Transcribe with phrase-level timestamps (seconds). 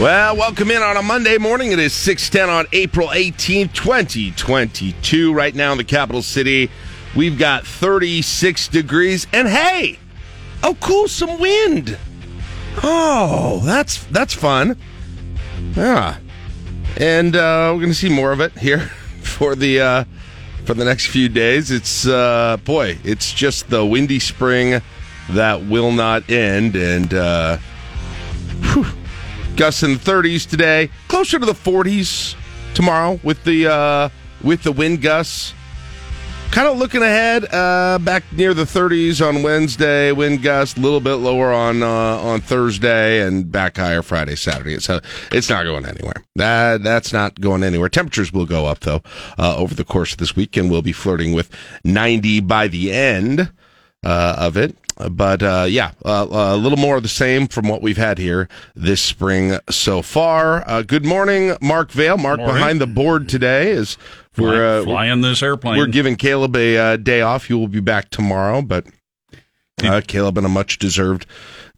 [0.00, 1.72] Well, welcome in on a Monday morning.
[1.72, 5.34] It is 610 on April 18th, 2022.
[5.34, 6.70] Right now in the capital city,
[7.16, 9.26] we've got 36 degrees.
[9.32, 9.98] And hey,
[10.62, 11.98] oh, cool, some wind.
[12.84, 14.78] Oh, that's that's fun.
[15.74, 16.18] Yeah.
[16.96, 18.78] And uh, we're going to see more of it here
[19.22, 20.04] for the uh,
[20.64, 21.72] for the next few days.
[21.72, 24.80] It's uh, boy, it's just the windy spring
[25.30, 27.58] that will not end and uh,
[28.62, 28.86] whew,
[29.58, 32.36] gusts in the 30s today, closer to the 40s
[32.74, 34.08] tomorrow with the uh,
[34.42, 35.52] with the wind gusts.
[36.52, 41.00] Kind of looking ahead, uh, back near the 30s on Wednesday, wind gusts a little
[41.00, 44.76] bit lower on uh, on Thursday, and back higher Friday, Saturday.
[44.76, 45.00] Uh,
[45.32, 46.24] it's not going anywhere.
[46.36, 47.88] That that's not going anywhere.
[47.88, 49.02] Temperatures will go up though
[49.38, 51.50] uh, over the course of this week, and we'll be flirting with
[51.84, 53.52] 90 by the end
[54.04, 54.76] uh, of it.
[55.10, 58.48] But uh, yeah, uh, a little more of the same from what we've had here
[58.74, 60.68] this spring so far.
[60.68, 62.18] Uh, good morning, Mark Vale.
[62.18, 62.56] Mark Morning.
[62.56, 63.96] behind the board today is
[64.36, 65.78] we're uh, flying this airplane.
[65.78, 67.46] we're giving Caleb a uh, day off.
[67.46, 68.86] He will be back tomorrow, but
[69.84, 71.26] uh, Caleb in a much deserved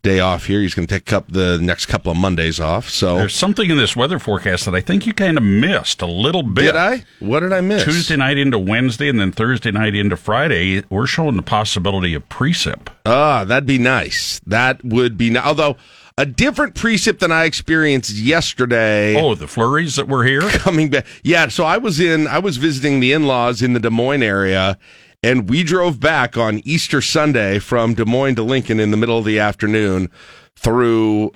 [0.03, 0.61] day off here.
[0.61, 2.89] He's going to take up the next couple of Mondays off.
[2.89, 6.07] So There's something in this weather forecast that I think you kind of missed a
[6.07, 6.63] little bit.
[6.63, 7.05] did I?
[7.21, 7.85] What did I miss?
[7.85, 12.29] Tuesday night into Wednesday and then Thursday night into Friday, we're showing the possibility of
[12.29, 12.89] precip.
[13.05, 14.41] Ah, that'd be nice.
[14.47, 15.31] That would be.
[15.31, 15.77] ni- Although
[16.19, 19.21] a different precip than I experienced yesterday.
[19.21, 20.41] Oh, the flurries that were here?
[20.51, 21.07] coming back.
[21.23, 24.79] Yeah, so I was in I was visiting the in-laws in the Des Moines area
[25.23, 29.19] and we drove back on Easter Sunday from Des Moines to Lincoln in the middle
[29.19, 30.11] of the afternoon
[30.57, 31.33] through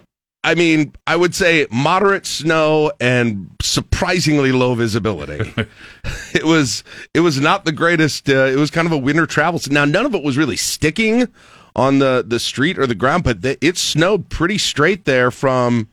[0.46, 5.54] I mean, I would say moderate snow and surprisingly low visibility.
[6.34, 9.58] it was it was not the greatest uh, it was kind of a winter travel.
[9.70, 11.28] Now none of it was really sticking
[11.74, 15.88] on the the street or the ground, but the, it snowed pretty straight there from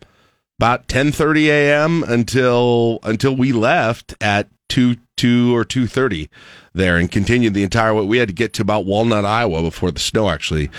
[0.59, 2.03] about 10:30 a.m.
[2.03, 6.29] until until we left at 2 2 or 2:30
[6.73, 8.05] there and continued the entire way.
[8.05, 10.69] We had to get to about Walnut, Iowa before the snow actually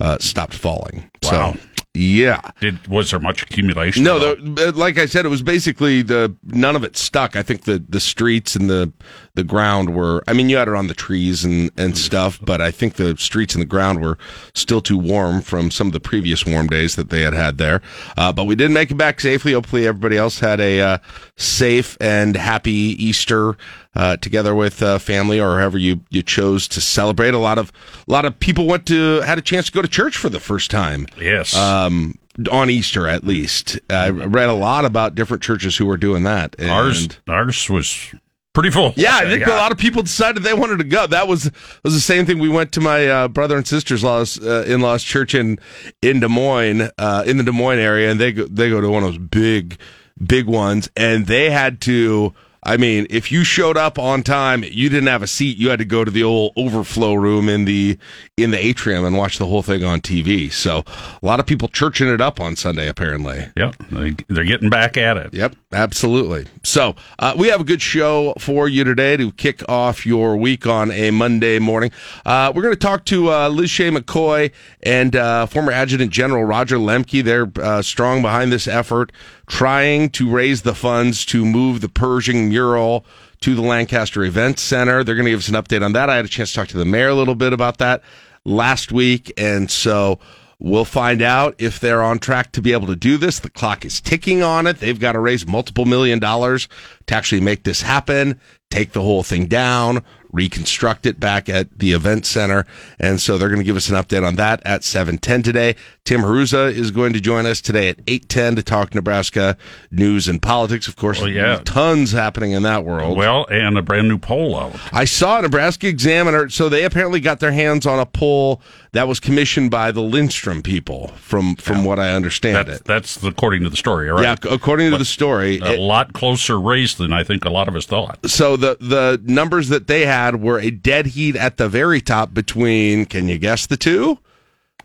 [0.00, 1.10] uh, stopped falling.
[1.22, 1.52] Wow.
[1.52, 1.60] So,
[1.92, 2.40] yeah.
[2.60, 4.04] Did was there much accumulation?
[4.04, 7.36] No, the, uh, like I said, it was basically the none of it stuck.
[7.36, 8.90] I think the the streets and the
[9.34, 10.22] the ground were.
[10.28, 13.16] I mean, you had it on the trees and and stuff, but I think the
[13.16, 14.18] streets and the ground were
[14.54, 17.80] still too warm from some of the previous warm days that they had had there.
[18.16, 19.52] Uh, but we did make it back safely.
[19.52, 20.98] Hopefully, everybody else had a uh,
[21.36, 23.56] safe and happy Easter.
[23.94, 27.70] Uh, together with uh, family or however you, you chose to celebrate, a lot of
[28.08, 30.40] a lot of people went to had a chance to go to church for the
[30.40, 31.54] first time yes.
[31.54, 32.18] um,
[32.50, 33.78] on Easter at least.
[33.90, 36.56] I read a lot about different churches who were doing that.
[36.58, 38.14] And ours ours was
[38.52, 38.92] pretty full.
[38.96, 41.06] yeah, I think a lot of people decided they wanted to go.
[41.06, 41.50] That was
[41.82, 42.38] was the same thing.
[42.38, 45.58] We went to my uh, brother and sister's laws uh, in laws church in
[46.00, 48.88] in Des Moines, uh, in the Des Moines area, and they go, they go to
[48.88, 49.78] one of those big
[50.24, 52.34] big ones, and they had to.
[52.64, 55.56] I mean, if you showed up on time, you didn't have a seat.
[55.56, 57.98] You had to go to the old overflow room in the
[58.36, 60.52] in the atrium and watch the whole thing on TV.
[60.52, 60.84] So
[61.22, 63.48] a lot of people churching it up on Sunday, apparently.
[63.56, 65.34] Yep, they, they're getting back at it.
[65.34, 66.46] Yep, absolutely.
[66.62, 70.64] So uh, we have a good show for you today to kick off your week
[70.64, 71.90] on a Monday morning.
[72.24, 74.52] Uh, we're going to talk to uh, Liz Shea McCoy
[74.84, 77.24] and uh, former Adjutant General Roger Lemke.
[77.24, 79.10] They're uh, strong behind this effort,
[79.46, 83.04] trying to raise the funds to move the Pershing mural
[83.40, 85.02] to the Lancaster Event Center.
[85.02, 86.08] They're going to give us an update on that.
[86.08, 88.02] I had a chance to talk to the mayor a little bit about that
[88.44, 90.18] last week, and so.
[90.64, 93.40] We'll find out if they're on track to be able to do this.
[93.40, 94.78] The clock is ticking on it.
[94.78, 96.68] They've got to raise multiple million dollars
[97.06, 101.92] to actually make this happen, take the whole thing down, reconstruct it back at the
[101.92, 102.66] event center.
[102.98, 105.76] And so they're going to give us an update on that at 710 today.
[106.04, 109.56] Tim Haruza is going to join us today at 810 to talk Nebraska
[109.90, 110.88] news and politics.
[110.88, 111.60] Of course, Oh, yeah.
[111.64, 113.16] tons happening in that world.
[113.16, 114.74] Well, and a brand new poll out.
[114.92, 116.48] I saw Nebraska Examiner.
[116.48, 118.60] So they apparently got their hands on a poll
[118.92, 122.84] that was commissioned by the Lindstrom people, from from what I understand That's, it.
[122.84, 124.22] that's according to the story, right?
[124.22, 125.58] Yeah, according to the story.
[125.60, 128.18] a it- lot closer race than I think a lot of us thought.
[128.28, 132.34] so the the numbers that they had were a dead heat at the very top
[132.34, 133.06] between.
[133.06, 134.18] Can you guess the two?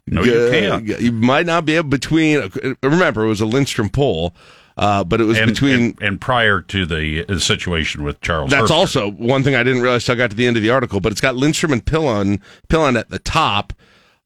[0.09, 0.85] No, you can't.
[1.01, 2.49] You might not be able between.
[2.81, 4.33] Remember, it was a Lindstrom poll,
[4.77, 5.73] uh, but it was And, between.
[5.81, 8.75] and, and prior to the uh, situation with Charles, That's Herbster.
[8.75, 11.01] also one thing I didn't realize till I got to the end of the article,
[11.01, 12.39] but it's got Lindstrom and Pillen,
[12.69, 13.73] Pillen at the top,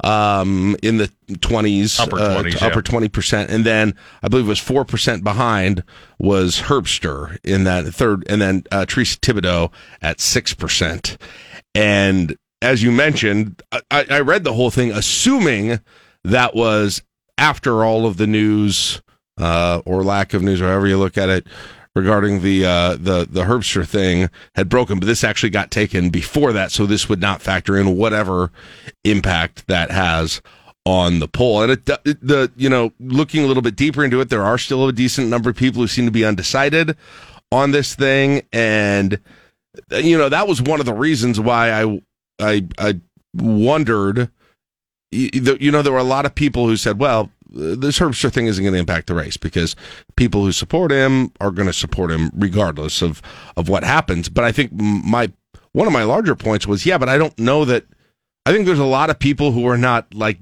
[0.03, 1.12] um, in the
[1.42, 2.68] twenties, Upper 20s, yeah.
[2.68, 5.83] upper twenty percent, and then I believe it was four percent behind
[6.19, 9.71] was Herbster in that third, and then uh, Theresa Thibodeau
[10.01, 11.18] at six percent,
[11.75, 15.80] and as you mentioned, I, I read the whole thing assuming
[16.24, 17.01] that was
[17.38, 19.01] after all of the news
[19.39, 21.47] uh, or lack of news, or however you look at it,
[21.95, 26.53] regarding the uh, the the Herbster thing had broken, but this actually got taken before
[26.53, 28.51] that, so this would not factor in whatever
[29.03, 30.41] impact that has
[30.85, 31.63] on the poll.
[31.63, 34.88] And it, the you know looking a little bit deeper into it, there are still
[34.88, 36.95] a decent number of people who seem to be undecided
[37.51, 39.19] on this thing, and
[39.91, 42.01] you know that was one of the reasons why I
[42.39, 42.99] I I
[43.33, 44.31] wondered.
[45.13, 48.63] You know, there were a lot of people who said, "Well, this Herbster thing isn't
[48.63, 49.75] going to impact the race because
[50.15, 53.21] people who support him are going to support him regardless of
[53.57, 55.31] of what happens." But I think my
[55.74, 57.86] one of my larger points was, yeah, but I don't know that.
[58.45, 60.39] I think there's a lot of people who are not like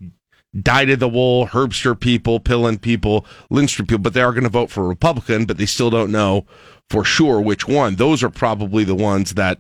[0.60, 4.50] dyed in the wool Herbster people, Pillen people, Lindstrom people, but they are going to
[4.50, 6.46] vote for a Republican, but they still don't know
[6.90, 7.96] for sure which one.
[7.96, 9.60] Those are probably the ones that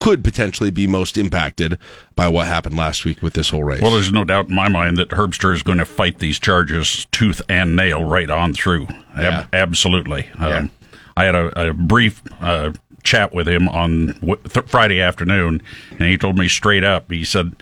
[0.00, 1.78] could potentially be most impacted
[2.14, 3.80] by what happened last week with this whole race.
[3.80, 7.06] Well, there's no doubt in my mind that Herbster is going to fight these charges
[7.12, 8.88] tooth and nail right on through.
[9.16, 9.46] Yeah.
[9.52, 10.28] Absolutely.
[10.38, 10.58] Yeah.
[10.58, 10.70] Um,
[11.16, 12.72] I had a, a brief uh,
[13.02, 15.62] chat with him on w- th- Friday afternoon,
[15.92, 17.10] and he told me straight up.
[17.10, 17.56] He said,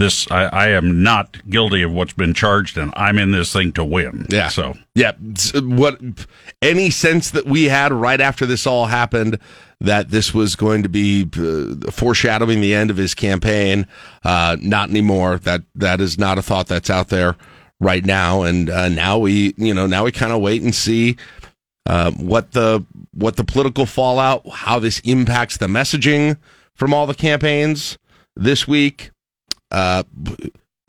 [0.00, 3.70] this I, I, am not guilty of what's been charged and i'm in this thing
[3.72, 5.12] to win yeah so yeah
[5.62, 6.00] what
[6.62, 9.38] any sense that we had right after this all happened
[9.80, 13.86] that this was going to be uh, foreshadowing the end of his campaign
[14.24, 17.36] uh, not anymore that that is not a thought that's out there
[17.80, 21.16] right now and uh, now we you know now we kind of wait and see
[21.86, 22.84] uh, what the
[23.14, 26.36] what the political fallout how this impacts the messaging
[26.74, 27.98] from all the campaigns
[28.36, 29.10] this week
[29.70, 30.02] uh,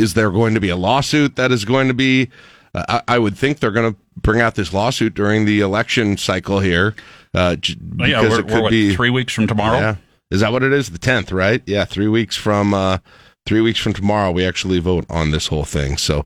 [0.01, 2.29] is there going to be a lawsuit that is going to be?
[2.73, 6.59] I, I, would think they're going to bring out this lawsuit during the election cycle
[6.59, 6.95] here.
[7.33, 7.55] Uh,
[7.99, 9.79] oh, yeah, we're, we're what, be, three weeks from tomorrow.
[9.79, 9.95] Yeah,
[10.29, 10.89] is that what it is?
[10.89, 11.61] The tenth, right?
[11.65, 12.99] Yeah, three weeks from uh,
[13.45, 15.97] three weeks from tomorrow, we actually vote on this whole thing.
[15.97, 16.25] So,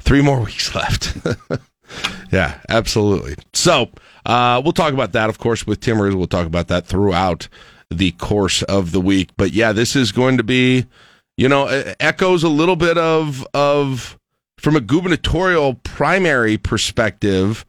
[0.00, 1.16] three more weeks left.
[2.32, 3.34] yeah, absolutely.
[3.52, 3.90] So,
[4.24, 6.14] uh, we'll talk about that, of course, with Timmers.
[6.14, 7.48] We'll talk about that throughout
[7.90, 9.30] the course of the week.
[9.36, 10.86] But yeah, this is going to be
[11.36, 11.66] you know,
[12.00, 14.18] echoes a little bit of of
[14.58, 17.64] from a gubernatorial primary perspective.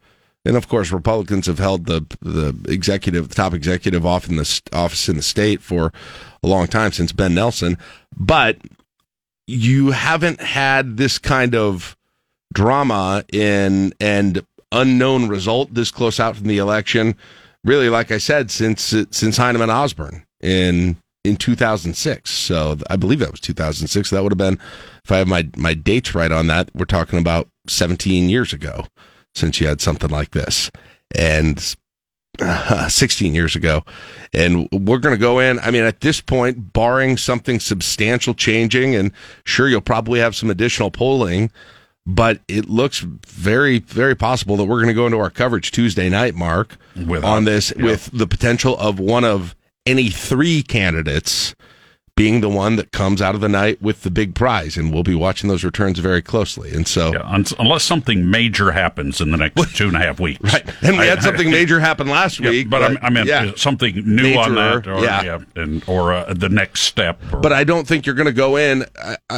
[0.48, 4.62] And of course, Republicans have held the the executive, the top executive off in the
[4.72, 5.92] office in the state for
[6.42, 7.76] a long time since Ben Nelson.
[8.16, 8.56] But
[9.46, 11.98] you haven't had this kind of
[12.54, 14.42] drama in and
[14.72, 17.14] unknown result this close out from the election.
[17.62, 22.30] Really, like I said, since since Heineman Osborne in in 2006.
[22.30, 24.08] So I believe that was 2006.
[24.08, 24.58] That would have been,
[25.04, 28.86] if I have my, my dates right on that, we're talking about 17 years ago
[29.38, 30.70] since you had something like this.
[31.14, 31.76] And
[32.40, 33.84] uh, 16 years ago.
[34.32, 35.58] And we're going to go in.
[35.60, 39.12] I mean, at this point, barring something substantial changing, and
[39.44, 41.50] sure, you'll probably have some additional polling,
[42.06, 46.08] but it looks very, very possible that we're going to go into our coverage Tuesday
[46.08, 49.54] night, Mark, with on this with the potential of one of
[49.86, 51.54] any three candidates
[52.18, 55.04] being the one that comes out of the night with the big prize, and we'll
[55.04, 56.74] be watching those returns very closely.
[56.74, 60.40] And so, yeah, unless something major happens in the next two and a half weeks,
[60.42, 60.68] right?
[60.82, 63.26] And we I, had something I, major happen last yeah, week, but, but I, mean,
[63.26, 63.52] yeah.
[63.54, 65.38] something new major, on that, or, yeah.
[65.54, 67.22] and or uh, the next step.
[67.32, 68.84] Or, but I don't think you're going to go in.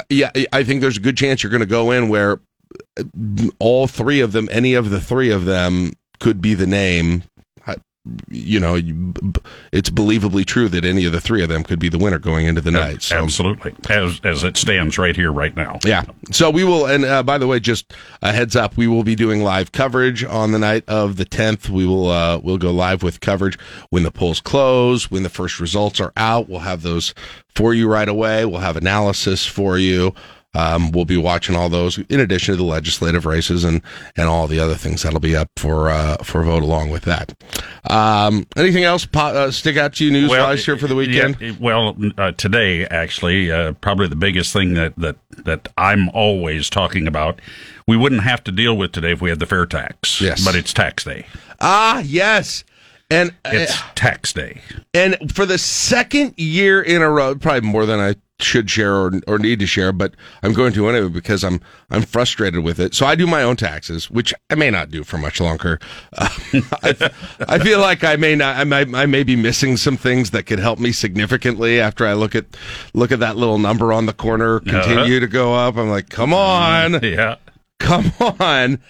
[0.09, 2.41] yeah, I think there's a good chance you're going to go in where
[3.59, 7.25] all three of them, any of the three of them, could be the name
[8.29, 8.77] you know,
[9.73, 12.47] it's believably true that any of the three of them could be the winner going
[12.47, 13.03] into the night.
[13.03, 13.17] So.
[13.17, 15.79] Absolutely, as as it stands right here, right now.
[15.85, 16.05] Yeah.
[16.33, 17.93] So we will, and uh, by the way, just
[18.23, 21.69] a heads up, we will be doing live coverage on the night of the tenth.
[21.69, 23.59] We will uh, we'll go live with coverage
[23.91, 26.49] when the polls close, when the first results are out.
[26.49, 27.15] We'll have those
[27.55, 28.47] for you right away.
[28.47, 30.15] We'll have analysis for you.
[30.53, 33.83] Um, we'll be watching all those in addition to the legislative races and,
[34.17, 37.35] and all the other things that'll be up for uh, for vote along with that.
[37.89, 41.37] Um, anything else uh, stick out to you news well, wise here for the weekend?
[41.41, 46.69] Yeah, well, uh, today actually, uh, probably the biggest thing that, that that I'm always
[46.69, 47.41] talking about.
[47.87, 50.21] We wouldn't have to deal with today if we had the fair tax.
[50.21, 51.27] Yes, but it's tax day.
[51.61, 52.65] Ah, yes.
[53.13, 54.61] And it's uh, tax day.
[54.95, 59.13] And for the second year in a row, probably more than I should share or,
[59.27, 62.95] or need to share, but I'm going to anyway because I'm I'm frustrated with it.
[62.95, 65.79] So I do my own taxes, which I may not do for much longer.
[66.17, 66.29] Uh,
[66.83, 67.11] I,
[67.49, 70.45] I, feel like I may not I might I may be missing some things that
[70.45, 72.47] could help me significantly after I look at
[72.95, 75.21] look at that little number on the corner continue uh-huh.
[75.21, 75.77] to go up.
[75.77, 77.37] I'm like, come on, yeah,
[77.79, 78.81] come on.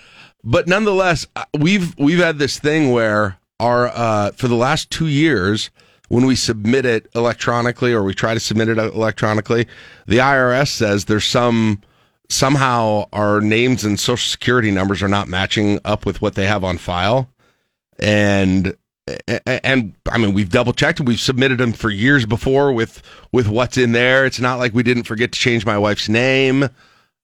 [0.43, 1.27] But nonetheless,
[1.59, 5.71] we've we've had this thing where our uh, for the last two years
[6.11, 9.69] when we submit it electronically or we try to submit it electronically,
[10.07, 11.81] the IRS says there's some
[12.29, 16.65] somehow our names and social security numbers are not matching up with what they have
[16.65, 17.31] on file.
[18.01, 18.77] And
[19.47, 23.79] and I mean we've double checked we've submitted them for years before with with what's
[23.79, 24.27] in there.
[24.27, 26.69] It's not like we didn't forget to change my wife's name.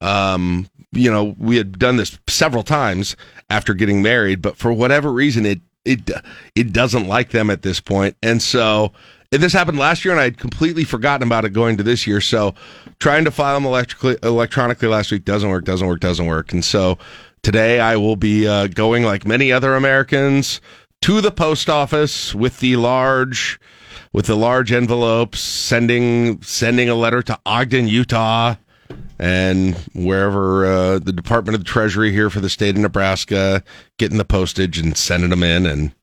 [0.00, 3.16] Um, you know, we had done this several times
[3.50, 6.10] after getting married, but for whatever reason, it it
[6.54, 8.92] it doesn't like them at this point, and so
[9.30, 12.20] this happened last year, and I had completely forgotten about it going to this year.
[12.20, 12.54] So
[12.98, 16.64] trying to file them electrically, electronically last week doesn't work, doesn't work, doesn't work, and
[16.64, 16.98] so
[17.42, 20.60] today I will be uh, going like many other Americans
[21.02, 23.60] to the post office with the large
[24.12, 28.56] with the large envelopes, sending sending a letter to Ogden, Utah
[29.18, 33.62] and wherever uh, the Department of the Treasury here for the state of Nebraska,
[33.98, 35.94] getting the postage and sending them in, and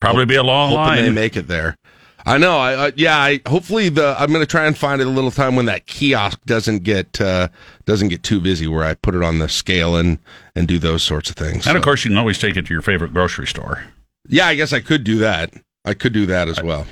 [0.00, 1.02] probably be a long line.
[1.02, 1.76] They make it there.
[2.24, 2.56] I know.
[2.58, 3.18] I, I yeah.
[3.18, 5.86] I hopefully the I'm going to try and find it a little time when that
[5.86, 7.48] kiosk doesn't get uh,
[7.84, 10.18] doesn't get too busy, where I put it on the scale and
[10.54, 11.66] and do those sorts of things.
[11.66, 11.76] And so.
[11.76, 13.84] of course, you can always take it to your favorite grocery store.
[14.28, 15.52] Yeah, I guess I could do that.
[15.84, 16.86] I could do that as well.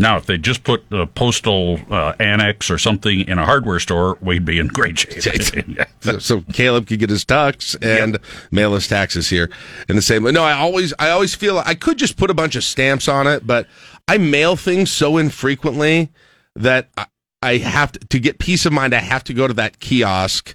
[0.00, 4.16] Now, if they just put a postal uh, annex or something in a hardware store,
[4.20, 5.42] we'd be in great shape.
[6.00, 8.22] so, so, Caleb could get his tux and yep.
[8.52, 9.50] mail his taxes here
[9.88, 10.22] in the same.
[10.22, 13.26] No, I always, I always feel I could just put a bunch of stamps on
[13.26, 13.66] it, but
[14.06, 16.10] I mail things so infrequently
[16.54, 17.06] that I,
[17.42, 18.94] I have to, to get peace of mind.
[18.94, 20.54] I have to go to that kiosk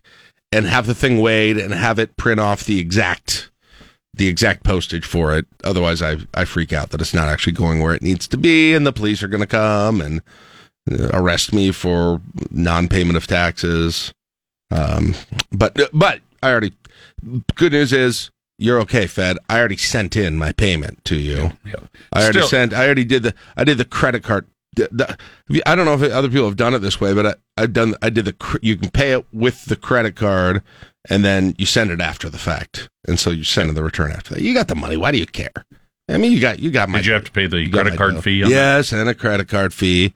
[0.54, 3.52] and have the thing weighed and have it print off the exact
[4.14, 5.46] the exact postage for it.
[5.64, 8.74] Otherwise, I I freak out that it's not actually going where it needs to be,
[8.74, 10.22] and the police are going to come and
[10.92, 14.14] uh, arrest me for non-payment of taxes.
[14.72, 15.16] Um,
[15.52, 16.74] but but I already.
[17.56, 19.38] Good news is you're okay, Fed.
[19.50, 21.54] I already sent in my payment to you.
[21.66, 21.76] Yeah.
[22.12, 22.74] I already Still, sent.
[22.74, 23.34] I already did the.
[23.56, 24.46] I did the credit card.
[24.76, 24.90] The,
[25.48, 27.74] the, I don't know if other people have done it this way, but I, have
[27.74, 27.96] done.
[28.02, 28.60] I did the.
[28.62, 30.64] You can pay it with the credit card,
[31.10, 34.12] and then you send it after the fact, and so you send in the return
[34.12, 34.42] after that.
[34.42, 34.98] You got the money.
[34.98, 35.52] Why do you care?
[36.10, 37.00] I mean, you got you got my.
[37.00, 38.40] Did you have to pay the credit card fee?
[38.40, 39.00] yes, that?
[39.00, 40.14] and a credit card fee.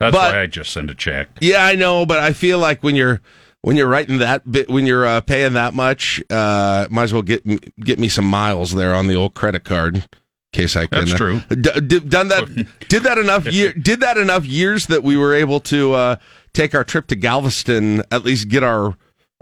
[0.00, 1.28] That's but, why I just send a check.
[1.40, 3.20] Yeah, I know, but I feel like when you're
[3.62, 7.22] when you're writing that bit, when you're uh, paying that much, uh, might as well
[7.22, 7.44] get
[7.80, 9.96] get me some miles there on the old credit card.
[9.96, 10.04] In
[10.52, 11.00] case I can.
[11.00, 11.40] That's uh, true.
[11.50, 12.66] D- d- done that.
[12.88, 13.72] did that enough year.
[13.72, 16.16] Did that enough years that we were able to uh,
[16.52, 18.02] take our trip to Galveston.
[18.10, 18.96] At least get our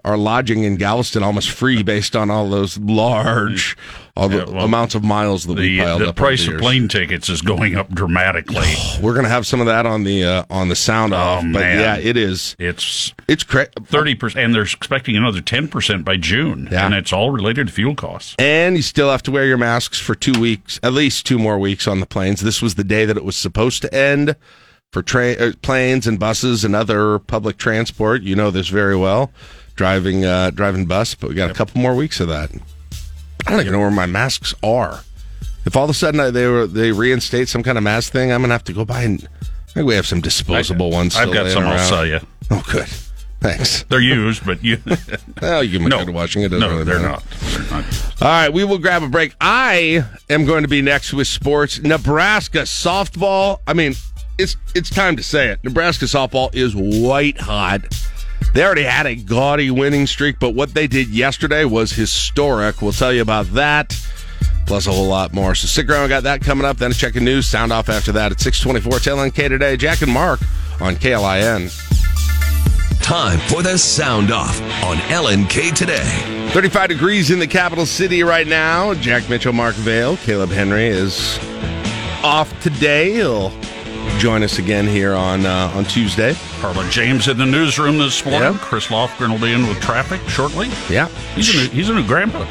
[0.06, 3.76] our lodging in Galveston almost free based on all those large
[4.16, 6.14] all the yeah, well, amounts of miles that the, we piled the up.
[6.14, 8.72] The price of plane tickets is going up dramatically.
[9.02, 11.42] We're going to have some of that on the uh, on the sound oh, off,
[11.42, 11.80] but man.
[11.80, 12.54] yeah, it is.
[12.58, 16.86] It's it's cra- thirty percent, and they're expecting another ten percent by June, yeah.
[16.86, 18.36] and it's all related to fuel costs.
[18.38, 21.58] And you still have to wear your masks for two weeks, at least two more
[21.58, 22.40] weeks on the planes.
[22.40, 24.36] This was the day that it was supposed to end
[24.92, 28.22] for tra- uh, planes and buses and other public transport.
[28.22, 29.30] You know this very well
[29.74, 32.50] driving uh, driving bus, but we got a couple more weeks of that.
[33.46, 35.00] I don't even know where my masks are.
[35.64, 38.32] If all of a sudden I, they were they reinstate some kind of mask thing,
[38.32, 39.02] I'm gonna have to go buy.
[39.02, 41.16] And, I think we have some disposable I, ones.
[41.16, 41.64] I've got some.
[41.64, 41.72] Around.
[41.72, 42.20] I'll sell you.
[42.50, 42.88] Oh, good.
[43.40, 43.82] Thanks.
[43.84, 44.78] They're used, but you.
[45.42, 46.50] well, you can no, go to washing it.
[46.50, 47.22] No, really they're not.
[47.22, 47.84] they're not.
[48.22, 49.34] All right, we will grab a break.
[49.38, 51.78] I am going to be next with sports.
[51.78, 53.58] Nebraska softball.
[53.66, 53.94] I mean,
[54.38, 55.62] it's it's time to say it.
[55.64, 57.80] Nebraska softball is white hot.
[58.52, 62.80] They already had a gaudy winning streak, but what they did yesterday was historic.
[62.80, 63.94] We'll tell you about that,
[64.66, 65.54] plus a whole lot more.
[65.54, 66.04] So stick around.
[66.04, 66.78] We got that coming up.
[66.78, 67.46] Then a check of news.
[67.46, 69.76] Sound off after that at 624 TLNK today.
[69.76, 70.40] Jack and Mark
[70.80, 71.70] on KLIN.
[73.02, 76.48] Time for the sound off on LNK today.
[76.52, 78.94] 35 degrees in the capital city right now.
[78.94, 81.38] Jack Mitchell, Mark Vale, Caleb Henry is
[82.24, 83.12] off today.
[83.12, 83.50] He'll
[84.18, 86.34] join us again here on uh, on Tuesday.
[86.60, 88.54] Carla James in the newsroom this morning.
[88.54, 90.68] Chris Lofgren will be in with traffic shortly.
[90.88, 92.46] Yeah, he's a new, he's a new grandpa.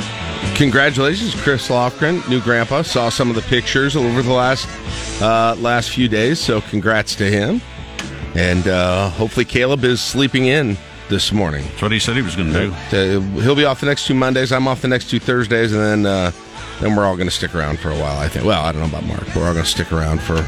[0.56, 2.82] Congratulations, Chris Lofgren, new grandpa.
[2.82, 4.68] Saw some of the pictures over the last
[5.22, 7.62] uh, last few days, so congrats to him.
[8.36, 10.78] And uh, hopefully, Caleb is sleeping in
[11.10, 11.64] this morning.
[11.64, 13.22] That's what he said he was going to do.
[13.42, 14.52] He'll be off the next two Mondays.
[14.52, 16.32] I'm off the next two Thursdays, and then uh,
[16.80, 18.18] then we're all going to stick around for a while.
[18.18, 18.46] I think.
[18.46, 19.24] Well, I don't know about Mark.
[19.36, 20.46] We're all going to stick around for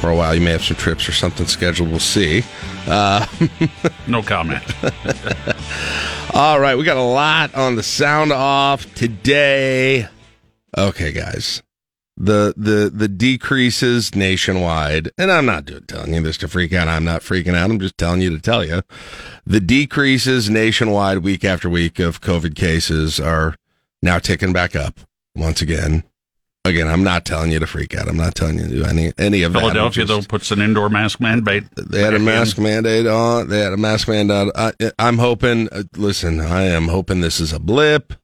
[0.00, 0.34] for a while.
[0.34, 1.90] You may have some trips or something scheduled.
[1.90, 2.42] We'll see.
[2.86, 3.26] Uh,
[4.08, 4.64] no comment.
[6.34, 10.08] All right, we got a lot on the sound off today.
[10.76, 11.62] Okay, guys.
[12.16, 16.86] The the the decreases nationwide, and I'm not doing, telling you this to freak out.
[16.86, 17.70] I'm not freaking out.
[17.70, 18.82] I'm just telling you to tell you.
[19.46, 23.56] The decreases nationwide week after week of COVID cases are
[24.02, 25.00] now ticking back up
[25.34, 26.04] once again.
[26.64, 28.08] Again, I'm not telling you to freak out.
[28.08, 30.12] I'm not telling you to do any any of Philadelphia, that.
[30.12, 31.64] though, puts an indoor mask mandate.
[31.76, 33.48] They had a mask mandate on.
[33.48, 34.52] They had a mask mandate.
[34.54, 35.68] I, I'm hoping.
[35.70, 38.14] Uh, listen, I am hoping this is a blip.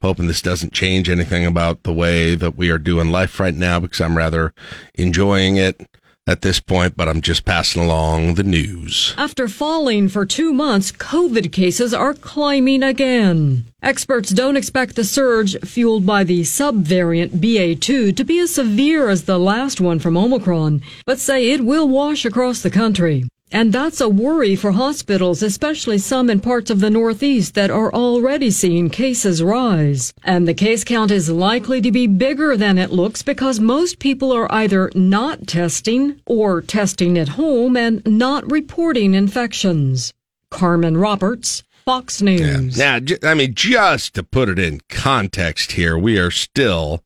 [0.00, 3.80] Hoping this doesn't change anything about the way that we are doing life right now
[3.80, 4.54] because I'm rather
[4.94, 5.88] enjoying it
[6.28, 9.14] at this point, but I'm just passing along the news.
[9.16, 13.64] After falling for two months, COVID cases are climbing again.
[13.82, 19.24] Experts don't expect the surge fueled by the subvariant BA2 to be as severe as
[19.24, 23.24] the last one from Omicron, but say it will wash across the country.
[23.50, 27.92] And that's a worry for hospitals, especially some in parts of the Northeast that are
[27.92, 30.12] already seeing cases rise.
[30.22, 34.32] And the case count is likely to be bigger than it looks because most people
[34.32, 40.12] are either not testing or testing at home and not reporting infections.
[40.50, 42.76] Carmen Roberts, Fox News.
[42.76, 42.98] Yeah.
[42.98, 47.02] Now, I mean, just to put it in context here, we are still,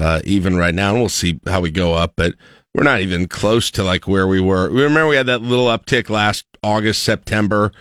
[0.00, 2.34] uh, even right now, and we'll see how we go up, but
[2.74, 4.68] we're not even close to like where we were.
[4.68, 7.72] Remember, we had that little uptick last August, September.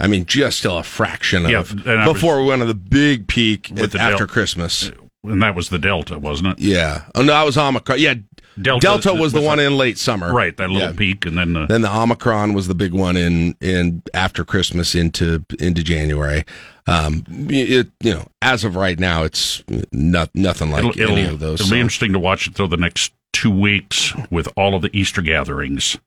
[0.00, 1.74] I mean, just still a fraction yeah, of
[2.04, 4.90] before we went to the big peak at, after Del- Christmas.
[5.22, 6.58] And that was the Delta, wasn't it?
[6.58, 7.04] Yeah.
[7.14, 7.98] Oh, no, that was Omicron.
[7.98, 8.14] Yeah.
[8.60, 10.32] Delta, Delta was, was the one in late summer.
[10.32, 10.96] Right, that little yeah.
[10.96, 14.94] peak, and then the then the Omicron was the big one in in after Christmas
[14.94, 16.44] into into January.
[16.86, 21.34] Um, it, you know, as of right now, it's not nothing like it'll, any it'll,
[21.34, 21.60] of those.
[21.60, 21.74] It'll so.
[21.74, 25.20] be interesting to watch it through the next two weeks with all of the Easter
[25.20, 25.98] gatherings,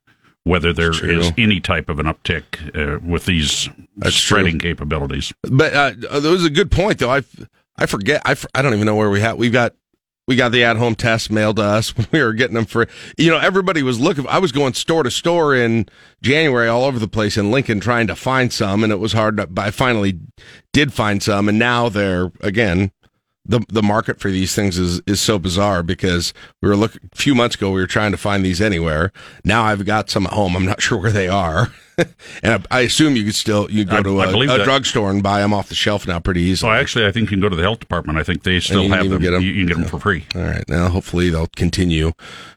[0.44, 4.72] whether there is any type of an uptick uh, with these That's spreading true.
[4.72, 5.34] capabilities.
[5.44, 7.12] But uh, that was a good point, though.
[7.12, 7.24] I
[7.76, 8.22] I forget.
[8.26, 9.38] I, I don't even know where we have.
[9.38, 9.74] We've got
[10.28, 12.88] we got the at home tests mailed to us when we were getting them for
[13.18, 15.86] you know everybody was looking i was going store to store in
[16.22, 19.38] january all over the place in lincoln trying to find some and it was hard
[19.38, 20.20] to, but i finally
[20.74, 22.92] did find some and now they're again
[23.48, 27.16] the the market for these things is is so bizarre because we were looking a
[27.16, 29.12] few months ago we were trying to find these anywhere.
[29.44, 30.56] Now I've got some at home.
[30.56, 31.72] I'm not sure where they are,
[32.44, 35.40] and I, I, assume you could still you go to a, a drugstore and buy
[35.40, 36.70] them off the shelf now pretty easily.
[36.70, 38.20] Well, actually, I think you can go to the health department.
[38.20, 39.22] I think they still have them.
[39.22, 39.42] them.
[39.42, 40.26] You, you, can get them for free.
[40.36, 40.68] All right.
[40.68, 42.12] Now, hopefully, they'll continue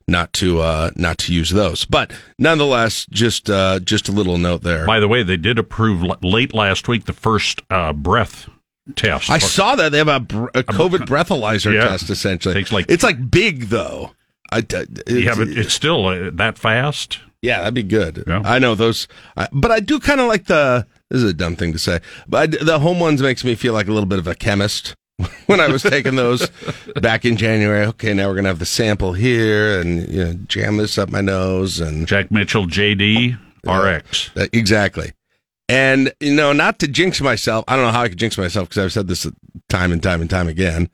[0.09, 4.62] not to uh, not to use those, but nonetheless, just uh, just a little note
[4.62, 4.86] there.
[4.86, 8.49] By the way, they did approve late last week the first uh, breath
[8.97, 9.30] test.
[9.30, 11.88] I saw that they have a, a COVID breathalyzer yeah.
[11.88, 12.10] test.
[12.10, 14.12] Essentially, Takes like it's like big though.
[14.52, 14.64] I,
[15.06, 17.21] yeah, but it's still uh, that fast.
[17.43, 18.25] Yeah, that'd be good.
[18.26, 18.43] Yeah.
[18.45, 20.86] I know those, I, but I do kind of like the.
[21.08, 23.73] This is a dumb thing to say, but I, the home ones makes me feel
[23.73, 24.95] like a little bit of a chemist
[25.47, 26.49] when I was taking those
[27.00, 27.86] back in January.
[27.86, 31.21] Okay, now we're gonna have the sample here and you know, jam this up my
[31.21, 34.30] nose and Jack Mitchell JD RX.
[34.52, 35.12] exactly.
[35.71, 38.69] And, you know, not to jinx myself, I don't know how I could jinx myself
[38.69, 39.25] because I've said this
[39.69, 40.91] time and time and time again.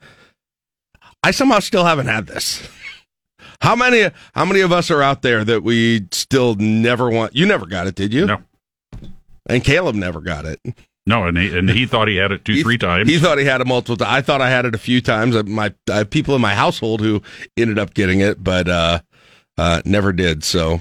[1.23, 2.67] I somehow still haven't had this.
[3.59, 7.43] How many how many of us are out there that we still never want you
[7.47, 8.27] never got it, did you?
[8.27, 8.43] No.
[9.47, 10.61] And Caleb never got it.
[11.07, 13.09] No, and he, and he thought he had it two, he, three times.
[13.09, 14.11] He thought he had it multiple times.
[14.11, 15.43] I thought I had it a few times.
[15.45, 17.23] My I have people in my household who
[17.57, 18.99] ended up getting it, but uh,
[19.57, 20.43] uh, never did.
[20.43, 20.79] So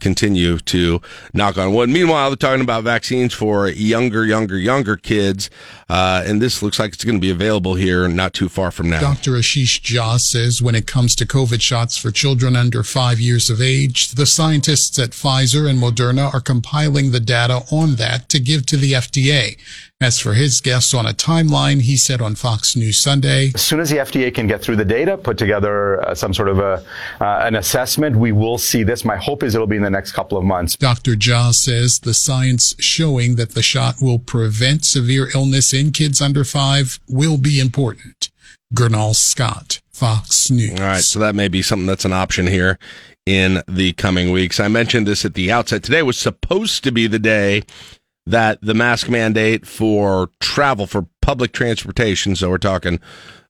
[0.00, 1.00] continue to
[1.32, 1.88] knock on wood.
[1.88, 5.50] Meanwhile, they're talking about vaccines for younger, younger, younger kids,
[5.88, 8.90] uh, and this looks like it's going to be available here not too far from
[8.90, 9.00] now.
[9.00, 9.32] Dr.
[9.32, 13.60] Ashish Jha says when it comes to COVID shots for children under five years of
[13.60, 18.66] age, the scientists at Pfizer and Moderna are compiling the data on that to give
[18.66, 19.56] to the FDA.
[20.04, 23.80] As for his guests on a timeline, he said on Fox News Sunday, As soon
[23.80, 26.84] as the FDA can get through the data, put together uh, some sort of a,
[27.22, 29.02] uh, an assessment, we will see this.
[29.02, 30.76] My hope is it'll be in the next couple of months.
[30.76, 31.12] Dr.
[31.12, 36.44] Jha says the science showing that the shot will prevent severe illness in kids under
[36.44, 38.30] five will be important.
[38.74, 40.78] Gurnal Scott, Fox News.
[40.78, 42.78] All right, so that may be something that's an option here
[43.24, 44.60] in the coming weeks.
[44.60, 45.82] I mentioned this at the outset.
[45.82, 47.62] Today was supposed to be the day
[48.26, 53.00] that the mask mandate for travel for public transportation, so we're talking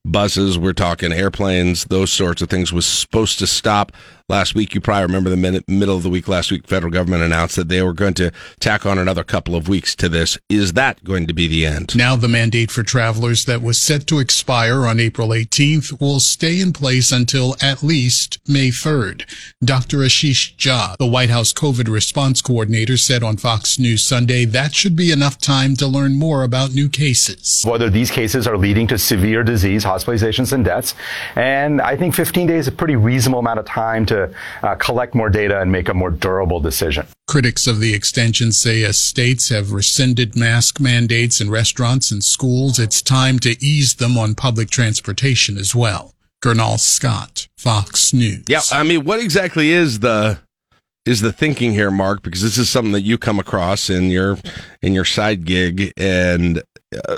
[0.04, 3.92] buses, we're talking airplanes, those sorts of things, was supposed to stop
[4.28, 4.74] last week.
[4.74, 7.68] You probably remember the minute, middle of the week last week, federal government announced that
[7.68, 10.38] they were going to tack on another couple of weeks to this.
[10.48, 11.94] Is that going to be the end?
[11.94, 16.60] Now, the mandate for travelers that was set to expire on April 18th will stay
[16.60, 19.24] in place until at least May 3rd.
[19.62, 19.98] Dr.
[19.98, 24.96] Ashish Jha, the White House COVID response coordinator, said on Fox News Sunday that should
[24.96, 27.62] be enough time to learn more about new cases.
[27.66, 30.94] Whether these cases are leading to severe disease, hospitalizations, and deaths.
[31.36, 34.74] And I think 15 days is a pretty reasonable amount of time to to uh,
[34.76, 37.06] collect more data and make a more durable decision.
[37.26, 42.78] Critics of the extension say as states have rescinded mask mandates in restaurants and schools,
[42.78, 46.14] it's time to ease them on public transportation as well.
[46.42, 48.44] Gurnal Scott, Fox News.
[48.48, 50.38] Yeah, I mean, what exactly is the
[51.06, 52.22] is the thinking here, Mark?
[52.22, 54.38] Because this is something that you come across in your
[54.82, 56.62] in your side gig, and
[57.08, 57.16] uh,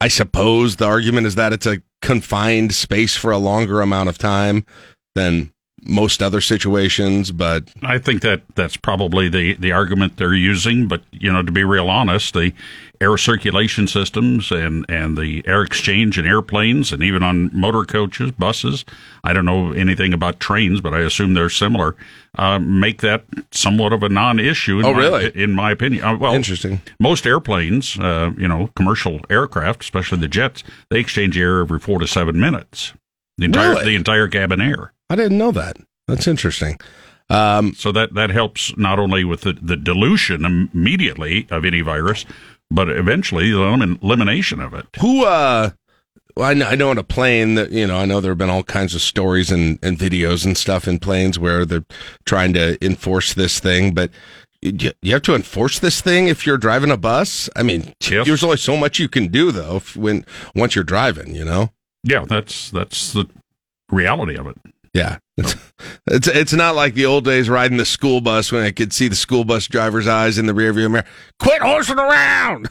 [0.00, 4.18] I suppose the argument is that it's a confined space for a longer amount of
[4.18, 4.64] time
[5.14, 10.88] than most other situations, but I think that that's probably the, the argument they're using.
[10.88, 12.52] But you know, to be real honest, the
[13.00, 18.30] air circulation systems and, and the air exchange in airplanes and even on motor coaches,
[18.32, 18.84] buses.
[19.24, 21.96] I don't know anything about trains, but I assume they're similar.
[22.36, 24.80] Uh, make that somewhat of a non-issue.
[24.80, 25.42] In oh, my, really?
[25.42, 26.82] In my opinion, uh, well, interesting.
[27.00, 31.98] Most airplanes, uh, you know, commercial aircraft, especially the jets, they exchange air every four
[31.98, 32.92] to seven minutes.
[33.38, 33.84] The entire Really?
[33.86, 34.92] the entire cabin air.
[35.10, 35.76] I didn't know that.
[36.08, 36.78] That's interesting.
[37.28, 42.24] Um, So that, that helps not only with the, the dilution immediately of any virus,
[42.70, 44.86] but eventually the elimination of it.
[45.00, 45.24] who?
[45.26, 45.70] uh
[46.36, 47.98] well, I know, I know in a plane that you know.
[47.98, 51.00] I know there have been all kinds of stories and, and videos and stuff in
[51.00, 51.84] planes where they're
[52.24, 54.10] trying to enforce this thing, but
[54.62, 57.50] you, you have to enforce this thing if you're driving a bus.
[57.56, 58.26] I mean, Yes.
[58.26, 61.34] there's only so much you can do though if, when once you're driving.
[61.34, 61.70] You know.
[62.04, 63.26] Yeah, that's that's the
[63.90, 64.56] reality of it.
[64.94, 65.18] Yeah.
[65.36, 65.54] It's,
[66.06, 69.08] it's it's not like the old days riding the school bus when I could see
[69.08, 71.04] the school bus driver's eyes in the rearview mirror.
[71.38, 72.68] Quit horsing around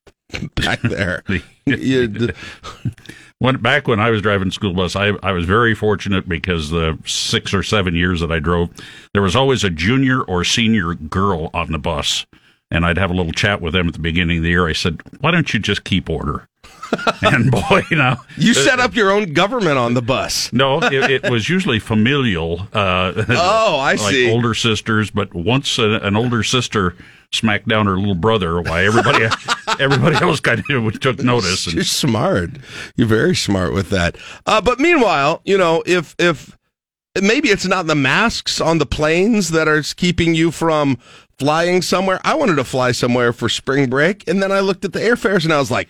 [0.54, 1.22] back there.
[3.40, 6.98] When back when I was driving school bus, I I was very fortunate because the
[7.06, 8.70] six or seven years that I drove,
[9.12, 12.26] there was always a junior or senior girl on the bus,
[12.72, 14.66] and I'd have a little chat with them at the beginning of the year.
[14.66, 16.48] I said, "Why don't you just keep order?"
[17.22, 20.52] and boy, you know, you set up your own government on the bus.
[20.52, 22.68] No, it, it was usually familial.
[22.72, 24.30] Uh, Oh, I like see.
[24.30, 26.94] Older sisters, but once a, an older sister
[27.32, 29.26] smacked down her little brother, why everybody
[29.80, 31.72] everybody else kind of took notice.
[31.72, 32.50] You're smart.
[32.96, 34.16] You're very smart with that.
[34.46, 36.56] Uh, but meanwhile, you know, if if
[37.20, 40.98] maybe it's not the masks on the planes that are keeping you from
[41.38, 42.20] flying somewhere.
[42.24, 45.44] I wanted to fly somewhere for spring break, and then I looked at the airfares
[45.44, 45.88] and I was like,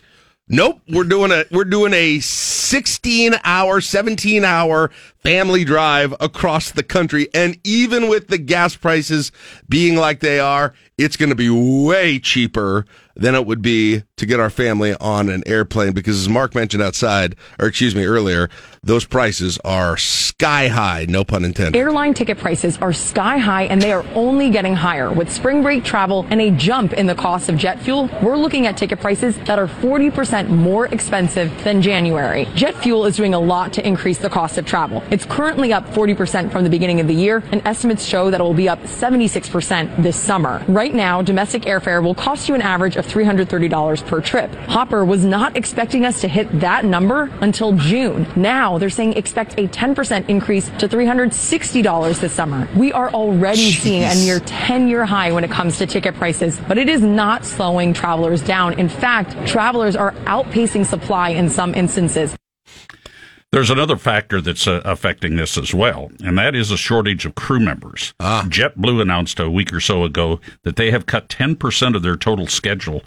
[0.49, 4.91] Nope, we're doing a we're doing a 16 hour, 17 hour
[5.23, 9.33] family drive across the country and even with the gas prices
[9.69, 14.27] being like they are, it's going to be way cheaper than it would be to
[14.27, 18.49] get our family on an airplane because as Mark mentioned outside or excuse me earlier,
[18.83, 21.77] those prices are sky high, no pun intended.
[21.77, 25.13] Airline ticket prices are sky high and they are only getting higher.
[25.13, 28.67] With spring break travel and a jump in the cost of jet fuel, we're looking
[28.67, 32.47] at ticket prices that are 40% more expensive than January.
[32.55, 35.03] Jet fuel is doing a lot to increase the cost of travel.
[35.11, 38.45] It's currently up 40% from the beginning of the year, and estimates show that it
[38.45, 40.63] will be up 76% this summer.
[40.69, 44.55] Right now, domestic airfare will cost you an average of $330 per trip.
[44.67, 48.27] Hopper was not expecting us to hit that number until June.
[48.37, 52.69] Now they're saying expect a 10% increase to $360 this summer.
[52.77, 56.61] We are already seeing a near 10 year high when it comes to ticket prices,
[56.69, 58.79] but it is not slowing travelers down.
[58.79, 62.37] In fact, travelers are outpacing supply in some instances.
[63.53, 67.35] There's another factor that's uh, affecting this as well, and that is a shortage of
[67.35, 68.13] crew members.
[68.21, 72.47] JetBlue announced a week or so ago that they have cut 10% of their total
[72.47, 73.03] schedule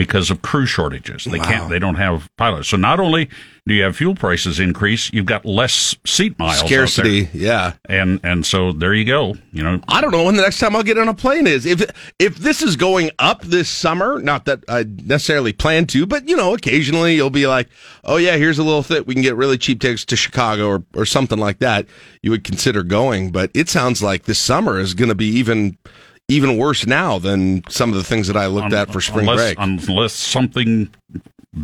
[0.00, 1.26] because of crew shortages.
[1.26, 2.68] They can't, they don't have pilots.
[2.68, 3.28] So not only
[3.66, 6.60] do you have fuel prices increase, you've got less seat miles.
[6.60, 7.74] Scarcity, yeah.
[7.84, 9.34] and and so there you go.
[9.52, 11.66] You know, I don't know when the next time I'll get on a plane is.
[11.66, 11.84] If
[12.18, 16.34] if this is going up this summer, not that I necessarily plan to, but you
[16.34, 17.68] know, occasionally you'll be like,
[18.02, 19.04] "Oh yeah, here's a little thing.
[19.06, 21.84] We can get really cheap tickets to Chicago or or something like that."
[22.22, 25.76] You would consider going, but it sounds like this summer is going to be even
[26.30, 29.54] even worse now than some of the things that I looked at for spring unless,
[29.54, 29.56] break.
[29.58, 30.88] unless something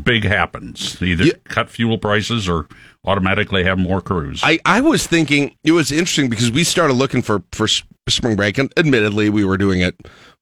[0.02, 1.32] big happens, either Yeah.
[1.44, 2.66] cut fuel prices or
[3.04, 4.40] automatically have more crews.
[4.42, 7.68] I, I was thinking it was interesting because we started looking for for
[8.08, 9.94] spring break, and admittedly, we were doing it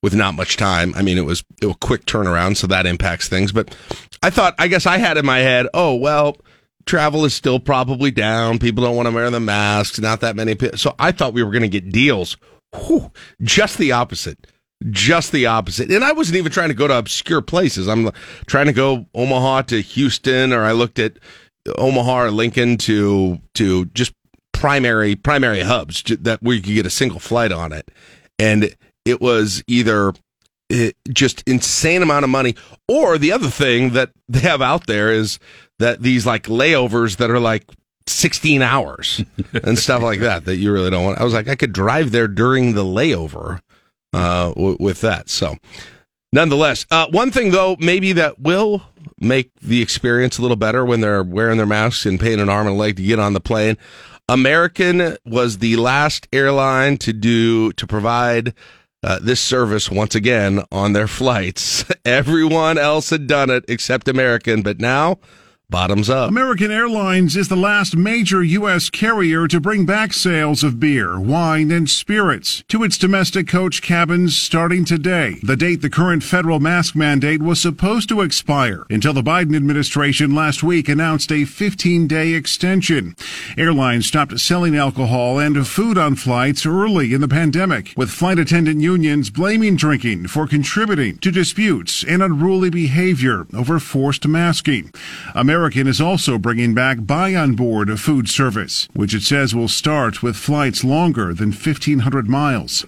[0.03, 0.93] with not much time.
[0.97, 3.53] I mean, it was it was a quick turnaround, so that impacts things.
[3.53, 3.77] But
[4.23, 6.37] I thought, I guess I had in my head, oh well,
[6.87, 8.59] travel is still probably down.
[8.59, 9.99] People don't want to wear the masks.
[9.99, 10.55] Not that many.
[10.55, 12.37] pe- So I thought we were going to get deals.
[12.75, 13.11] Whew,
[13.43, 14.47] just the opposite.
[14.91, 15.91] Just the opposite.
[15.91, 17.89] And I wasn't even trying to go to obscure places.
[17.89, 18.11] I'm
[18.47, 21.19] trying to go Omaha to Houston, or I looked at
[21.79, 24.13] Omaha or Lincoln to to just
[24.53, 27.91] primary primary hubs that where you could get a single flight on it,
[28.39, 30.13] and it was either
[30.71, 32.55] eh, just insane amount of money,
[32.89, 35.39] or the other thing that they have out there is
[35.79, 37.65] that these like layovers that are like
[38.07, 39.23] 16 hours
[39.63, 41.19] and stuff like that that you really don't want.
[41.19, 43.61] I was like, I could drive there during the layover
[44.13, 45.29] uh, w- with that.
[45.31, 45.57] So
[46.33, 48.83] nonetheless, uh, one thing though, maybe that will
[49.21, 52.67] make the experience a little better when they're wearing their masks and paying an arm
[52.67, 53.77] and a leg to get on the plane.
[54.29, 58.55] American was the last airline to do to provide
[59.03, 61.85] uh, this service once again on their flights.
[62.05, 65.19] Everyone else had done it except American, but now
[65.75, 66.31] Bottoms up.
[66.31, 68.89] American Airlines is the last major U.S.
[68.91, 74.37] carrier to bring back sales of beer, wine, and spirits to its domestic coach cabins
[74.37, 79.21] starting today, the date the current federal mask mandate was supposed to expire, until the
[79.21, 83.17] Biden administration last week announced a 15 day extension.
[83.59, 88.81] Airlines stopped selling alcohol and food on flights early in the pandemic, with flight attendant
[88.81, 94.93] unions blaming drinking for contributing to disputes and unruly behavior over forced masking.
[95.35, 99.55] American American is also bringing back buy on board a food service, which it says
[99.55, 102.85] will start with flights longer than 1,500 miles.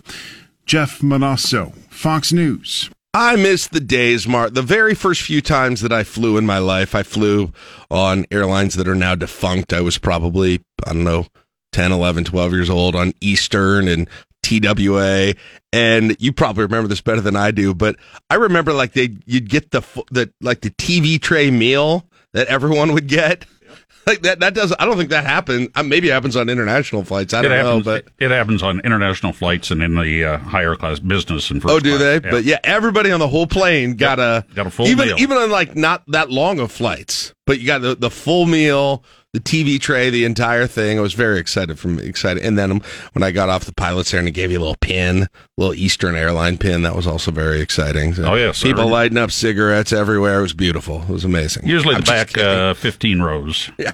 [0.67, 2.91] Jeff Monosso, Fox News.
[3.15, 4.53] I miss the days, Mark.
[4.53, 7.51] The very first few times that I flew in my life, I flew
[7.91, 9.73] on airlines that are now defunct.
[9.73, 11.29] I was probably, I don't know,
[11.73, 14.07] 10, 11, 12 years old on Eastern and
[14.43, 15.33] TWA,
[15.73, 17.73] and you probably remember this better than I do.
[17.73, 17.97] But
[18.29, 22.93] I remember like they you'd get the the like the TV tray meal that everyone
[22.93, 23.47] would get.
[24.07, 24.73] Like that, that does.
[24.79, 25.69] I don't think that happens.
[25.75, 27.35] Uh, maybe it happens on international flights.
[27.35, 30.39] I don't it happens, know, but it happens on international flights and in the uh,
[30.39, 31.75] higher class business and first.
[31.75, 32.01] Oh, do class.
[32.01, 32.29] they?
[32.29, 32.31] Yeah.
[32.31, 34.49] But yeah, everybody on the whole plane got yep.
[34.49, 35.17] a got a full even meal.
[35.19, 37.35] even on like not that long of flights.
[37.47, 39.03] But you got the, the full meal,
[39.37, 40.99] the TV tray, the entire thing.
[40.99, 42.43] I was very excited from excited.
[42.43, 42.81] And then
[43.13, 45.29] when I got off the pilot's there and he gave you a little pin, a
[45.59, 48.15] little Eastern airline pin, that was also very exciting.
[48.15, 50.39] So oh yes, people lighting up cigarettes everywhere.
[50.39, 51.03] It was beautiful.
[51.03, 51.67] It was amazing.
[51.67, 53.71] Usually I'm the back uh, fifteen rows.
[53.79, 53.93] Yeah.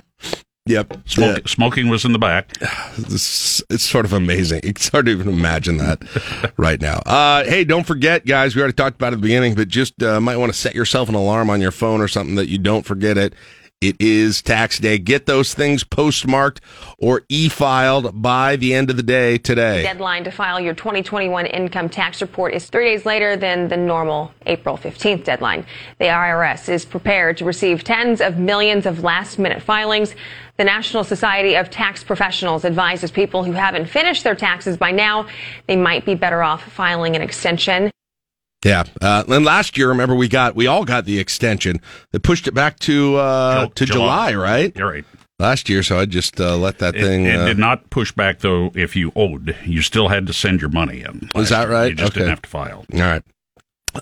[0.67, 1.09] Yep.
[1.09, 1.43] Smoke, Yeah.
[1.47, 2.57] Smoking was in the back.
[2.99, 4.61] It's, it's sort of amazing.
[4.63, 6.99] It's hard to even imagine that right now.
[7.01, 10.01] Uh, hey, don't forget, guys, we already talked about it at the beginning, but just
[10.03, 12.59] uh, might want to set yourself an alarm on your phone or something that you
[12.59, 13.35] don't forget it.
[13.83, 14.97] It is tax day.
[14.99, 16.61] Get those things postmarked
[16.99, 19.79] or e filed by the end of the day today.
[19.79, 23.77] The Deadline to file your 2021 income tax report is three days later than the
[23.77, 25.67] normal April 15th deadline.
[25.99, 30.15] The IRS is prepared to receive tens of millions of last minute filings.
[30.59, 35.27] The National Society of Tax Professionals advises people who haven't finished their taxes by now,
[35.67, 37.91] they might be better off filing an extension.
[38.65, 38.85] Yeah.
[39.01, 41.81] Uh, and last year, remember, we got, we all got the extension.
[42.13, 44.31] They pushed it back to, uh, to July.
[44.31, 44.77] July, right?
[44.77, 45.05] You're right.
[45.39, 47.25] Last year, so I just uh, let that It, thing.
[47.27, 48.71] it uh, did not push back though.
[48.77, 51.31] If you owed, you still had to send your money in.
[51.35, 51.73] Is that year.
[51.77, 51.89] right?
[51.91, 52.21] You just Okay.
[52.21, 52.85] didn't have to file.
[52.95, 53.23] All right.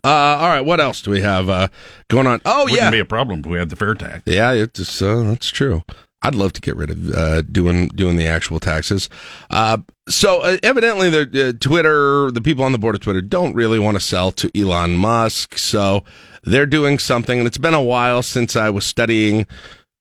[0.05, 0.61] Uh, all right.
[0.61, 1.69] What else do we have uh,
[2.09, 2.43] going on?
[2.45, 2.91] Oh, yeah, Wouldn't yeah.
[2.91, 4.23] be a problem if we had the fair tax.
[4.27, 5.83] Yeah, it's uh, that's true.
[6.23, 9.09] I'd love to get rid of uh, doing doing the actual taxes.
[9.49, 9.79] Uh,
[10.09, 13.79] so uh, evidently, the uh, Twitter, the people on the board of Twitter, don't really
[13.79, 15.57] want to sell to Elon Musk.
[15.57, 16.05] So
[16.43, 19.47] they're doing something, and it's been a while since I was studying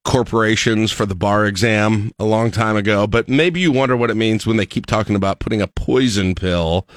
[0.05, 3.07] corporations for the bar exam a long time ago.
[3.07, 6.35] But maybe you wonder what it means when they keep talking about putting a poison
[6.35, 6.87] pill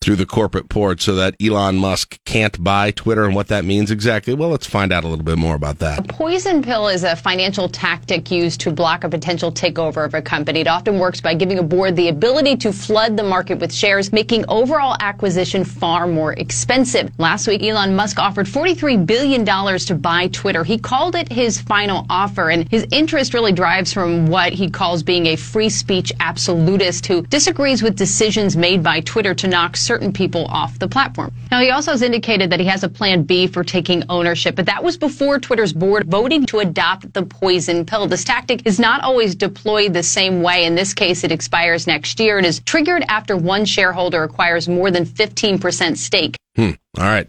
[0.00, 3.90] through the corporate port so that Elon Musk can't buy Twitter and what that means
[3.90, 4.34] exactly.
[4.34, 5.98] Well, let's find out a little bit more about that.
[5.98, 10.22] A poison pill is a financial tactic used to block a potential takeover of a
[10.22, 10.60] company.
[10.60, 14.12] It often works by giving a board the ability to flood the market with shares,
[14.12, 17.10] making overall acquisition far more expensive.
[17.18, 20.64] Last week, Elon Musk offered $43 billion to buy Twitter.
[20.64, 25.02] He called it his final offer, and his interest really drives from what he calls
[25.02, 30.12] being a free speech absolutist who disagrees with decisions made by Twitter to knock certain
[30.12, 31.32] people off the platform.
[31.50, 34.66] Now, he also has indicated that he has a plan B for taking ownership, but
[34.66, 38.06] that was before Twitter's board voting to adopt the poison pill.
[38.06, 40.64] This tactic is not always deployed the same way.
[40.64, 44.90] In this case, it expires next year and is triggered after one shareholder acquires more
[44.90, 46.36] than 15% stake.
[46.56, 46.72] Hmm.
[46.98, 47.28] All right.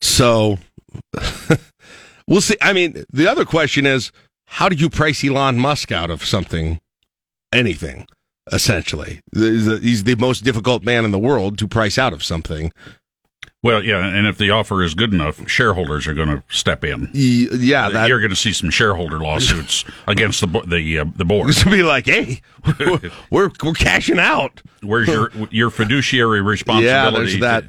[0.00, 0.58] So
[2.28, 2.56] we'll see.
[2.60, 4.12] I mean, the other question is
[4.46, 6.80] how do you price Elon Musk out of something,
[7.52, 8.06] anything,
[8.52, 9.20] essentially?
[9.34, 12.72] He's the- most difficult man in the world to price out of something.
[13.62, 17.08] Well, yeah, and if the offer is good enough, shareholders are going to step in.
[17.14, 18.08] Yeah, that.
[18.08, 21.50] You're going to see some shareholder lawsuits against the the uh, the board.
[21.54, 22.42] to be like, hey,
[22.78, 24.60] we're, we're, we're cashing out.
[24.82, 26.84] Where's your your fiduciary responsibility?
[26.94, 27.64] Yeah, there's to- that.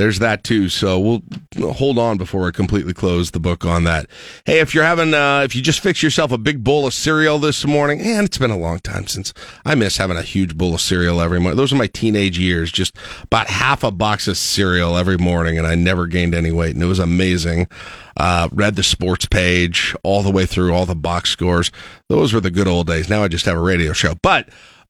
[0.00, 0.70] There's that too.
[0.70, 4.06] So we'll hold on before I completely close the book on that.
[4.46, 7.38] Hey, if you're having, uh, if you just fix yourself a big bowl of cereal
[7.38, 9.34] this morning, and it's been a long time since
[9.66, 11.58] I miss having a huge bowl of cereal every morning.
[11.58, 12.72] Those are my teenage years.
[12.72, 16.72] Just about half a box of cereal every morning, and I never gained any weight,
[16.74, 17.68] and it was amazing.
[18.16, 21.70] Uh, read the sports page all the way through, all the box scores.
[22.08, 23.10] Those were the good old days.
[23.10, 24.48] Now I just have a radio show, but.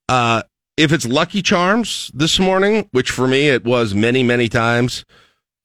[0.09, 0.43] Uh,
[0.81, 5.05] if it's Lucky Charms this morning, which for me it was many, many times,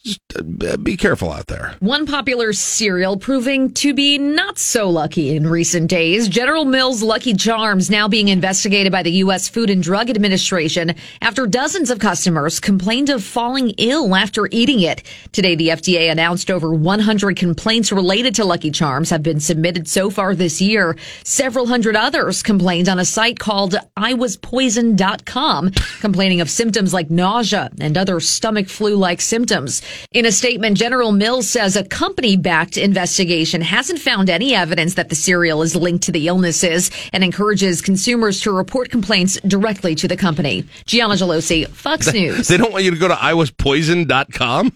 [0.06, 1.76] just uh, be careful out there.
[1.80, 6.28] One popular cereal proving to be not so lucky in recent days.
[6.28, 9.50] General Mills Lucky Charms now being investigated by the U.S.
[9.50, 15.02] Food and Drug Administration after dozens of customers complained of falling ill after eating it.
[15.32, 20.12] Today, the FDA announced over 100 complaints related to Lucky Charms have been submitted so
[20.12, 20.96] far this year.
[21.24, 27.98] Several hundred others complained on a site called iwaspoisoned.com, complaining of symptoms like nausea and
[27.98, 29.82] other stomach flu-like symptoms.
[30.12, 35.10] In a statement, General Mills says a company backed investigation hasn't found any evidence that
[35.10, 40.08] the cereal is linked to the illnesses and encourages consumers to report complaints directly to
[40.08, 40.64] the company.
[40.86, 42.48] Gianna Gelosi, Fox News.
[42.48, 44.72] They don't want you to go to iwaspoisoned.com.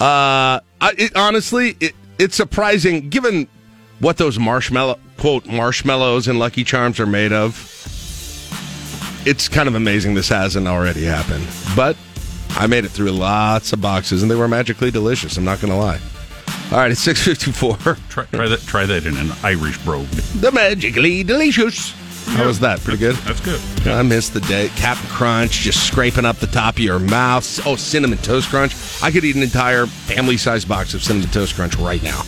[0.00, 3.48] uh, it, honestly, it, it's surprising given
[3.98, 7.68] what those marshmallow, quote, marshmallows and Lucky Charms are made of.
[9.24, 11.46] It's kind of amazing this hasn't already happened.
[11.76, 11.96] But
[12.56, 15.36] I made it through lots of boxes, and they were magically delicious.
[15.36, 16.00] I'm not going to lie.
[16.70, 17.76] All right, it's six fifty four.
[18.08, 18.60] Try, try, that.
[18.60, 20.06] Try that in an Irish brogue.
[20.06, 21.92] The magically delicious.
[22.28, 22.80] How was that?
[22.80, 23.16] Pretty good.
[23.16, 23.60] That's good.
[23.86, 24.70] I missed the day.
[24.76, 27.66] Captain Crunch just scraping up the top of your mouth.
[27.66, 28.74] Oh, cinnamon toast crunch.
[29.02, 32.22] I could eat an entire family-sized box of cinnamon toast crunch right now.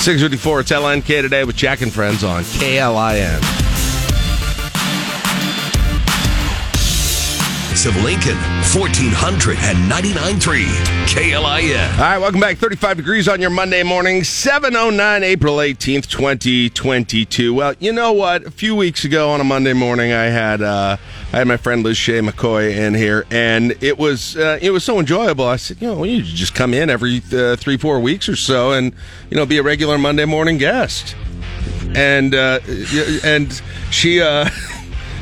[0.00, 0.60] Six fifty four.
[0.60, 3.77] It's LNK today with Jack and Friends on KLIN.
[7.68, 8.34] Of Lincoln,
[8.72, 10.64] 1499.3
[11.06, 11.92] KLIN.
[11.92, 12.56] All right, welcome back.
[12.56, 17.54] 35 degrees on your Monday morning, 709 April 18th, 2022.
[17.54, 18.46] Well, you know what?
[18.46, 20.96] A few weeks ago on a Monday morning, I had uh,
[21.32, 24.82] I had my friend Liz Shea McCoy in here, and it was uh, it was
[24.82, 25.46] so enjoyable.
[25.46, 28.72] I said, you know, you just come in every uh, three, four weeks or so,
[28.72, 28.92] and
[29.30, 31.14] you know, be a regular Monday morning guest.
[31.94, 32.60] And uh,
[33.22, 34.48] and she uh,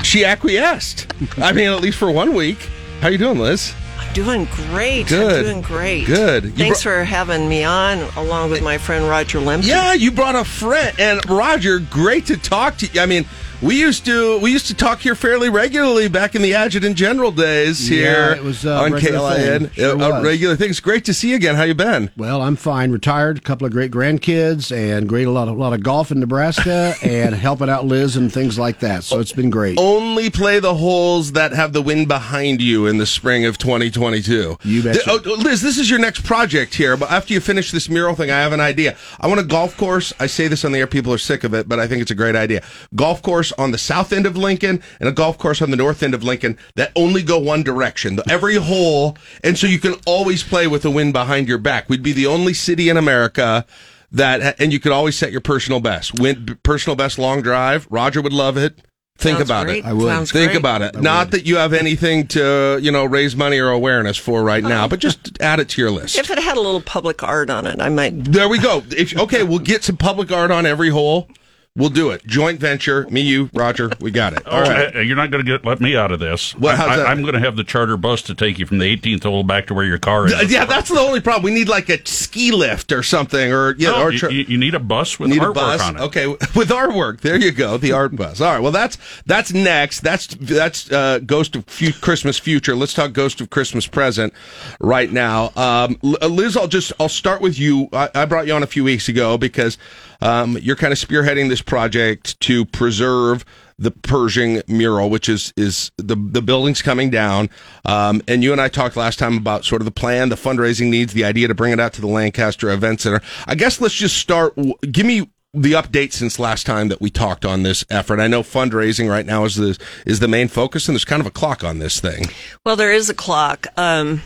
[0.07, 1.13] she acquiesced.
[1.37, 2.59] I mean, at least for one week.
[3.01, 3.75] How you doing, Liz?
[3.99, 5.07] I'm doing great.
[5.09, 5.39] Good.
[5.39, 6.07] I'm doing great.
[6.07, 6.45] Good.
[6.45, 9.67] You Thanks bro- for having me on, along with my friend Roger Lemke.
[9.67, 13.01] Yeah, you brought a friend, and Roger, great to talk to you.
[13.01, 13.27] I mean,
[13.63, 17.31] we used to we used to talk here fairly regularly back in the adjutant general
[17.31, 19.73] days here Yeah, it was, uh, on regular KLIN.
[19.75, 20.79] Sure Uh, regular things.
[20.81, 21.55] Great to see you again.
[21.55, 22.11] How you been?
[22.17, 22.91] Well, I'm fine.
[22.91, 26.21] Retired, a couple of great grandkids, and great a lot of lot of golf in
[26.21, 29.05] Nebraska, and helping out Liz and things like that.
[29.05, 29.79] So it's been great.
[29.79, 34.59] Only play the holes that have the wind behind you in the spring of 2022.
[34.65, 34.99] You bet.
[35.07, 38.31] Oh, Liz, this is your next project here, but after you finish this mural thing,
[38.31, 38.97] I have an idea.
[39.21, 40.13] I want a golf course.
[40.21, 42.11] I say this on the air, people are sick of it, but I think it's
[42.11, 42.63] a great idea.
[42.95, 46.03] Golf course on the south end of Lincoln and a golf course on the north
[46.03, 48.19] end of Lincoln that only go one direction.
[48.29, 51.89] Every hole, and so you can always play with the wind behind your back.
[51.89, 53.67] We'd be the only city in America
[54.13, 56.19] that, and you could always set your personal best.
[56.19, 57.87] Win, personal best long drive.
[57.91, 58.81] Roger would love it.
[59.19, 59.79] Think Sounds about great.
[59.79, 59.87] it.
[59.87, 60.05] I would.
[60.05, 60.59] Sounds Think great.
[60.59, 61.01] about it.
[61.01, 64.81] Not that you have anything to, you know, raise money or awareness for right now,
[64.81, 64.89] uh-huh.
[64.89, 66.19] but just add it to your list.
[66.19, 68.25] If it had a little public art on it, I might.
[68.25, 68.83] There we go.
[68.91, 71.29] If, okay, we'll get some public art on every hole.
[71.77, 72.27] We'll do it.
[72.27, 73.07] Joint venture.
[73.11, 73.91] Me, you, Roger.
[74.01, 74.47] We got it.
[74.49, 74.97] All right.
[74.97, 76.53] Uh, you're not going to get let me out of this.
[76.53, 79.25] How's I, am going to have the charter bus to take you from the 18th
[79.25, 80.51] hole back to where your car is.
[80.51, 81.43] Yeah, that's the only problem.
[81.45, 84.45] We need like a ski lift or something, or yeah, No, or you, tra- you-
[84.49, 85.83] you need a bus with need a bus.
[85.83, 86.01] on it.
[86.01, 87.21] Okay, with artwork.
[87.21, 87.77] There you go.
[87.77, 88.41] The art bus.
[88.41, 88.61] All right.
[88.61, 90.01] Well, that's that's next.
[90.01, 92.75] That's that's uh, Ghost of Fu- Christmas Future.
[92.75, 94.33] Let's talk Ghost of Christmas Present
[94.81, 95.53] right now.
[95.57, 97.91] Um, Liz, I'll just I'll start with you.
[97.93, 99.77] I, I brought you on a few weeks ago because
[100.21, 103.45] um, you're kind of spearheading this project to preserve
[103.79, 107.51] the Pershing mural, which is is the the building's coming down.
[107.85, 110.89] Um, and you and I talked last time about sort of the plan, the fundraising
[110.89, 113.21] needs, the idea to bring it out to the Lancaster Event Center.
[113.47, 114.55] I guess let's just start.
[114.91, 118.21] Give me the update since last time that we talked on this effort.
[118.21, 121.27] I know fundraising right now is the is the main focus, and there's kind of
[121.27, 122.27] a clock on this thing.
[122.65, 123.67] Well, there is a clock.
[123.77, 124.23] Um,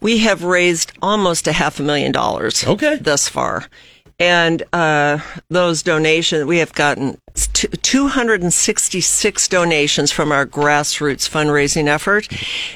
[0.00, 2.66] we have raised almost a half a million dollars.
[2.66, 2.96] Okay.
[2.96, 3.66] Thus far.
[4.22, 12.28] And uh, those donations, we have gotten t- 266 donations from our grassroots fundraising effort.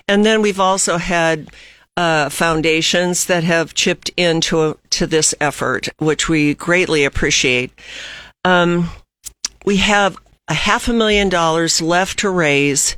[0.09, 1.49] And then we've also had
[1.97, 7.71] uh, foundations that have chipped into to this effort, which we greatly appreciate.
[8.45, 8.91] Um,
[9.65, 10.17] we have
[10.49, 12.97] a half a million dollars left to raise,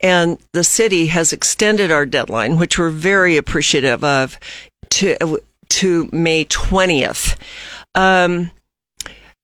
[0.00, 4.38] and the city has extended our deadline, which we're very appreciative of,
[4.90, 7.38] to to May twentieth.
[7.96, 8.50] Um,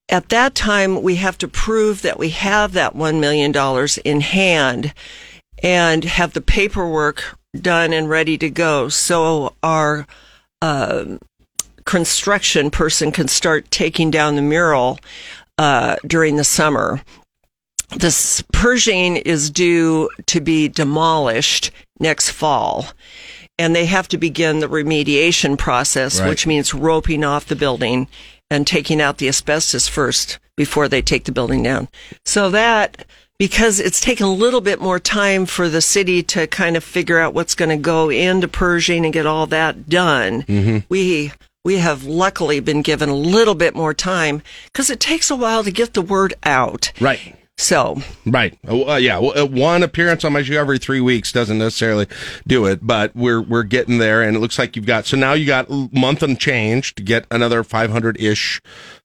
[0.09, 4.93] at that time, we have to prove that we have that $1 million in hand
[5.63, 8.89] and have the paperwork done and ready to go.
[8.89, 10.07] So our,
[10.61, 11.19] um
[11.85, 15.01] construction person can start taking down the mural,
[15.59, 17.03] uh, during the summer.
[17.97, 22.87] This Pershing is due to be demolished next fall.
[23.59, 26.29] and they have to begin the remediation process, Right.
[26.29, 28.07] which means roping off the building
[28.53, 31.89] and taking out the asbestos first before they take the building down.
[32.27, 33.07] So that,
[33.39, 37.19] because it's taken a little bit more time for the city to kind of figure
[37.19, 40.79] out what's going to go into Pershing and get all that done, mm-hmm.
[40.91, 41.33] we
[41.65, 45.65] we have luckily been given a little bit more time because it takes a while
[45.65, 46.93] to get the word out.
[47.01, 47.37] Right.
[47.59, 48.59] So, Right.
[48.67, 49.19] Uh, yeah.
[49.19, 52.07] Well, uh, one appearance on my show every three weeks doesn't necessarily
[52.47, 55.07] do it, but we're we're getting there, and it looks like you've got.
[55.07, 58.61] So now you got month and change to get another five hundred ish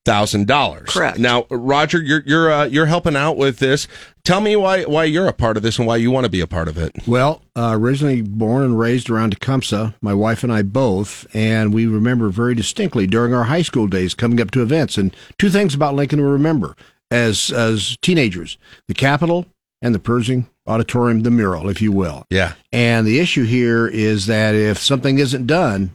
[0.06, 0.90] thousand dollars.
[0.90, 1.20] Correct.
[1.20, 3.88] Now, Roger, you're you're uh, you're helping out with this.
[4.24, 6.42] Tell me why why you're a part of this and why you want to be
[6.42, 6.96] a part of it.
[7.08, 11.86] Well, uh, originally born and raised around Tecumseh, my wife and I both, and we
[11.86, 14.98] remember very distinctly during our high school days coming up to events.
[14.98, 16.76] And two things about Lincoln we remember
[17.12, 19.46] as as teenagers: the Capitol
[19.82, 22.26] and the Pershing Auditorium, the mural, if you will.
[22.30, 22.54] Yeah.
[22.72, 25.92] And the issue here is that if something isn't done,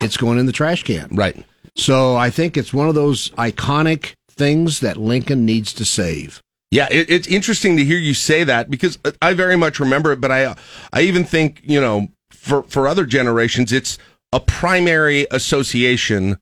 [0.00, 1.08] it's going in the trash can.
[1.12, 1.44] Right.
[1.76, 6.42] So I think it's one of those iconic things that Lincoln needs to save.
[6.70, 10.20] Yeah, it, it's interesting to hear you say that because I very much remember it,
[10.20, 10.56] but I
[10.92, 13.98] I even think you know for for other generations it's
[14.32, 16.38] a primary association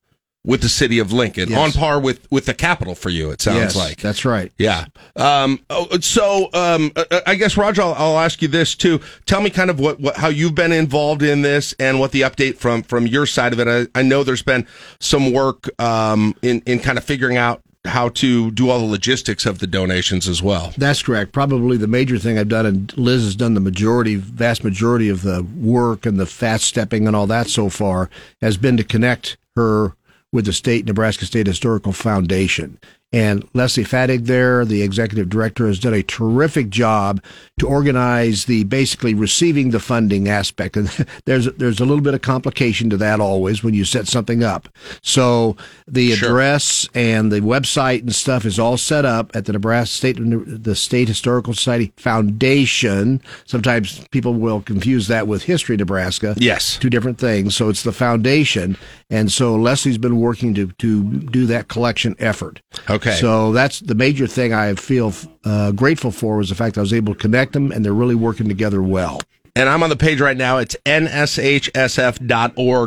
[0.46, 1.58] with the city of Lincoln Yes.
[1.58, 3.30] on par with with the capital for you.
[3.30, 4.52] It sounds Yes, like that's right.
[4.58, 4.86] Yeah.
[5.16, 9.00] Um, oh, so um, uh, I guess Roger, I'll, I'll ask you this too.
[9.26, 12.20] Tell me kind of what, what how you've been involved in this and what the
[12.22, 13.68] update from from your side of it.
[13.94, 14.66] I, I know there's been
[15.00, 19.44] some work um, in in kind of figuring out how to do all the logistics
[19.44, 20.72] of the donations as well.
[20.78, 21.32] That's correct.
[21.32, 25.20] Probably the major thing I've done, and Liz has done the majority, vast majority of
[25.20, 28.08] the work and the fast stepping and all that so far,
[28.40, 29.94] has been to connect her
[30.34, 32.76] with the state Nebraska State Historical Foundation.
[33.12, 37.22] And Leslie Fadig there, the executive director, has done a terrific job
[37.60, 40.76] to organize the basically receiving the funding aspect.
[40.76, 40.88] And
[41.24, 44.68] there's there's a little bit of complication to that always when you set something up.
[45.00, 45.56] So
[45.86, 46.30] the Sure.
[46.30, 50.74] address and the website and stuff is all set up at the Nebraska State the
[50.74, 53.22] State Historical Society Foundation.
[53.44, 56.34] Sometimes people will confuse that with History Nebraska.
[56.36, 56.78] Yes.
[56.78, 57.54] Two different things.
[57.54, 58.76] So it's the foundation.
[59.10, 62.62] And so Leslie's been working to, to do that collection effort.
[62.88, 63.12] Okay.
[63.12, 65.12] So that's the major thing I feel
[65.44, 68.14] uh, grateful for was the fact I was able to connect them and they're really
[68.14, 69.20] working together well.
[69.56, 70.58] And I'm on the page right now.
[70.58, 72.24] It's nshsf.org.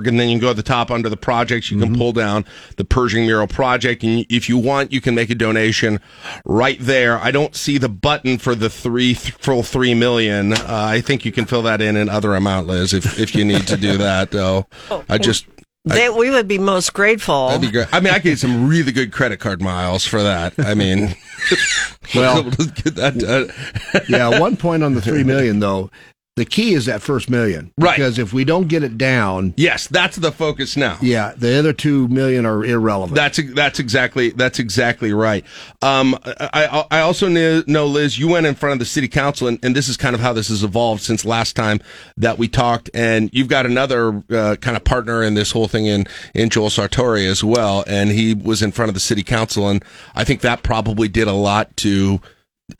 [0.07, 1.71] And then you can go to the top under the projects.
[1.71, 2.43] You can pull down
[2.75, 4.03] the Pershing Mural Project.
[4.03, 6.01] And if you want, you can make a donation
[6.43, 7.19] right there.
[7.19, 10.51] I don't see the button for the three, full three million.
[10.51, 13.45] Uh, I think you can fill that in in other amount, Liz, if, if you
[13.45, 14.67] need to do that, though.
[15.07, 15.45] I just.
[15.89, 17.47] They, we would be most grateful.
[17.47, 17.87] That'd be great.
[17.93, 20.53] I mean, I get some really good credit card miles for that.
[20.57, 21.15] I mean,
[22.15, 23.51] Well- get that done.
[24.09, 25.89] yeah, one point on the three million though.
[26.37, 27.95] The key is that first million, Right.
[27.97, 30.99] Because if we don't get it down, yes, that's the focus now.
[31.01, 33.15] yeah, the other two million are irrelevant.
[33.15, 35.43] That's that's exactly that's exactly right.
[35.81, 39.57] Um, I I also know Liz, you went in front of the city council, and,
[39.63, 41.79] and this is kind of how this has evolved since last time
[42.17, 42.91] that we talked.
[42.93, 46.69] And you've got another uh, kind of partner in this whole thing in in Joel
[46.69, 49.83] Sartore as well, and he was in front of the city council, and
[50.13, 52.21] I think that probably did a lot to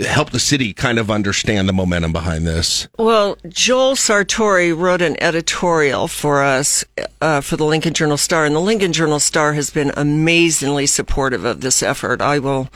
[0.06, 2.88] help the city kind of understand the momentum behind this.
[2.98, 6.84] Well, Joel Sartore wrote an editorial for us
[7.22, 11.46] uh, for the Lincoln Journal Star, and the Lincoln Journal Star has been amazingly supportive
[11.46, 12.22] of this effort.
[12.22, 12.70] I will,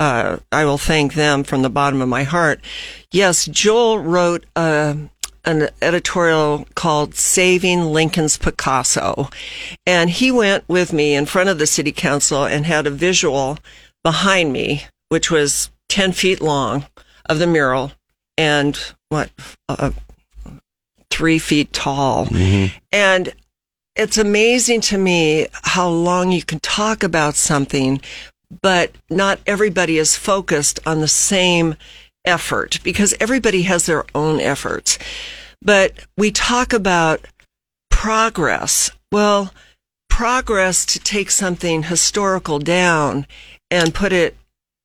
[0.00, 2.60] uh, I will thank them from the bottom of my heart.
[3.12, 4.94] Yes, Joel wrote uh,
[5.44, 9.28] an editorial called "Saving Lincoln's Picasso,"
[9.86, 13.58] and he went with me in front of the city council and had a visual
[14.02, 16.86] behind me, which was ten feet long,
[17.26, 17.92] of the mural
[18.36, 18.76] and
[19.10, 19.30] what
[19.68, 19.92] uh,
[21.08, 22.26] three feet tall.
[22.90, 23.32] And
[23.94, 28.00] it's amazing to me how long you can talk about something
[28.60, 31.76] but not everybody is focused on the same
[32.24, 34.98] effort because everybody has their own efforts.
[35.62, 37.20] But we talk about
[37.90, 38.90] progress.
[39.12, 39.52] Well
[40.08, 43.26] progress to take something historical down
[43.70, 44.36] and put it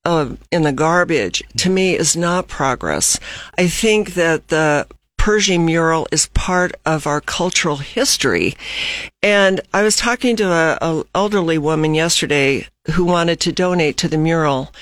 [0.06, 3.20] uh, in the garbage to me is not progress.
[3.58, 4.88] I think that the
[5.20, 8.56] Pershing mural is part of our cultural history.
[9.22, 14.08] And I was talking to a, a elderly woman yesterday who wanted to donate to
[14.08, 14.74] the mural.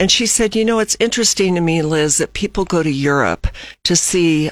[0.00, 3.46] And she said, you know, it's interesting to me, Liz, that people go to Europe
[3.84, 4.50] to see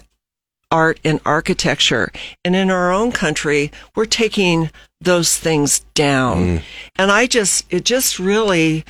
[0.70, 2.12] art and architecture.
[2.45, 4.70] And in our own country, we're taking
[5.01, 6.39] those things down.
[6.97, 8.85] And I just, it just really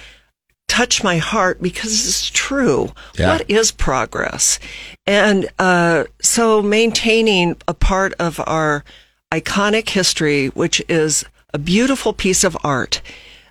[0.72, 2.90] touched my heart because it's true.
[3.18, 3.32] Yeah.
[3.32, 4.58] What is progress?
[5.06, 8.82] And uh, so maintaining a part of our
[9.30, 13.02] iconic history, which is a beautiful piece of art,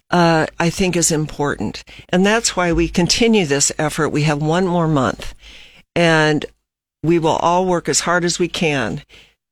[0.10, 1.84] uh, I think is important.
[2.10, 4.10] And that's why we continue this effort.
[4.10, 5.36] We have one more month
[5.96, 6.44] and
[7.04, 9.04] we will all work as hard as we can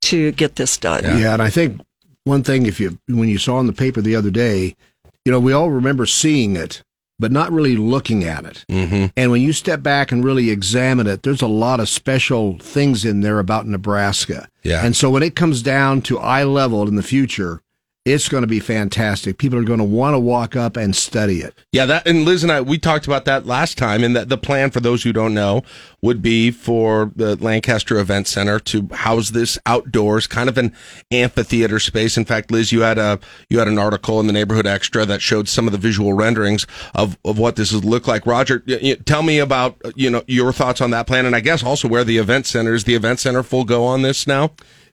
[0.01, 1.03] to get this done.
[1.03, 1.17] Yeah.
[1.19, 1.81] yeah, and I think
[2.23, 4.75] one thing, if you when you saw in the paper the other day,
[5.23, 6.81] you know, we all remember seeing it,
[7.19, 8.65] but not really looking at it.
[8.69, 9.07] Mm-hmm.
[9.17, 13.03] And when you step back and really examine it, there's a lot of special things
[13.03, 14.47] in there about Nebraska.
[14.63, 14.85] Yeah.
[14.85, 17.61] And so when it comes down to eye level in the future,
[18.05, 19.37] it's going to be fantastic.
[19.37, 21.53] People are going to want to walk up and study it.
[21.71, 24.37] Yeah, that and Liz and I we talked about that last time, and that the
[24.37, 25.63] plan for those who don't know
[26.01, 30.73] would be for the Lancaster Event Center to house this outdoors, kind of an
[31.11, 32.17] amphitheater space.
[32.17, 33.19] In fact, Liz, you had a
[33.49, 36.65] you had an article in the Neighborhood Extra that showed some of the visual renderings
[36.95, 38.25] of, of what this would look like.
[38.25, 38.59] Roger,
[39.05, 42.05] tell me about you know your thoughts on that plan, and I guess also where
[42.05, 42.85] the event center is.
[42.85, 44.51] The event center full go on this now.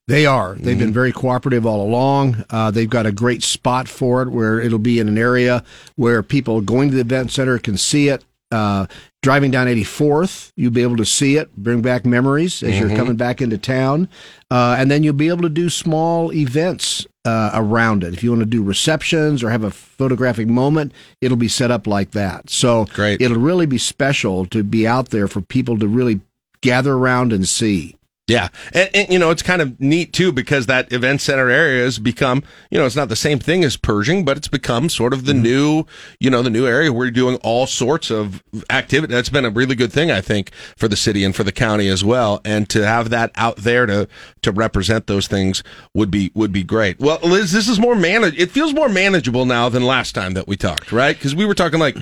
[0.09, 0.55] They are.
[0.55, 0.79] They've mm-hmm.
[0.79, 2.45] been very cooperative all along.
[2.49, 5.65] Uh, they've got a great spot for it where it'll be in an area
[5.97, 8.25] where people going to the event center can see it.
[8.53, 8.87] Uh,
[9.23, 12.89] driving down 84th, you'll be able to see it, bring back memories as mm-hmm.
[12.89, 14.09] you're coming back into town.
[14.49, 18.15] Uh, and then you'll be able to do small events uh, around it.
[18.15, 21.89] If you want to do receptions or have a photographic moment, it'll be set up
[21.89, 22.49] like that.
[22.49, 23.21] So Great.
[23.21, 26.21] it'll really be special to be out there for people to really
[26.61, 27.97] gather around and see.
[28.29, 28.49] Yeah.
[28.73, 32.01] And, and, you know, it's kind of neat too because that event center area has
[32.01, 35.27] become, you know, it's not the same thing as Pershing, but it's become sort of
[35.27, 35.43] the mm-hmm.
[35.43, 35.85] new,
[36.19, 39.15] you know, the new area where you're doing all sorts of activity.
[39.15, 41.87] That's been a really good thing, I think, for the city and for the county
[41.87, 42.41] as well.
[42.45, 44.09] And to have that out there to,
[44.43, 45.63] to represent those things
[45.95, 46.99] would be, would be great.
[46.99, 50.49] Well, Liz, this is more manage, it feels more manageable now than last time that
[50.49, 51.17] we talked, right?
[51.17, 51.97] Because we were talking like,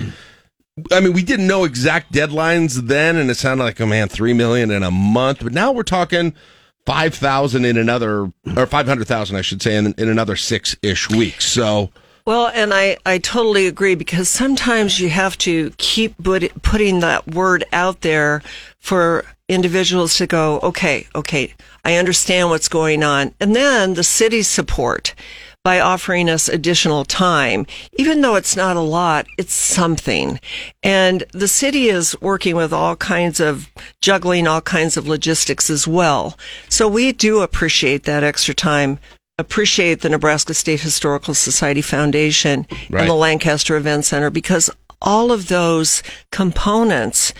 [0.91, 4.33] I mean, we didn't know exact deadlines then, and it sounded like, oh man, three
[4.33, 5.39] million in a month.
[5.41, 6.33] But now we're talking
[6.85, 10.75] five thousand in another, or five hundred thousand, I should say, in, in another six
[10.81, 11.45] ish weeks.
[11.45, 11.91] So.
[12.25, 17.63] Well, and I, I totally agree because sometimes you have to keep putting that word
[17.71, 18.41] out there
[18.79, 21.53] for individuals to go, okay, okay,
[21.85, 23.35] I understand what's going on.
[23.39, 25.13] And then the city support
[25.65, 27.65] by offering us additional time.
[27.93, 30.39] Even though it's not a lot, it's something.
[30.83, 33.67] And the city is working with all kinds of
[33.99, 36.37] juggling all kinds of logistics as well.
[36.69, 38.99] So we do appreciate that extra time
[39.37, 43.01] appreciate the Nebraska State Historical Society Foundation right.
[43.01, 44.69] and the Lancaster Event Center because
[45.01, 47.33] all of those components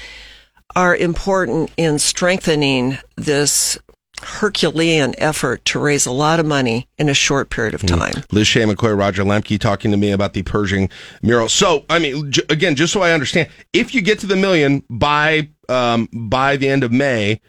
[0.76, 3.78] are important in strengthening this
[4.22, 7.88] Herculean effort to raise a lot of money in a short period of hmm.
[7.88, 8.14] time.
[8.14, 8.34] Mm.
[8.34, 10.90] Liz Shea McCoy, Roger Lemke talking to me about the Pershing
[11.22, 11.50] mural.
[11.50, 14.84] So, I mean, j- again, just so I understand, if you get to the million
[14.90, 17.42] by um, by the end of May,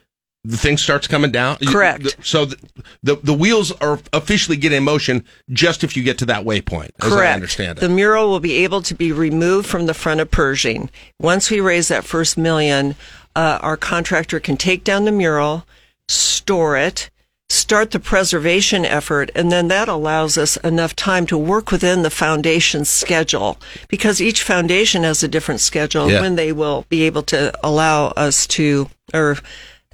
[0.47, 1.57] the thing starts coming down.
[1.57, 2.17] Correct.
[2.23, 2.57] So the,
[3.03, 6.91] the, the wheels are officially get in motion just if you get to that waypoint.
[7.01, 7.31] As Correct.
[7.31, 7.81] I understand it.
[7.81, 10.89] The mural will be able to be removed from the front of Pershing
[11.19, 12.95] once we raise that first million.
[13.35, 15.67] Uh, our contractor can take down the mural
[16.09, 17.11] store it,
[17.49, 22.11] start the preservation effort, and then that allows us enough time to work within the
[22.11, 26.21] foundation's schedule because each foundation has a different schedule yeah.
[26.21, 29.37] when they will be able to allow us to or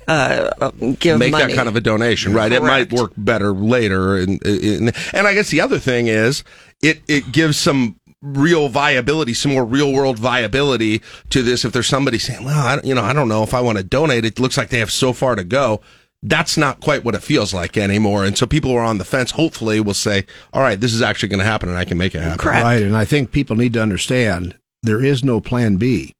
[0.08, 1.46] uh, give make money.
[1.46, 2.50] that kind of a donation, right?
[2.50, 2.64] Correct.
[2.64, 6.42] It might work better later, and, and and I guess the other thing is
[6.82, 11.64] it it gives some real viability, some more real world viability to this.
[11.64, 13.84] If there's somebody saying, well, I, you know, I don't know if I want to
[13.84, 15.80] donate, it looks like they have so far to go
[16.22, 18.24] that's not quite what it feels like anymore.
[18.24, 21.02] And so people who are on the fence, hopefully, will say, all right, this is
[21.02, 22.38] actually going to happen and I can make it happen.
[22.38, 22.62] Correct.
[22.62, 22.82] Right.
[22.82, 26.14] And I think people need to understand there is no plan B.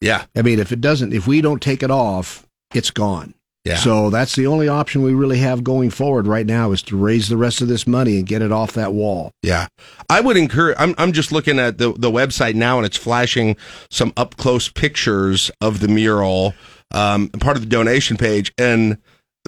[0.00, 0.24] Yeah.
[0.36, 3.34] I mean, if it doesn't, if we don't take it off, it's gone.
[3.64, 3.76] Yeah.
[3.76, 7.28] So that's the only option we really have going forward right now is to raise
[7.28, 9.32] the rest of this money and get it off that wall.
[9.42, 9.66] Yeah.
[10.08, 13.56] I would encourage, I'm, I'm just looking at the, the website now and it's flashing
[13.90, 16.54] some up close pictures of the mural,
[16.92, 18.52] um, part of the donation page.
[18.56, 18.96] And,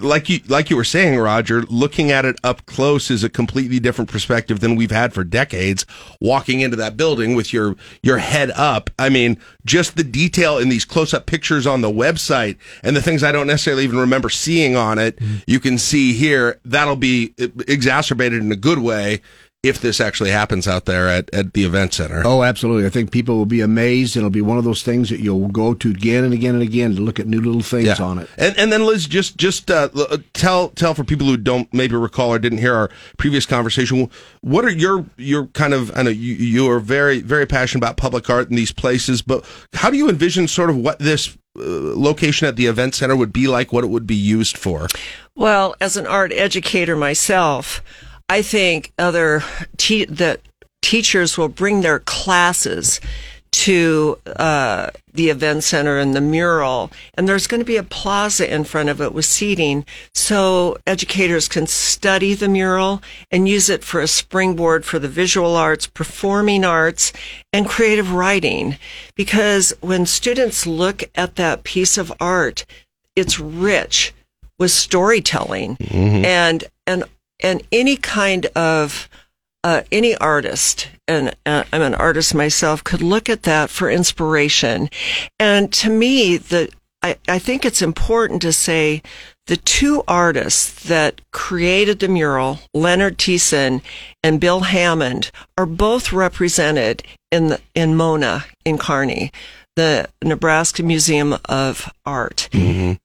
[0.01, 3.79] like you like you were saying, Roger, looking at it up close is a completely
[3.79, 5.85] different perspective than we've had for decades.
[6.19, 10.69] Walking into that building with your your head up, I mean, just the detail in
[10.69, 14.29] these close up pictures on the website and the things I don't necessarily even remember
[14.29, 15.37] seeing on it, mm-hmm.
[15.45, 16.59] you can see here.
[16.65, 19.21] That'll be exacerbated in a good way
[19.63, 22.21] if this actually happens out there at, at the event center.
[22.25, 22.85] Oh, absolutely.
[22.85, 24.17] I think people will be amazed.
[24.17, 26.95] It'll be one of those things that you'll go to again and again and again
[26.95, 28.05] to look at new little things yeah.
[28.05, 28.29] on it.
[28.37, 31.95] And, and then Liz, just just uh, uh, tell tell for people who don't maybe
[31.95, 34.09] recall or didn't hear our previous conversation,
[34.41, 37.95] what are your your kind of I know you you are very very passionate about
[37.95, 41.61] public art in these places, but how do you envision sort of what this uh,
[41.61, 44.87] location at the event center would be like, what it would be used for?
[45.35, 47.81] Well, as an art educator myself,
[48.29, 49.43] I think other
[49.77, 50.41] te- that
[50.81, 52.99] teachers will bring their classes
[53.51, 58.51] to uh, the event center and the mural, and there's going to be a plaza
[58.51, 63.83] in front of it with seating, so educators can study the mural and use it
[63.83, 67.13] for a springboard for the visual arts, performing arts,
[67.53, 68.75] and creative writing.
[69.15, 72.65] Because when students look at that piece of art,
[73.15, 74.13] it's rich
[74.57, 75.77] with storytelling
[76.25, 77.03] and and
[77.43, 79.09] and any kind of
[79.63, 84.89] uh, any artist, and uh, I'm an artist myself, could look at that for inspiration.
[85.39, 86.69] And to me, the
[87.01, 89.01] I, I think it's important to say
[89.47, 93.81] the two artists that created the mural, Leonard Thiessen
[94.23, 99.31] and Bill Hammond, are both represented in the, in Mona in Kearney,
[99.75, 102.47] the Nebraska Museum of Art,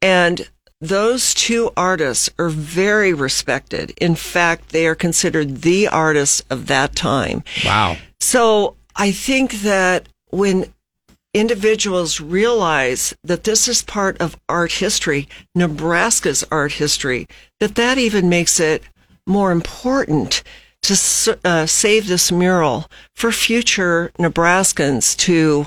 [0.01, 0.49] and
[0.81, 3.93] those two artists are very respected.
[4.01, 7.43] In fact, they are considered the artists of that time.
[7.65, 7.97] Wow.
[8.21, 10.73] So I think that when
[11.35, 17.27] individuals realize that this is part of art history, Nebraska's art history,
[17.61, 18.83] that that even makes it
[19.27, 20.43] more important
[20.83, 25.67] to uh, save this mural for future Nebraskans to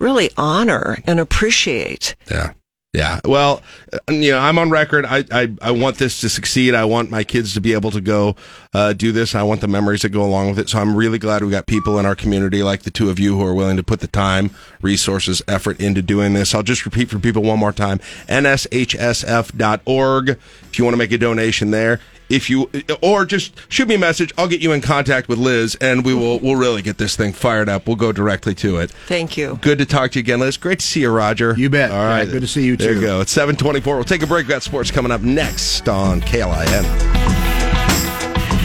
[0.00, 2.14] really honor and appreciate.
[2.30, 2.52] Yeah.
[2.94, 3.20] Yeah.
[3.24, 3.62] Well,
[3.92, 5.04] uh, you know, I'm on record.
[5.04, 6.74] I, I, I want this to succeed.
[6.74, 8.34] I want my kids to be able to go
[8.72, 9.34] uh, do this.
[9.34, 10.70] I want the memories that go along with it.
[10.70, 13.36] So I'm really glad we got people in our community like the two of you
[13.36, 16.54] who are willing to put the time, resources, effort into doing this.
[16.54, 21.18] I'll just repeat for people one more time nshsf.org if you want to make a
[21.18, 22.00] donation there.
[22.28, 22.70] If you
[23.02, 26.14] or just shoot me a message, I'll get you in contact with Liz, and we
[26.14, 27.86] will we'll really get this thing fired up.
[27.86, 28.90] We'll go directly to it.
[28.90, 29.58] Thank you.
[29.62, 30.56] Good to talk to you again, Liz.
[30.56, 31.54] Great to see you, Roger.
[31.56, 31.90] You bet.
[31.90, 32.84] All right, Yeah, good to see you, too.
[32.84, 33.20] There you go.
[33.20, 33.94] It's 724.
[33.94, 34.46] We'll take a break.
[34.46, 36.84] We've got sports coming up next on KLIN.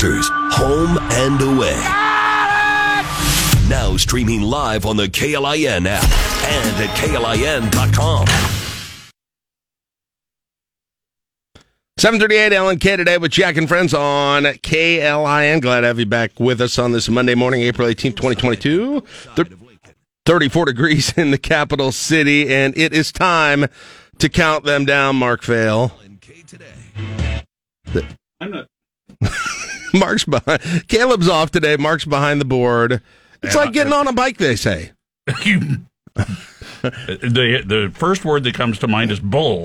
[0.04, 1.80] Raptors, home and away.
[3.70, 8.63] Now streaming live on the KLIN app and at KLIN.com.
[12.04, 15.62] 738 LNK today with Jack and Friends on KLIN.
[15.62, 19.02] Glad to have you back with us on this Monday morning, April 18th, 2022.
[20.26, 23.68] 34 degrees in the capital city, and it is time
[24.20, 25.94] to count them down, Mark Vale.
[28.42, 28.68] I'm not.
[29.94, 30.86] Mark's behind.
[30.90, 31.78] Caleb's off today.
[31.78, 33.02] Mark's behind the board.
[33.42, 34.92] It's like getting on a bike, they say.
[36.84, 39.64] the the first word that comes to mind is bull,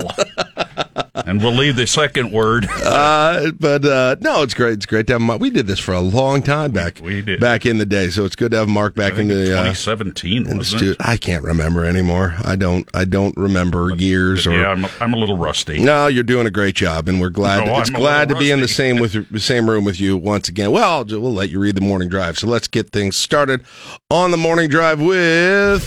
[1.25, 2.67] and we'll leave the second word.
[2.89, 4.73] Uh, but uh, no, it's great.
[4.73, 5.39] It's great to have Mark.
[5.39, 7.39] We did this for a long time back We did.
[7.39, 10.37] back in the day, so it's good to have Mark back in the uh, 2017,
[10.37, 10.97] in the wasn't stu- it?
[10.99, 12.35] I can't remember anymore.
[12.43, 12.89] I don't.
[12.93, 14.53] I don't remember years or.
[14.53, 15.79] yeah, I'm, I'm a little rusty.
[15.83, 17.65] No, you're doing a great job, and we're glad.
[17.65, 19.99] No, it's I'm a glad to be in the same with the same room with
[19.99, 20.71] you once again.
[20.71, 22.39] Well, we'll let you read the morning drive.
[22.39, 23.63] So let's get things started
[24.09, 25.83] on the morning drive with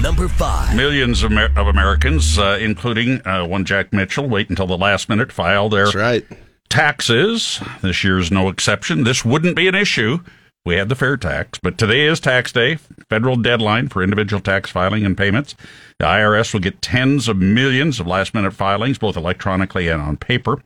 [0.00, 0.74] Number five.
[0.74, 5.08] Millions of, Amer- of Americans, uh, including uh, one Jack Mitchell, wait until the last
[5.08, 6.26] minute to file their that's right.
[6.68, 7.60] taxes.
[7.82, 9.04] This year's no exception.
[9.04, 10.18] This wouldn't be an issue.
[10.64, 12.76] We had the fair tax, but today is tax day,
[13.08, 15.56] federal deadline for individual tax filing and payments.
[15.98, 20.16] The IRS will get tens of millions of last minute filings, both electronically and on
[20.16, 20.62] paper.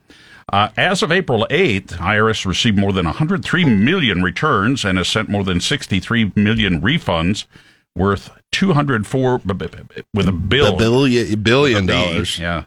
[0.53, 5.29] Uh, as of April 8th, IRS received more than 103 million returns and has sent
[5.29, 7.47] more than 63 million refunds
[7.97, 10.75] worth 204 b- b- b- with a bill.
[10.75, 12.39] A billion billion With a B, dollars.
[12.39, 12.65] Yeah.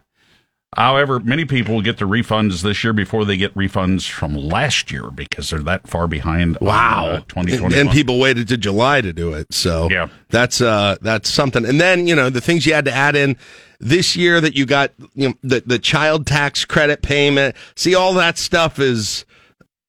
[0.77, 5.09] However, many people get their refunds this year before they get refunds from last year
[5.09, 6.57] because they're that far behind.
[6.57, 7.05] on, Wow.
[7.07, 7.73] uh, and, 2021.
[7.79, 9.51] and people waited to July to do it.
[9.51, 10.09] So Yeah.
[10.29, 11.65] that's uh that's something.
[11.65, 13.35] And then, you know, the things you had to add in
[13.79, 17.55] this year that you got you know the the child tax credit payment.
[17.75, 19.25] See all that stuff is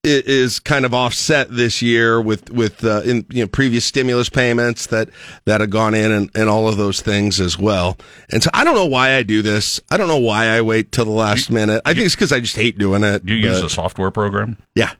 [0.02, 4.86] is kind of offset this year with with uh, in you know previous stimulus payments
[4.86, 5.10] that
[5.44, 7.98] that have gone in and, and all of those things as well.
[8.32, 9.80] And so I don't know why I do this.
[9.90, 11.82] I don't know why I wait till the last minute.
[11.84, 13.26] I think it's because I just hate doing it.
[13.26, 14.56] Do you use a software program?
[14.74, 14.92] yeah.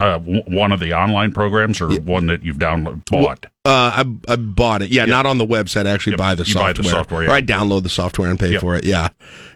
[0.00, 3.46] Uh, w- one of the online programs or one that you've downloaded, bought?
[3.64, 4.90] Uh, I, I bought it.
[4.90, 5.86] Yeah, not on the website.
[5.86, 6.74] I actually Yep, buy the you software.
[6.74, 7.30] buy the software, yeah.
[7.30, 8.60] Or I download the software and pay Yep.
[8.60, 8.84] for it.
[8.84, 9.10] Yeah,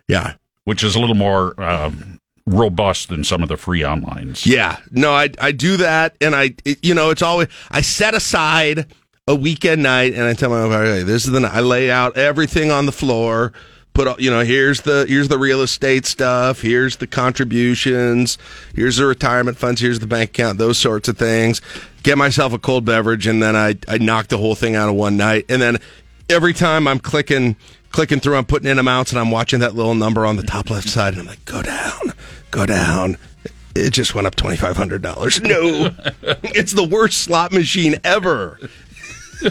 [0.06, 0.34] yeah,
[0.64, 2.17] which is a little more um,
[2.48, 4.46] robust than some of the free onlines.
[4.46, 4.78] yeah.
[4.90, 8.86] No, I I do that, and I it- you know it's always I set aside
[9.26, 11.52] a weekend night, and I tell my wife, okay, this is the night.
[11.54, 13.52] I lay out everything on the floor.
[13.94, 16.60] Put you know here's the here's the real estate stuff.
[16.62, 18.38] Here's the contributions.
[18.74, 19.80] Here's the retirement funds.
[19.80, 20.58] Here's the bank account.
[20.58, 21.60] Those sorts of things.
[22.04, 24.94] Get myself a cold beverage, and then I I knock the whole thing out of
[24.94, 25.78] one night, and then
[26.30, 27.56] every time I'm clicking
[27.90, 30.70] clicking through, I'm putting in amounts and I'm watching that little number on the top
[30.70, 32.12] left side, and I'm like, go down,
[32.50, 33.16] go down.
[33.74, 35.40] It just went up twenty five hundred dollars.
[35.40, 35.90] No,
[36.42, 38.58] it's the worst slot machine ever.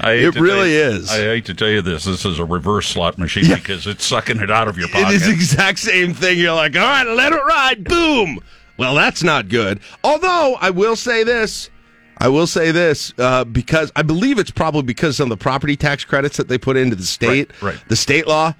[0.00, 1.10] I It really you- is.
[1.10, 2.04] I hate to tell you this.
[2.04, 5.08] This is a reverse slot machine because it's sucking it out of your pocket.
[5.08, 6.38] It is the exact same thing.
[6.38, 7.84] You're like, all right, let it ride.
[7.84, 8.40] Boom.
[8.78, 9.80] Well, that's not good.
[10.04, 11.70] Although I will say this.
[12.18, 16.02] I will say this uh, because I believe it's probably because of the property tax
[16.06, 17.50] credits that they put into the state.
[17.60, 17.84] Right, right.
[17.88, 18.54] The state law.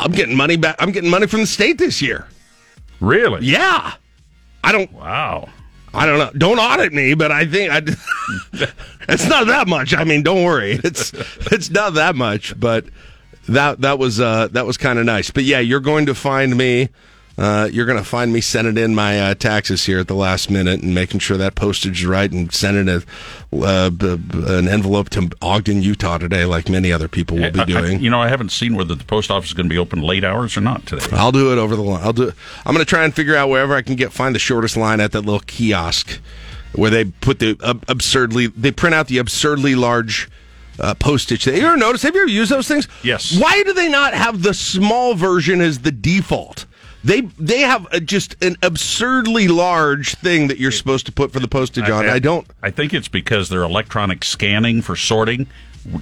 [0.00, 0.76] I'm getting money back.
[0.78, 2.26] I'm getting money from the state this year.
[3.00, 3.44] Really?
[3.46, 3.94] Yeah.
[4.62, 4.92] I don't.
[4.92, 5.48] Wow.
[5.92, 6.30] I don't know.
[6.36, 7.78] Don't audit me, but I think I.
[9.08, 9.94] it's not that much.
[9.94, 10.78] I mean, don't worry.
[10.84, 11.12] It's
[11.52, 12.84] it's not that much, but
[13.48, 15.30] that that was uh, that was kind of nice.
[15.30, 16.90] But yeah, you're going to find me.
[17.40, 20.50] Uh, you're going to find me sending in my uh, taxes here at the last
[20.50, 23.02] minute and making sure that postage is right and sending a,
[23.64, 27.60] uh, b- b- an envelope to Ogden, Utah today, like many other people will be
[27.60, 28.00] I- I- doing.
[28.02, 30.22] you know, I haven't seen whether the post office is going to be open late
[30.22, 31.06] hours or not today.
[31.12, 32.02] I'll do it over the line.
[32.04, 32.24] I'll do.
[32.28, 32.34] It.
[32.66, 35.00] I'm going to try and figure out wherever I can get find the shortest line
[35.00, 36.20] at that little kiosk
[36.74, 40.28] where they put the ab- absurdly they print out the absurdly large
[40.78, 41.44] uh, postage.
[41.44, 42.02] Have you ever notice?
[42.02, 42.86] Have you ever used those things?
[43.02, 43.40] Yes.
[43.40, 46.66] Why do they not have the small version as the default?
[47.02, 51.40] They they have a, just an absurdly large thing that you're supposed to put for
[51.40, 52.06] the postage on.
[52.06, 52.46] I don't.
[52.62, 55.46] I think it's because their electronic scanning for sorting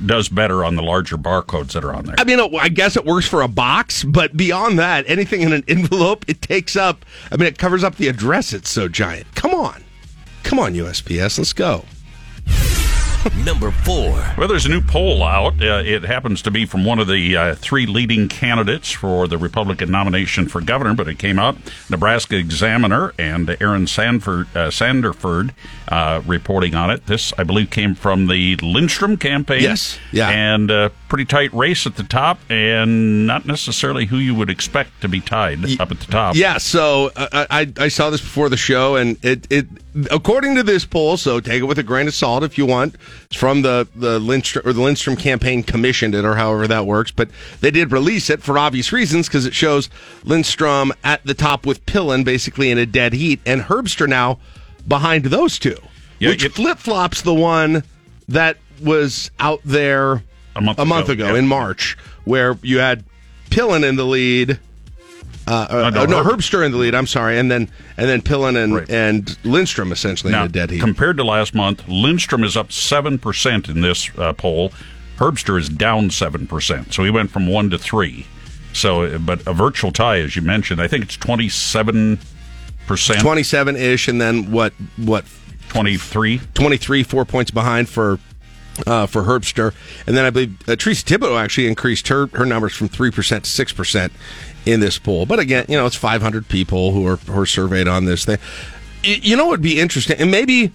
[0.07, 2.17] does better on the larger barcodes that are on there.
[2.19, 5.63] I mean, I guess it works for a box, but beyond that, anything in an
[5.69, 7.05] envelope, it takes up.
[7.31, 8.53] I mean, it covers up the address.
[8.53, 9.33] It's so giant.
[9.37, 9.85] Come on,
[10.43, 11.85] come on, USPS, let's go.
[13.45, 14.25] Number four.
[14.37, 15.63] Well, there's a new poll out.
[15.63, 19.39] Uh, it happens to be from one of the uh, three leading candidates for the
[19.39, 21.57] Republican nomination for governor, but it came out
[21.91, 25.53] Nebraska Examiner and Aaron Sanford, uh, Sanderford
[25.89, 27.07] uh, reporting on it.
[27.07, 29.63] This, I believe, came from the Lindstrom campaign.
[29.63, 29.99] Yes.
[30.13, 30.29] Yeah.
[30.29, 35.01] And uh, pretty tight race at the top, and not necessarily who you would expect
[35.01, 36.35] to be tied up at the top.
[36.37, 39.67] Yeah, so uh, I I saw this before the show, and it it
[40.11, 42.95] according to this poll, so take it with a grain of salt if you want.
[43.25, 47.11] It's from the the Lindstrom or the Lindstrom campaign commissioned it, or however that works.
[47.11, 47.31] But
[47.61, 49.89] they did release it for obvious reasons because it shows
[50.25, 54.39] Lindstrom at the top with Pillen basically in a dead heat, and Herbster now
[54.87, 55.77] behind those two,
[56.19, 57.83] Yeah, which flip flops the one
[58.29, 60.23] that was out there
[60.59, 61.39] A month ago, ago, yeah.
[61.39, 63.05] in March, where you had
[63.51, 64.59] Pillen in the lead.
[65.47, 66.95] Uh, uh, no, no, Herb- Herbster in the lead.
[66.95, 68.91] I'm sorry, and then and then Pillen and Right.
[68.91, 70.81] and Lindstrom essentially Now, in a dead heat.
[70.81, 74.73] compared to last month, Lindstrom is up 7% in this uh, poll.
[75.17, 76.93] Herbster is down 7%.
[76.93, 78.27] So he went from 1 to 3.
[78.75, 82.19] So, uh, but a virtual tie, as you mentioned, I think it's 27%.
[83.21, 84.73] Twenty-seven ish, and then what?
[84.97, 85.25] What?
[85.71, 86.41] 23.
[86.55, 88.19] 23, four points behind for
[88.87, 89.75] uh, for Herbster,
[90.07, 93.45] and then I believe uh, Theresa Thibodeau actually increased her her numbers from three percent
[93.45, 94.13] to six percent
[94.67, 95.27] in this poll.
[95.27, 98.39] But again, you know, it's 500 people who are who are surveyed on this thing.
[99.03, 100.73] You know, what would be interesting, and maybe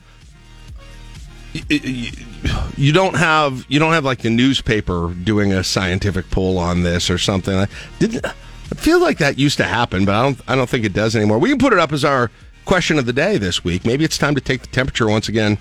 [2.77, 7.09] you don't have you don't have like the newspaper doing a scientific poll on this
[7.09, 7.67] or something.
[7.99, 8.25] Didn't.
[8.25, 10.41] I feel like that used to happen, but I don't.
[10.47, 11.37] I don't think it does anymore.
[11.37, 12.31] We can put it up as our
[12.65, 13.85] question of the day this week.
[13.85, 15.57] Maybe it's time to take the temperature once again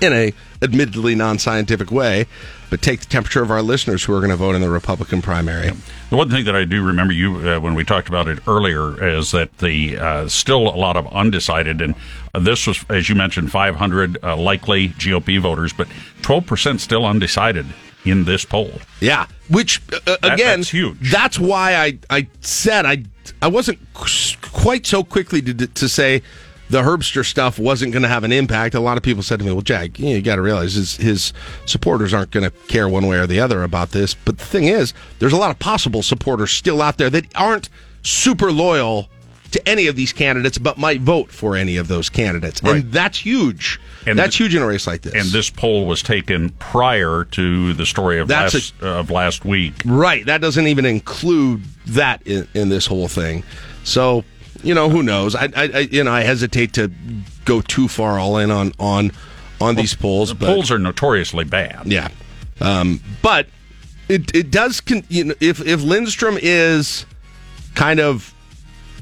[0.00, 0.32] in a
[0.62, 2.26] admittedly non-scientific way,
[2.70, 5.22] but take the temperature of our listeners who are going to vote in the Republican
[5.22, 5.70] primary.
[6.10, 9.02] The one thing that I do remember you uh, when we talked about it earlier
[9.18, 11.94] is that the uh, still a lot of undecided, and
[12.34, 15.88] uh, this was, as you mentioned, 500 uh, likely GOP voters, but
[16.22, 17.66] 12 percent still undecided
[18.04, 18.72] in this poll.
[19.00, 21.10] Yeah, which uh, That- again, that's huge.
[21.12, 23.04] That's why I I said I
[23.42, 23.78] I wasn't
[24.42, 26.22] quite so quickly to to say
[26.70, 28.74] the Herbster stuff wasn't going to have an impact.
[28.74, 31.32] A lot of people said to me, "Well, Jack, you, got to realize his his
[31.66, 34.64] supporters aren't going to care one way or the other about this." But the thing
[34.64, 37.68] is, there's a lot of possible supporters still out there that aren't
[38.02, 39.08] super loyal
[39.50, 42.76] to any of these candidates, but might vote for any of those candidates, Right.
[42.76, 43.80] and that's huge.
[44.06, 45.14] And that's th- huge in a race like this.
[45.14, 49.72] And this poll was taken prior to the story of That's last of last week.
[49.86, 50.24] Right.
[50.26, 53.42] That doesn't even include that in, in this whole thing.
[53.84, 54.22] So,
[54.62, 55.34] you know, who knows?
[55.34, 56.90] I, I, I you know, I hesitate to
[57.44, 59.12] go too far all in on on
[59.60, 60.30] on these polls.
[60.30, 61.86] The but, polls are notoriously bad.
[61.86, 62.08] yeah,
[62.60, 63.48] um, but
[64.08, 64.80] it it does.
[64.80, 67.06] Con- you know, if if Lindstrom is
[67.74, 68.34] kind of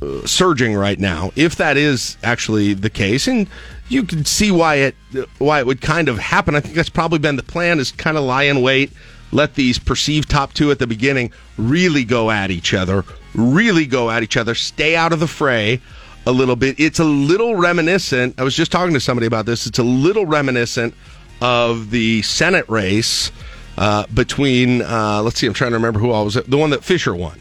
[0.02, 3.48] uh, surging right now, if that is actually the case, and
[3.88, 4.94] you can see why it
[5.38, 6.54] why it would kind of happen.
[6.54, 8.92] I think that's probably been the plan: is kind of lie in wait,
[9.32, 13.04] let these perceived top two at the beginning really go at each other,
[13.37, 15.80] really go at each other, stay out of the fray
[16.26, 16.80] a little bit.
[16.80, 18.41] It's a little reminiscent.
[18.41, 19.66] I was just talking to somebody about this.
[19.66, 20.95] It's a little reminiscent
[21.41, 23.30] of the Senate race
[23.78, 24.82] uh, between.
[24.82, 25.47] Uh, let's see.
[25.47, 26.34] I'm trying to remember who all was.
[26.34, 27.39] The one that Fisher won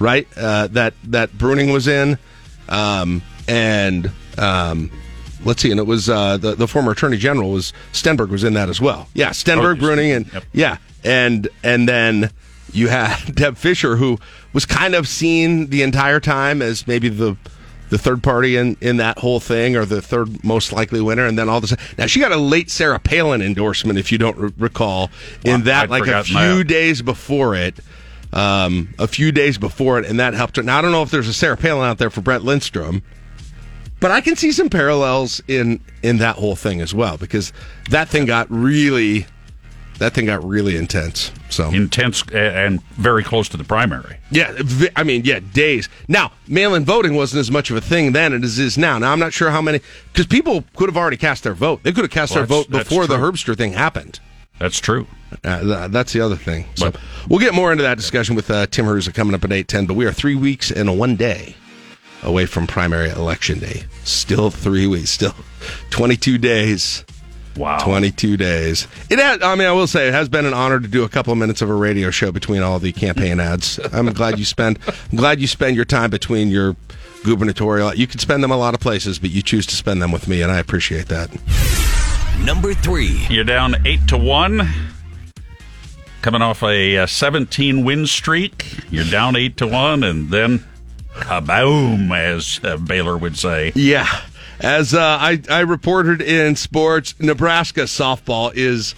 [0.00, 0.28] right?
[0.36, 2.18] Uh, that that Bruning was in,
[2.68, 4.90] um, and um,
[5.44, 8.54] let's see, and it was uh, the the former Attorney General was Stenberg was in
[8.54, 9.08] that as well.
[9.14, 10.44] Yeah, Stenberg, Oh, Bruning, and yep.
[10.52, 12.30] yeah, and and then
[12.72, 14.18] you had Deb Fisher, who
[14.58, 17.36] was kind of seen the entire time as maybe the
[17.90, 21.26] the third party in, in that whole thing or the third most likely winner.
[21.26, 24.10] And then all of a sudden, now she got a late Sarah Palin endorsement, if
[24.10, 25.10] you don't r- recall,
[25.44, 27.78] in Wow, that I'd like a few days before it.
[28.32, 30.62] Um, a few days before it, and that helped her.
[30.64, 33.04] Now I don't know if there's a Sarah Palin out there for Brett Lindstrom,
[34.00, 37.52] but I can see some parallels in in that whole thing as well because
[37.90, 39.24] that thing got really
[39.98, 41.32] that thing got really intense.
[41.50, 44.18] So intense and very close to the primary.
[44.30, 44.56] yeah,
[44.96, 45.88] I mean, yeah, days.
[46.06, 48.98] Now, mail-in voting wasn't as much of a thing then as it is now.
[48.98, 49.80] Now, I'm not sure how many
[50.12, 51.82] because people could have already cast their vote.
[51.82, 53.16] They could have cast Well, their vote before the.
[53.18, 54.20] Herbster thing happened.
[54.58, 55.06] That's true.
[55.44, 56.66] Uh, th- that's the other thing.
[56.74, 56.92] So
[57.28, 59.86] we'll get more into that discussion with uh, Tim Harusa coming up at eight ten.
[59.86, 61.54] But we are three weeks and one day
[62.22, 63.84] away from primary election day.
[64.04, 65.10] Still three weeks.
[65.10, 65.34] Still
[65.90, 67.04] twenty two days.
[67.58, 67.78] Wow.
[67.78, 68.86] 22 days.
[69.10, 71.08] It has, I mean, I will say it has been an honor to do a
[71.08, 73.80] couple of minutes of a radio show between all the campaign ads.
[73.92, 76.76] I'm glad you spend, I'm glad you spend your time between your
[77.24, 77.94] gubernatorial.
[77.94, 80.28] You could spend them a lot of places, but you choose to spend them with
[80.28, 81.30] me, and I appreciate that.
[82.44, 83.26] Number three.
[83.28, 84.68] You're down eight to one.
[86.22, 90.64] Coming off a uh, 17 win streak, you're down eight to one, and then
[91.14, 93.72] kaboom, as uh, Baylor would say.
[93.74, 94.08] Yeah.
[94.60, 98.94] As uh, I, I reported in sports, Nebraska softball is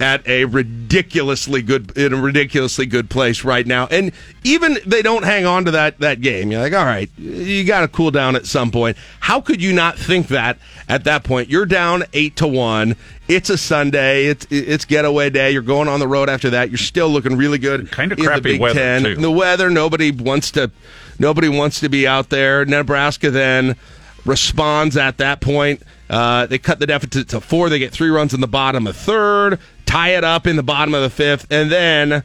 [0.00, 3.86] at a ridiculously good in a ridiculously good place right now.
[3.86, 6.50] And even they don't hang on to that that game.
[6.50, 8.96] You're like, all right, you got to cool down at some point.
[9.20, 10.58] How could you not think that
[10.88, 11.50] at that point?
[11.50, 12.96] You're down eight to one.
[13.28, 14.26] It's a Sunday.
[14.26, 15.52] It's it's getaway day.
[15.52, 16.70] You're going on the road after that.
[16.70, 17.80] You're still looking really good.
[17.98, 19.04] In the crappy Big weather, Ten.
[19.04, 19.16] too.
[19.16, 19.70] The weather.
[19.70, 20.70] Nobody wants to.
[21.18, 22.64] Nobody wants to be out there.
[22.64, 23.76] Nebraska then
[24.24, 25.82] responds at that point.
[26.08, 27.68] Uh, they cut the deficit to four.
[27.68, 30.94] They get three runs in the bottom of third, tie it up in the bottom
[30.94, 32.22] of the fifth, and then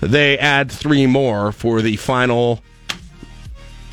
[0.00, 2.62] they add three more for the final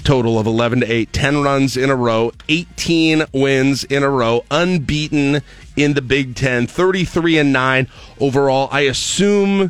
[0.04, 4.44] total of 11 to 8 10 runs in a row 18 wins in a row
[4.50, 5.42] unbeaten
[5.76, 7.88] in the big 10 33 and 9
[8.20, 9.70] overall i assume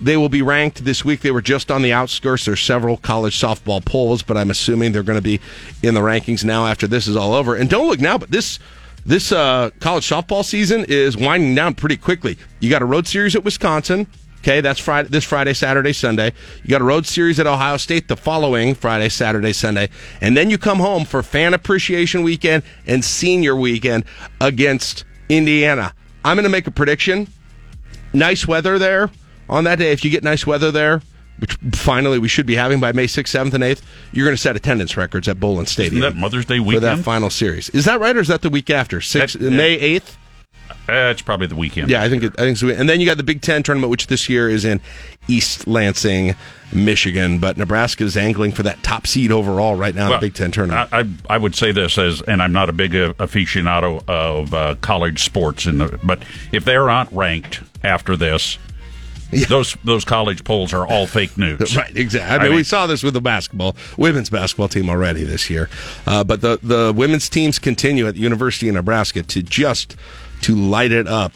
[0.00, 3.38] they will be ranked this week they were just on the outskirts there's several college
[3.38, 5.40] softball polls but i'm assuming they're going to be
[5.82, 8.58] in the rankings now after this is all over and don't look now but this
[9.06, 13.34] this uh, college softball season is winding down pretty quickly you got a road series
[13.34, 14.06] at wisconsin
[14.40, 15.08] Okay, that's Friday.
[15.08, 16.32] This Friday, Saturday, Sunday.
[16.62, 19.88] You got a road series at Ohio State the following Friday, Saturday, Sunday,
[20.20, 24.04] and then you come home for Fan Appreciation Weekend and Senior Weekend
[24.40, 25.92] against Indiana.
[26.24, 27.26] I'm going to make a prediction.
[28.12, 29.10] Nice weather there
[29.48, 29.92] on that day.
[29.92, 31.02] If you get nice weather there,
[31.38, 33.82] which finally we should be having by May 6th, 7th, and 8th,
[34.12, 36.02] you're going to set attendance records at Bowlin Stadium.
[36.02, 36.76] Isn't that Mother's Day weekend?
[36.76, 37.68] for that final series?
[37.70, 39.00] Is that right, or is that the week after?
[39.00, 40.16] Six, That- May 8th.
[40.70, 41.88] Uh, it's probably the weekend.
[41.90, 42.68] Yeah, I think it, I think so.
[42.68, 44.80] And then you got the Big Ten tournament, which this year is in
[45.26, 46.34] East Lansing,
[46.72, 47.38] Michigan.
[47.38, 50.50] But Nebraska is angling for that top seed overall right now in the Big Ten
[50.50, 50.88] tournament.
[50.92, 54.52] I, I I would say this as, and I'm not a big uh, aficionado of
[54.52, 56.22] uh, college sports, in the, but
[56.52, 58.58] if they're not ranked after this,
[59.48, 61.58] those those college polls are all fake news.
[61.78, 62.36] Right, exactly.
[62.38, 65.68] I mean, we saw this with the basketball, women's basketball team already this year.
[66.06, 69.96] Uh, but the, the women's teams continue at the University of Nebraska to just
[70.42, 71.32] to light it up,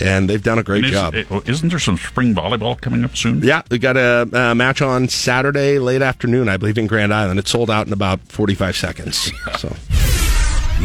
[0.00, 1.14] and they've done a great is- job.
[1.46, 3.42] Isn't there some spring volleyball coming up soon?
[3.42, 7.38] Yeah, we got a, a match on Saturday late afternoon, I believe, in Grand Island.
[7.38, 9.30] It sold out in about 45 seconds.
[9.58, 9.74] So.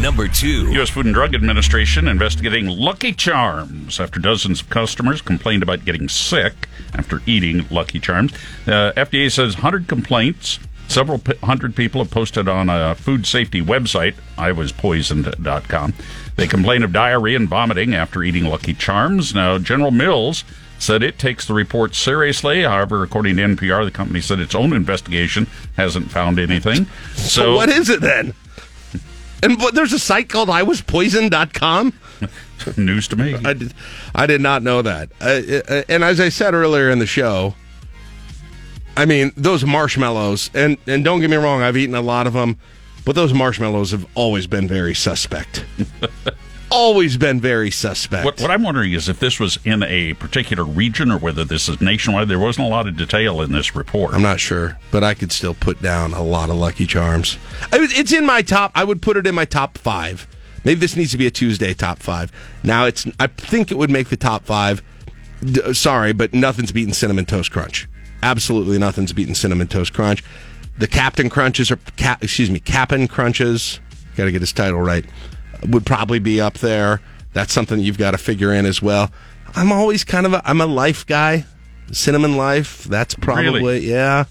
[0.00, 0.70] Number two.
[0.72, 0.90] U.S.
[0.90, 6.68] Food and Drug Administration investigating Lucky Charms after dozens of customers complained about getting sick
[6.92, 8.34] after eating Lucky Charms.
[8.66, 10.58] Uh, FDA says 100 complaints.
[10.88, 15.94] Several p- hundred people have posted on a food safety website, iwaspoisoned.com.
[16.36, 19.34] They complain of diarrhea and vomiting after eating Lucky Charms.
[19.34, 20.44] Now, General Mills
[20.78, 22.64] said it takes the report seriously.
[22.64, 26.86] However, according to NPR, the company said its own investigation hasn't found anything.
[27.14, 28.34] So, what is it then?
[29.44, 31.92] And there's a site called iwaspoisoned.com?
[32.78, 33.34] News to me.
[33.44, 33.74] I did,
[34.14, 35.10] I did not know that.
[35.20, 37.54] Uh, uh, and as I said earlier in the show,
[38.96, 42.32] I mean, those marshmallows, and, and don't get me wrong, I've eaten a lot of
[42.32, 42.58] them,
[43.04, 45.66] but those marshmallows have always been very suspect.
[46.74, 48.24] always been very suspect.
[48.24, 51.68] What, what I'm wondering is if this was in a particular region or whether this
[51.68, 52.28] is nationwide.
[52.28, 54.12] There wasn't a lot of detail in this report.
[54.14, 57.38] I'm not sure, but I could still put down a lot of Lucky Charms.
[57.72, 58.72] It's in my top.
[58.74, 60.26] I would put it in my top five.
[60.64, 62.32] Maybe this needs to be a Tuesday top five.
[62.62, 63.06] Now it's.
[63.20, 64.82] I think it would make the top five.
[65.44, 67.86] D- sorry, but nothing's beating cinnamon toast crunch.
[68.22, 70.24] Absolutely nothing's beating cinnamon toast crunch.
[70.78, 73.80] the Captain Crunches are, Cap, excuse me, Cap'n Crunches.
[74.16, 75.04] Got to get his title right.
[75.66, 77.00] Would probably be up there.
[77.32, 79.10] That's something you've got to figure in as well.
[79.56, 81.44] I'm always kind of a I'm a life guy.
[81.92, 82.84] Cinnamon life.
[82.84, 83.90] That's probably Really?
[83.90, 84.24] yeah,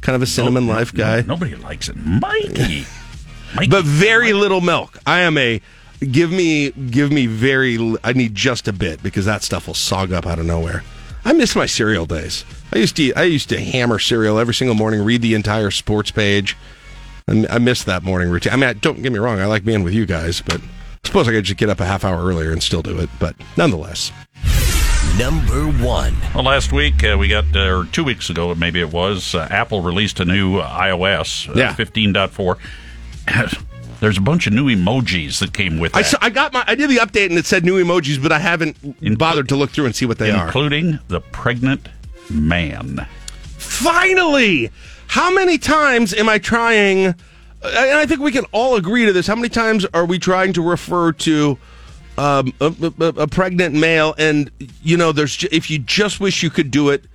[0.00, 1.20] kind of a cinnamon No, no, life no, guy.
[1.22, 1.96] nobody likes it.
[1.96, 2.86] Mikey.
[3.54, 3.68] Mikey.
[3.70, 4.98] but very little milk.
[5.06, 5.60] I am a
[6.00, 7.96] give me give me very.
[8.04, 10.84] I need just a bit because that stuff will sog up out of nowhere.
[11.24, 12.44] I miss my cereal days.
[12.72, 16.10] I used to I used to hammer cereal every single morning, read the entire sports
[16.10, 16.56] page.
[17.26, 18.52] And I miss that morning routine.
[18.52, 19.40] I mean, I- don't get me wrong.
[19.40, 21.86] I like being with you guys, but I suppose I could just get up a
[21.86, 23.08] half hour earlier and still do it.
[23.18, 24.12] But nonetheless,
[25.18, 26.14] Number one.
[26.34, 29.46] Well, last week uh, we got, uh, or two weeks ago, maybe it was, uh,
[29.50, 31.74] Apple released a new uh, iOS uh, Yeah.
[31.74, 32.56] 15.4.
[34.00, 36.74] There's a bunch of new emojis that came with I, saw, I got my I
[36.74, 39.86] did the update and it said new emojis, but I haven't bothered to look through
[39.86, 40.46] and see what they are.
[40.46, 41.88] including the pregnant
[42.30, 43.06] man.
[43.58, 44.70] Finally!
[45.10, 47.06] How many times am I trying?
[47.06, 47.16] And
[47.64, 49.26] I think we can all agree to this.
[49.26, 51.58] How many times are we trying to refer to
[52.16, 54.14] um, a, a, a pregnant male?
[54.18, 54.52] And
[54.84, 57.06] you know, there's if you just wish you could do it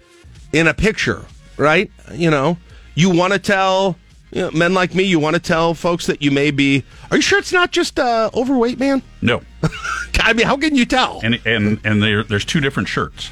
[0.52, 1.26] in a picture,
[1.56, 1.90] right?
[2.12, 2.58] You know,
[2.96, 3.96] you want to tell
[4.34, 5.04] you know, men like me.
[5.04, 6.84] You want to tell folks that you may be.
[7.12, 9.04] Are you sure it's not just uh, overweight, man?
[9.22, 9.42] No.
[10.20, 11.22] I mean, how can you tell?
[11.24, 13.32] And and and there, there's two different shirts.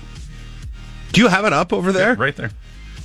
[1.12, 2.16] Do you have it up over there?
[2.16, 2.52] Right there.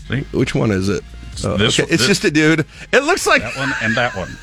[0.06, 0.20] See?
[0.30, 1.02] Which one is it?
[1.44, 1.88] Oh, this- okay.
[1.92, 2.64] It's this- just a dude.
[2.92, 4.36] It looks like That one and that one.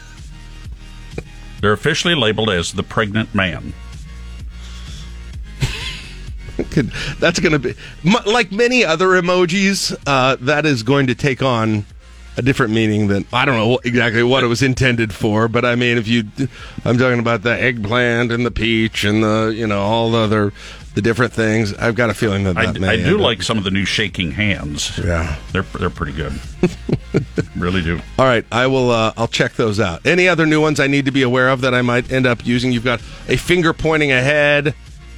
[1.61, 3.73] They're officially labeled as the pregnant man.
[6.71, 7.75] Could- that's going to be
[8.25, 9.95] like many other emojis.
[10.05, 11.85] Uh, that is going to take on
[12.37, 15.47] a different meaning than I don't know exactly what it was intended for.
[15.47, 16.25] But I mean, if you,
[16.83, 20.53] I'm talking about the eggplant and the peach and the you know all the other
[20.95, 21.73] the different things.
[21.73, 24.31] I've got a feeling that I, that I do like some of the new shaking
[24.31, 24.97] hands.
[24.97, 25.35] Yeah.
[25.51, 26.33] They're they're pretty good.
[27.55, 27.99] really do.
[28.17, 28.89] All right, I will.
[28.91, 30.05] Uh, I'll check those out.
[30.05, 32.45] Any other new ones I need to be aware of that I might end up
[32.45, 32.71] using?
[32.71, 34.73] You've got a finger pointing ahead.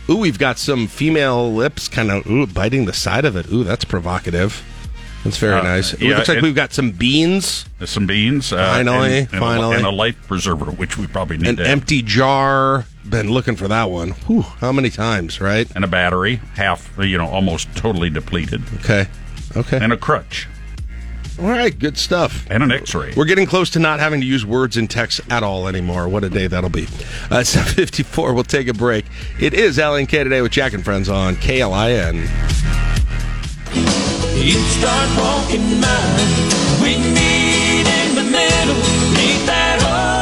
[0.10, 3.52] Ooh, we've got some female lips kind of ooh biting the side of it.
[3.52, 4.64] Ooh, that's provocative.
[5.24, 5.94] That's very Uh, nice.
[5.94, 8.54] It yeah, looks like it- we've got some beans, some beans.
[8.54, 9.76] Uh, Finally, and, and finally.
[9.76, 12.86] A, and a life preserver, which we probably need an empty jar.
[13.10, 14.12] Been looking for that one.
[14.12, 15.70] Whew, how many times, right?
[15.76, 18.62] And a battery, half, you know, almost totally depleted.
[18.80, 19.08] Okay.
[19.56, 19.80] Okay.
[19.82, 20.48] And a crutch.
[21.40, 22.46] All right, good stuff.
[22.50, 23.14] And an x ray.
[23.16, 26.10] We're getting close to not having to use words in text at all anymore.
[26.10, 26.88] What a day that'll be.
[27.30, 29.06] Uh, 754, we'll take a break.
[29.40, 32.28] It is LNK today with Jack and Friends on KLIN.
[34.36, 37.17] You start walking mine.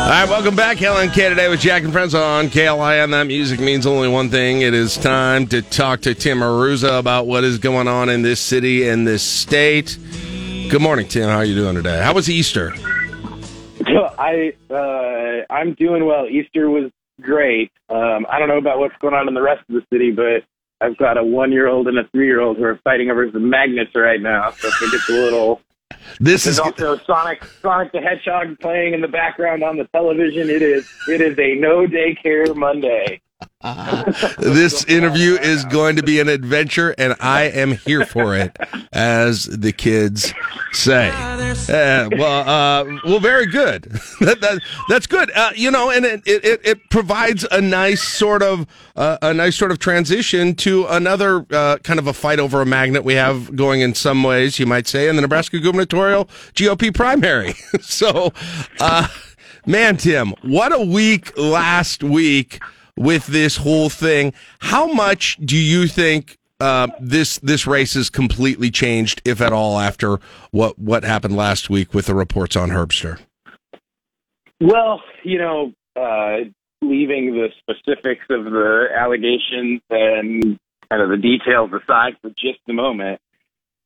[0.06, 0.78] All right, welcome back.
[0.78, 3.10] LNK today with Jack and Friends on KLIN.
[3.10, 4.62] That music means only one thing.
[4.62, 8.40] It is time to talk to Tim Aruza about what is going on in this
[8.40, 9.98] city and this state.
[10.70, 11.28] Good morning, Tim.
[11.28, 12.04] How are you doing today?
[12.04, 12.76] How was Easter?
[12.78, 16.28] So I uh, I'm doing well.
[16.28, 17.72] Easter was great.
[17.90, 20.46] Um, I don't know about what's going on in the rest of the city, but
[20.82, 23.28] I've got a one year old and a three year old who are fighting over
[23.32, 24.52] some magnets right now.
[24.52, 25.62] So if it gets a little
[26.20, 30.50] This There's is also Sonic Sonic the Hedgehog playing in the background on the television.
[30.50, 33.22] It is it is a no daycare Monday.
[34.38, 38.56] this interview is going to be an adventure, and I am here for it,
[38.92, 40.34] as the kids
[40.74, 41.10] say.
[41.10, 43.84] Uh, well, uh, well, very good.
[44.20, 45.32] that, that, that's good.
[45.34, 49.56] Uh, you know, and it, it, it provides a nice sort of uh, a nice
[49.56, 53.56] sort of transition to another uh, kind of a fight over a magnet we have
[53.56, 57.54] going in some ways, you might say, in the Nebraska gubernatorial GOP primary.
[57.82, 58.34] so,
[59.66, 62.60] man, Tim, what a week last week
[62.98, 64.34] with this whole thing.
[64.60, 69.80] How much do you think uh, this this race has completely changed, if at all,
[69.80, 70.20] after
[70.52, 73.20] what what happened last week with the reports on Herbster?
[74.62, 76.50] Well, you know, uh,
[76.82, 80.58] leaving the specifics of the allegations and
[80.90, 83.20] kind of the details aside for just a moment,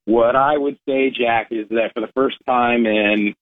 [0.05, 3.33] what I would say, Jack, is that for the first time in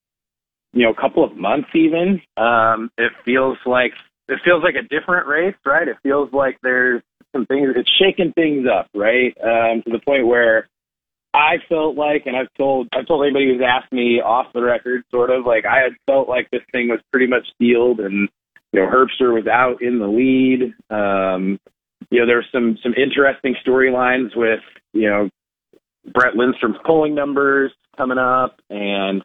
[0.73, 3.93] you know a couple of months, even um, it feels like
[4.27, 5.87] it feels like a different race, right?
[5.87, 7.01] It feels like there's
[7.35, 9.35] some things it's shaking things up, right?
[9.41, 10.67] Um, to the point where
[11.33, 15.03] I felt like, and I've told I've told anybody who's asked me off the record,
[15.11, 18.27] sort of like I had felt like this thing was pretty much sealed, and
[18.73, 20.73] you know Herbster was out in the lead.
[20.89, 21.59] Um,
[22.09, 24.61] you know, there's some some interesting storylines with
[24.93, 25.29] you know
[26.13, 29.21] Brett Lindstrom's polling numbers coming up, and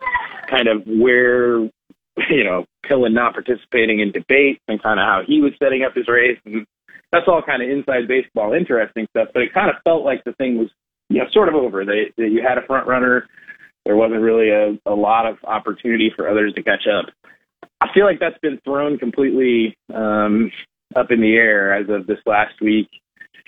[0.51, 1.69] kind of where
[2.31, 5.95] you know Pillen not participating in debates and kind of how he was setting up
[5.95, 6.67] his race, and
[7.11, 9.29] that's all kind of inside baseball interesting stuff.
[9.33, 10.69] But it kind of felt like the thing was
[11.09, 11.85] you know, sort of over.
[11.85, 13.29] They, they you had a front runner
[13.85, 17.07] there wasn't really a, a lot of opportunity for others to catch up.
[17.81, 20.53] I feel like that's been thrown completely um,
[20.95, 22.89] up in the air as of this last week.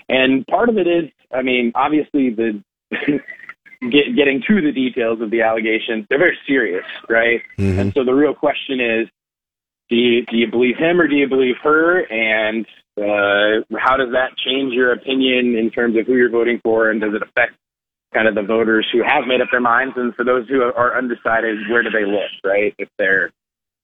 [0.09, 2.61] And part of it is, I mean, obviously the
[3.91, 7.41] get, getting to the details of the allegations, they're very serious, right?
[7.57, 7.79] Mm-hmm.
[7.79, 9.07] And so the real question is,
[9.89, 12.01] do you, do you believe him or do you believe her?
[12.09, 12.65] And
[12.97, 16.89] uh, how does that change your opinion in terms of who you're voting for?
[16.89, 17.53] And does it affect
[18.13, 19.93] kind of the voters who have made up their minds?
[19.97, 22.73] And for those who are undecided, where do they look, right?
[22.79, 23.31] If they're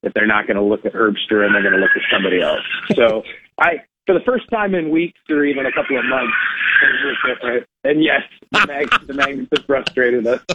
[0.04, 2.42] if they're not going to look at Herbster and they're going to look at somebody
[2.42, 2.66] else.
[2.96, 3.22] So
[3.60, 6.34] I, for the first time in weeks or even a couple of months,
[6.82, 7.68] things different.
[7.84, 8.22] And yes,
[8.52, 10.42] the, mag- the magnets have frustrated us.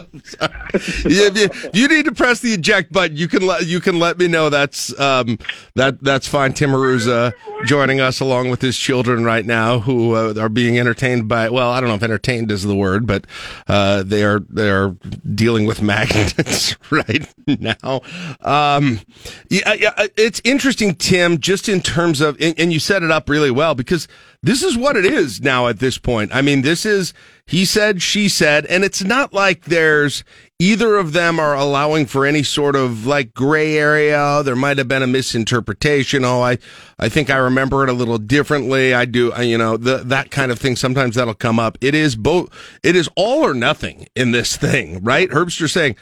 [1.03, 3.17] yeah, if you, you need to press the eject button.
[3.17, 4.49] You can let you can let me know.
[4.49, 5.37] That's um,
[5.75, 6.53] that that's fine.
[6.53, 7.33] Tim Aruza
[7.65, 11.49] joining us along with his children right now, who uh, are being entertained by.
[11.49, 13.25] Well, I don't know if entertained is the word, but
[13.67, 14.95] uh, they are they are
[15.35, 18.01] dealing with magnets right now.
[18.39, 19.01] Um,
[19.49, 21.39] yeah, yeah, it's interesting, Tim.
[21.39, 24.07] Just in terms of, and, and you set it up really well because
[24.43, 26.33] this is what it is now at this point.
[26.33, 27.13] I mean, this is
[27.47, 30.25] he said, she said, and it's not like there's
[30.59, 34.41] either of them are allowing for any sort of like gray area.
[34.43, 36.25] There might have been a misinterpretation.
[36.25, 36.57] Oh, I,
[36.99, 38.93] I think I remember it a little differently.
[38.93, 40.75] I do, you know, the, that kind of thing.
[40.75, 41.77] Sometimes that'll come up.
[41.79, 42.49] It is both,
[42.83, 45.29] it is all or nothing in this thing, right?
[45.29, 45.95] Herbster saying,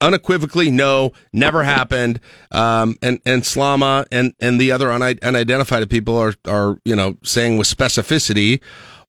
[0.00, 6.34] unequivocally no never happened um, and and slama and and the other unidentified people are
[6.46, 8.60] are you know saying with specificity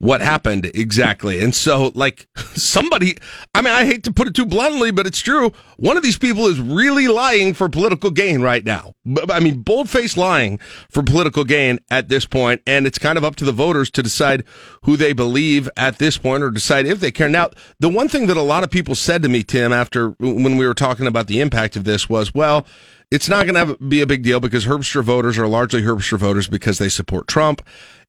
[0.02, 1.39] what happened exactly.
[1.43, 3.18] And so, like, somebody,
[3.54, 5.52] I mean, I hate to put it too bluntly, but it's true.
[5.78, 8.95] One of these people is really lying for political gain right now.
[9.30, 10.58] I mean, bold faced lying
[10.89, 14.02] for political gain at this point, And it's kind of up to the voters to
[14.02, 14.43] decide
[14.86, 17.30] who they believe at this point or decide if they care.
[17.30, 20.58] Now, the one thing that a lot of people said to me, Tim, after when
[20.58, 22.66] we were talking about the impact of this was, well,
[23.12, 26.47] it's not going to be a big deal because Herbster voters are largely Herbster voters
[26.47, 27.62] because they support Trump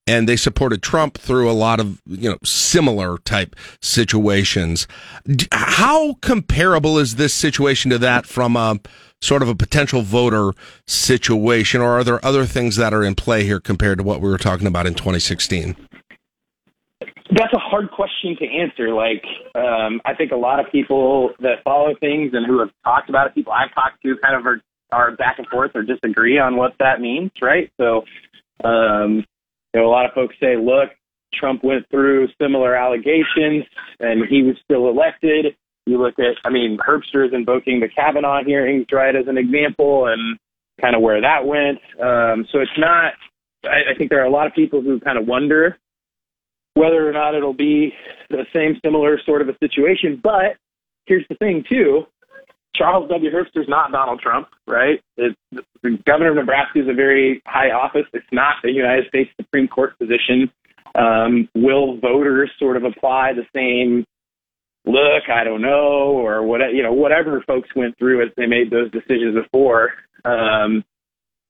[0.07, 4.87] and they supported Trump through a lot of you know similar type situations.
[5.53, 8.81] How comparable is this situation to that from a
[9.21, 10.53] sort of a potential voter
[10.87, 14.29] situation, or are there other things that are in play here compared to what we
[14.29, 15.77] were talking about in 2016?
[17.35, 18.93] That's a hard question to answer.
[18.93, 19.25] Like,
[19.55, 23.29] um, I think a lot of people that follow things and who have talked about
[23.29, 24.61] it, people I've talked to, kind of are
[24.93, 27.73] are back and forth or disagree on what that means, right?
[27.81, 28.05] So,
[28.63, 29.25] um,
[29.75, 30.91] you know, a lot of folks say, look,
[31.35, 33.65] Trump went through similar allegations
[34.01, 35.57] and he was still elected.
[35.87, 40.07] You look at, I mean, Herbster is invoking the Kavanaugh hearings, right, as an example,
[40.07, 40.39] and
[40.81, 41.79] kind of where that went.
[42.01, 43.15] Um, so it's not,
[43.65, 45.79] I, I think there are a lot of people who kind of wonder
[46.75, 47.93] whether or not it'll be
[48.31, 50.21] the same similar sort of a situation.
[50.23, 50.57] But
[51.07, 52.07] here's the thing, too
[52.75, 53.31] Charles W.
[53.31, 55.01] Herbster is not Donald Trump, right?
[55.17, 55.35] The
[56.07, 58.07] governor of Nebraska is a very high office.
[58.13, 60.51] It's not the United States Supreme Court position.
[60.95, 64.05] Um, will voters sort of apply the same
[64.87, 65.29] look?
[65.33, 68.91] I don't know, or what you know, whatever folks went through as they made those
[68.91, 69.91] decisions before.
[70.25, 70.85] Um,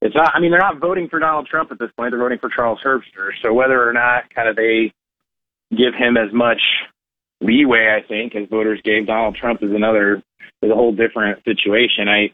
[0.00, 0.32] it's not.
[0.34, 2.10] I mean, they're not voting for Donald Trump at this point.
[2.10, 3.30] They're voting for Charles Herbster.
[3.42, 4.92] So whether or not kind of they
[5.70, 6.60] give him as much
[7.40, 10.22] leeway, I think, as voters gave Donald Trump is another
[10.62, 12.08] is a whole different situation.
[12.08, 12.32] I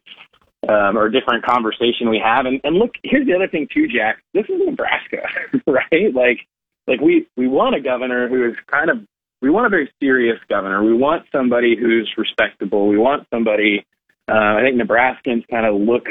[0.69, 2.47] um, or different conversation we have.
[2.47, 4.23] And, and look, here's the other thing too, Jack.
[4.35, 5.23] This is Nebraska,
[5.67, 6.15] right?
[6.15, 6.47] Like,
[6.87, 8.99] like we we want a governor who is kind of
[9.41, 10.83] we want a very serious governor.
[10.83, 12.89] We want somebody who's respectable.
[12.89, 13.85] We want somebody.
[14.29, 16.07] Uh, I think Nebraskans kind of look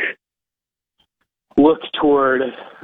[1.57, 2.41] look toward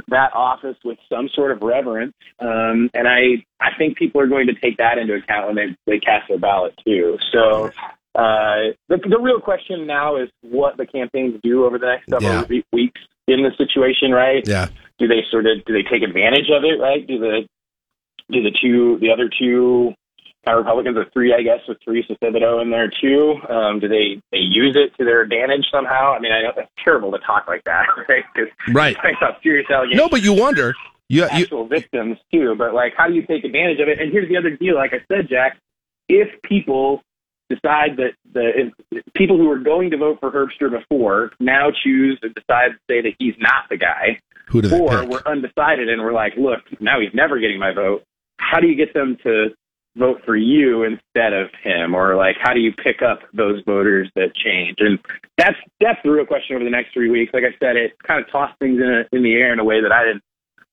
[0.09, 4.47] that office with some sort of reverence, um, and I I think people are going
[4.47, 7.17] to take that into account when they they cast their ballot too.
[7.31, 7.71] So
[8.15, 12.45] uh, the, the real question now is what the campaigns do over the next several
[12.49, 12.61] Yeah.
[12.71, 14.43] weeks in the situation, right?
[14.47, 14.67] Yeah.
[14.99, 17.05] Do they sort of do they take advantage of it, right?
[17.07, 17.47] Do the
[18.31, 19.93] do the two the other two
[20.45, 23.35] Republicans or three, I guess, with Theresa Thibodeau in there too?
[23.49, 26.13] Um, do they they use it to their advantage somehow?
[26.13, 28.23] I mean, I know that's terrible to talk like that, right?
[28.35, 28.95] 'Cause Right.
[29.41, 30.73] serious allegations No, but you wonder.
[31.09, 32.55] You, you, actual victims too.
[32.57, 33.99] But like, how do you take advantage of it?
[33.99, 34.75] And here's the other deal.
[34.75, 35.57] Like I said, Jack,
[36.09, 37.01] if people
[37.49, 38.71] decide that the
[39.15, 43.01] people who were going to vote for Herbster before now choose and decide to say
[43.01, 45.09] that he's not the guy, Who do they or pick?
[45.09, 48.03] we're undecided and we're like, look, now he's never getting my vote.
[48.39, 49.49] How do you get them to
[49.95, 54.09] vote for you instead of him, or like how do you pick up those voters
[54.15, 54.77] that change?
[54.79, 54.97] And
[55.37, 57.31] that's that's the real question over the next three weeks.
[57.33, 59.63] Like I said, it kind of tossed things in a, in the air in a
[59.63, 60.23] way that I didn't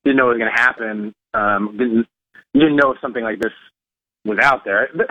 [0.05, 1.15] didn't know was going to happen.
[1.35, 2.07] Um, didn't
[2.55, 3.53] didn't know if something like this
[4.25, 4.89] was out there.
[4.95, 5.09] But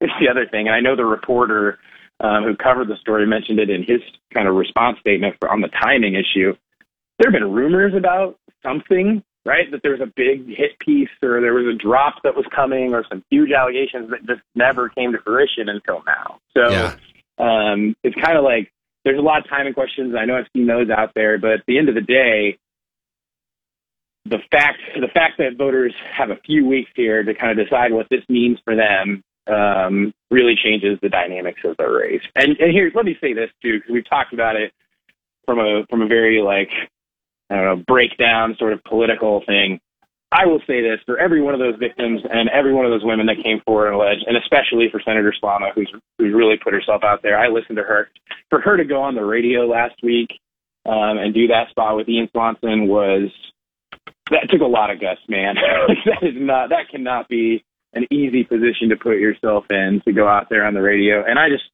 [0.00, 1.78] it's the other thing, and I know the reporter
[2.20, 4.00] um, who covered the story, mentioned it in his
[4.32, 6.54] kind of response statement for, on the timing issue.
[7.18, 9.70] There have been rumors about something, right?
[9.70, 12.94] That there was a big hit piece or there was a drop that was coming
[12.94, 16.38] or some huge allegations that just never came to fruition until now.
[16.54, 16.94] So Yeah.
[17.38, 18.70] um, it's kind of like
[19.04, 20.14] there's a lot of timing questions.
[20.14, 22.58] I know I've seen those out there, but at the end of the day,
[24.26, 27.92] the fact the fact that voters have a few weeks here to kind of decide
[27.92, 32.22] what this means for them um, really changes the dynamics of the race.
[32.34, 34.72] And, and here, let me say this too, because we've talked about it
[35.44, 36.70] from a from a very like
[37.48, 39.80] I don't know breakdown sort of political thing.
[40.32, 43.04] I will say this for every one of those victims and every one of those
[43.04, 46.72] women that came forward and alleged, and especially for Senator Slama, who's who's really put
[46.72, 47.38] herself out there.
[47.38, 48.08] I listened to her.
[48.48, 50.28] For her to go on the radio last week
[50.86, 53.30] um, and do that spot with Ian Swanson was
[54.30, 55.56] that took a lot of guts, man.
[56.06, 60.28] that is not that cannot be an easy position to put yourself in to go
[60.28, 61.24] out there on the radio.
[61.24, 61.64] And I just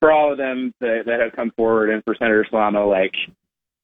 [0.00, 3.14] for all of them that, that have come forward and for Senator Slama, like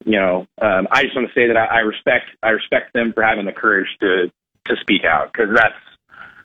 [0.05, 3.13] you know, um, I just want to say that I, I respect I respect them
[3.13, 4.31] for having the courage to
[4.67, 5.75] to speak out because that's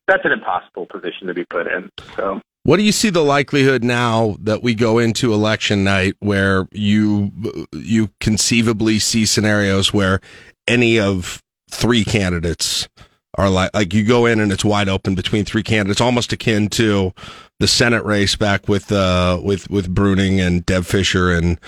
[0.07, 1.91] that's an impossible position to be put in.
[2.15, 2.41] So.
[2.63, 7.31] What do you see the likelihood now that we go into election night where you
[7.71, 10.19] you conceivably see scenarios where
[10.67, 11.41] any of
[11.71, 12.89] three candidates
[13.37, 16.69] are like like you go in and it's wide open between three candidates, almost akin
[16.69, 17.13] to
[17.59, 21.59] the Senate race back with uh with with Bruning and Deb Fischer and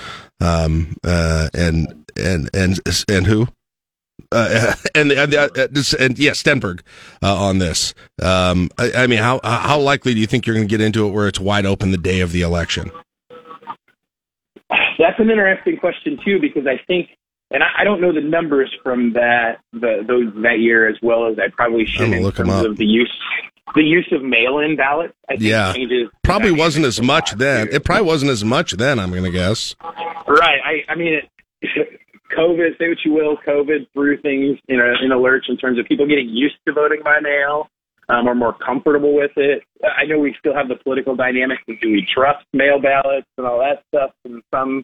[0.41, 3.47] um uh and and and and who
[4.31, 5.47] uh, and and, uh,
[5.99, 6.81] and yeah, Stenberg
[7.23, 7.93] uh, on this.
[8.21, 11.07] Um, I, I mean, how how likely do you think you're going to get into
[11.07, 12.91] it where it's wide open the day of the election?
[14.99, 17.09] That's an interesting question too, because I think,
[17.51, 21.27] and I, I don't know the numbers from that the, those that year as well
[21.27, 23.11] as I probably should in terms of the use
[23.76, 25.13] the use of mail-in ballots.
[25.30, 27.69] I think Yeah, changes probably wasn't as much then.
[27.71, 28.99] It probably wasn't as much then.
[28.99, 29.76] I'm going to guess.
[30.27, 30.59] Right.
[30.65, 31.21] I, I mean,
[31.61, 31.99] it,
[32.38, 35.80] COVID, say what you will, COVID threw things in a, in a lurch in terms
[35.80, 37.67] of people getting used to voting by mail
[38.07, 39.63] um, or more comfortable with it.
[39.84, 43.45] I know we still have the political dynamics of do we trust mail ballots and
[43.45, 44.84] all that stuff in some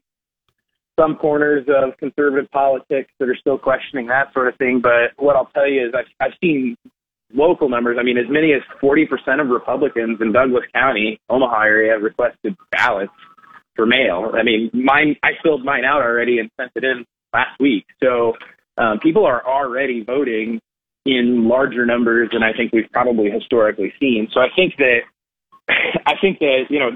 [0.99, 4.81] some corners of conservative politics that are still questioning that sort of thing.
[4.81, 6.77] But what I'll tell you is I've, I've seen
[7.33, 7.97] local numbers.
[7.99, 12.55] I mean, as many as 40% of Republicans in Douglas County, Omaha area, have requested
[12.71, 13.11] ballots
[13.75, 14.31] for mail.
[14.33, 17.85] I mean, mine, I filled mine out already and sent it in last week.
[18.01, 18.33] So
[18.77, 20.61] um, people are already voting
[21.05, 24.27] in larger numbers than I think we've probably historically seen.
[24.33, 24.99] So I think that,
[26.07, 26.91] I think that, you know,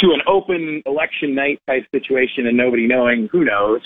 [0.00, 3.80] to an open election night type situation and nobody knowing, who knows?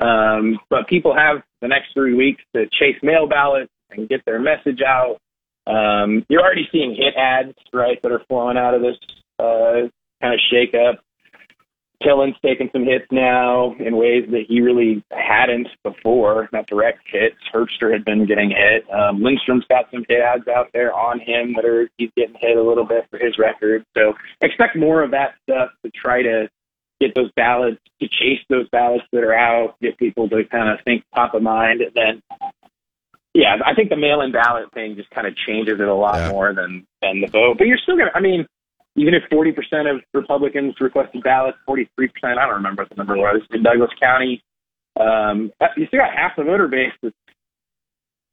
[0.00, 4.40] Um, but people have the next three weeks to chase mail ballots and get their
[4.40, 5.18] message out.
[5.66, 8.96] Um, you're already seeing hit ads, right, that are flowing out of this
[9.38, 9.88] uh,
[10.20, 11.03] kind of shake up.
[12.04, 17.36] Pillen's taking some hits now in ways that he really hadn't before, not direct hits.
[17.52, 18.84] Herbster had been getting hit.
[18.92, 22.56] Um, Lindstrom's got some hit ads out there on him that are he's getting hit
[22.56, 23.84] a little bit for his record.
[23.96, 26.48] So expect more of that stuff to try to
[27.00, 30.84] get those ballots, to chase those ballots that are out, get people to kind of
[30.84, 32.22] think top of mind, and then
[33.34, 36.54] yeah, I think the mail-in ballot thing just kind of changes it a lot more
[36.54, 37.58] than than the vote.
[37.58, 38.46] But you're still gonna, I mean,
[38.96, 41.88] even if 40% of Republicans requested ballots, 43%,
[42.24, 44.42] I don't remember what the number was in Douglas County,
[45.00, 47.12] um, you still got half the voter base that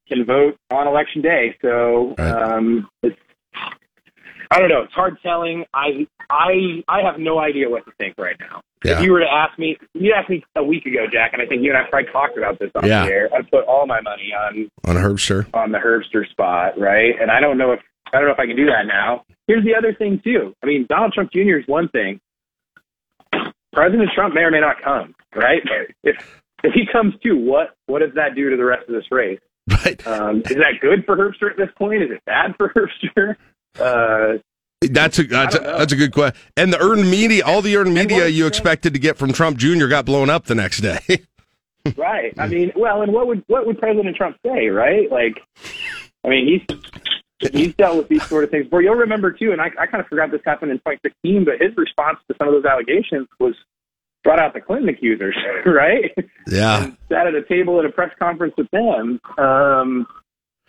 [0.08, 1.56] can vote on election day.
[1.62, 3.18] So um, it's,
[4.52, 4.82] I don't know.
[4.82, 5.64] It's hard telling.
[5.74, 8.62] I I I have no idea what to think right now.
[8.84, 8.98] Yeah.
[8.98, 11.46] If you were to ask me, you asked me a week ago, Jack, and I
[11.46, 13.06] think you and I probably talked about this on Yeah.
[13.06, 13.30] the air.
[13.34, 15.48] I'd put all my money on On Herbster.
[15.54, 17.14] on the Herbster spot, right?
[17.22, 17.80] And I don't know if
[18.14, 19.24] I don't know if I can do that now.
[19.48, 20.56] Here's the other thing too.
[20.64, 21.58] I mean, Donald Trump Jr.
[21.58, 22.20] is one thing.
[23.74, 25.62] President Trump may or may not come, right?
[26.04, 26.18] If
[26.64, 29.40] if he comes too, what what does that do to the rest of this race?
[29.86, 30.06] Right.
[30.06, 32.04] Um, is that good for Herbster at this point?
[32.04, 33.36] Is it bad for Herbster?
[33.80, 34.40] Uh,
[34.82, 36.40] That's a that's a, that's a good question.
[36.58, 39.88] And the earned media, all the earned media you expected to get from Trump Jr.
[39.88, 41.00] got blown up the next day.
[41.96, 42.34] right.
[42.38, 45.10] I mean, well, and what would what would President Trump say, right?
[45.10, 45.40] Like,
[46.26, 46.78] I mean, he's
[47.52, 48.82] he's dealt with these sort of things before.
[48.82, 51.76] You'll remember too, and I, I kind of forgot this happened in 2016, but his
[51.78, 53.56] response to some of those allegations was
[54.24, 55.36] brought out the Clinton accusers,
[55.66, 56.12] right?
[56.48, 56.92] yeah.
[57.10, 59.20] Sat at a table at a press conference with them.
[59.38, 60.08] Um,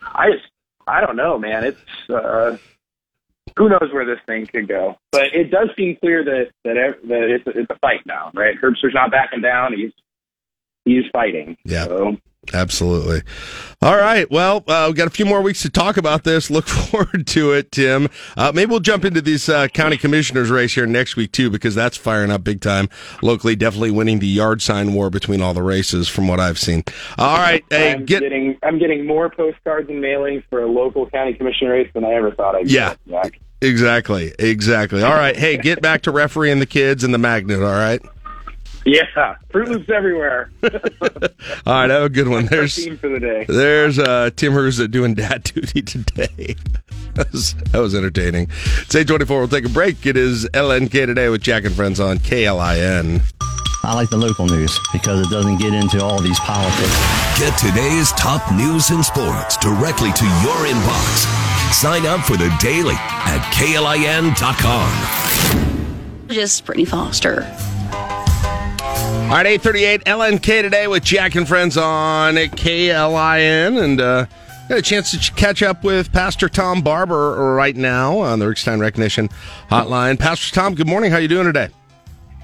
[0.01, 0.45] I just,
[0.87, 1.63] I don't know, man.
[1.63, 2.57] It's uh,
[3.57, 7.23] who knows where this thing could go, but it does seem clear that that that
[7.29, 8.55] it's a, it's a fight now, right?
[8.59, 9.73] Herbster's not backing down.
[9.73, 9.91] He's
[10.85, 11.57] he's fighting.
[11.63, 11.85] Yeah.
[11.85, 12.17] So
[12.53, 13.21] Absolutely.
[13.81, 14.29] All right.
[14.29, 16.49] Well, uh, we've got a few more weeks to talk about this.
[16.49, 18.09] Look forward to it, Tim.
[18.35, 21.73] Uh, maybe we'll jump into this uh, county commissioners race here next week, too, because
[21.75, 22.89] that's firing up big time
[23.21, 23.55] locally.
[23.55, 26.83] Definitely winning the yard sign war between all the races from what I've seen.
[27.17, 27.63] All right.
[27.69, 28.21] Hey, I'm get.
[28.21, 32.13] getting I'm getting more postcards and mailings for a local county commissioner race than I
[32.13, 32.95] ever thought I'd Yeah.
[33.07, 33.39] get, Jack.
[33.61, 34.33] Exactly.
[34.39, 35.01] Exactly.
[35.03, 35.35] All right.
[35.37, 37.59] Hey, get back to refereeing the kids and the magnet.
[37.63, 38.01] All right.
[38.85, 40.51] Yeah, Froot Loops everywhere.
[40.63, 40.69] All
[41.73, 41.89] right.
[41.89, 42.47] Have a good one.
[42.47, 42.75] There's.
[42.75, 43.45] Team for the day.
[43.47, 46.55] There's uh, Tim Herza doing dad duty today.
[47.13, 48.43] that, was, that was entertaining.
[48.81, 49.39] It's 824.
[49.39, 50.05] We'll take a break.
[50.05, 53.21] It is LNK today with Jack and Friends on KLIN.
[53.85, 56.97] I like the local news because it doesn't get into all these politics.
[57.37, 61.25] Get today's top news and sports directly to your inbox.
[61.73, 64.89] Sign up for the daily at KLIN.com.
[66.29, 67.45] Just Brittany Foster.
[69.33, 73.83] All right, 838 LNK today with Jack and Friends on KLIN.
[73.83, 74.27] And uh,
[74.69, 78.79] got a chance to catch up with Pastor Tom Barber right now on the Rickstein
[78.79, 79.29] Recognition
[79.71, 80.19] Hotline.
[80.19, 81.09] Pastor Tom, good morning.
[81.09, 81.69] How are you doing today?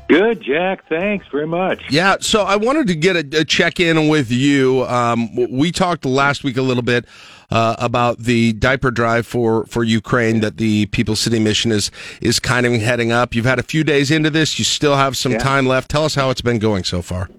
[0.07, 0.83] Good, Jack.
[0.89, 1.79] Thanks very much.
[1.91, 4.83] Yeah, so I wanted to get a, a check in with you.
[4.85, 7.05] Um, we talked last week a little bit
[7.51, 12.39] uh, about the diaper drive for, for Ukraine that the People's City Mission is is
[12.39, 13.33] kind of heading up.
[13.35, 14.59] You've had a few days into this.
[14.59, 15.39] You still have some Yeah.
[15.39, 15.89] time left.
[15.89, 17.29] Tell us how it's been going so far.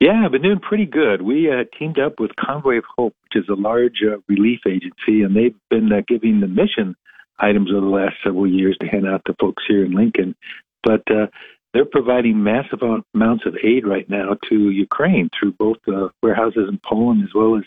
[0.00, 1.22] Yeah, I've been doing pretty good.
[1.22, 5.22] We uh, teamed up with Convoy of Hope, which is a large uh, relief agency,
[5.22, 6.96] and they've been uh, giving the mission
[7.38, 10.34] items over the last several years to hand out to folks here in Lincoln.
[10.82, 11.28] But uh,
[11.72, 12.80] they're providing massive
[13.14, 17.56] amounts of aid right now to Ukraine through both uh, warehouses in Poland as well
[17.56, 17.62] as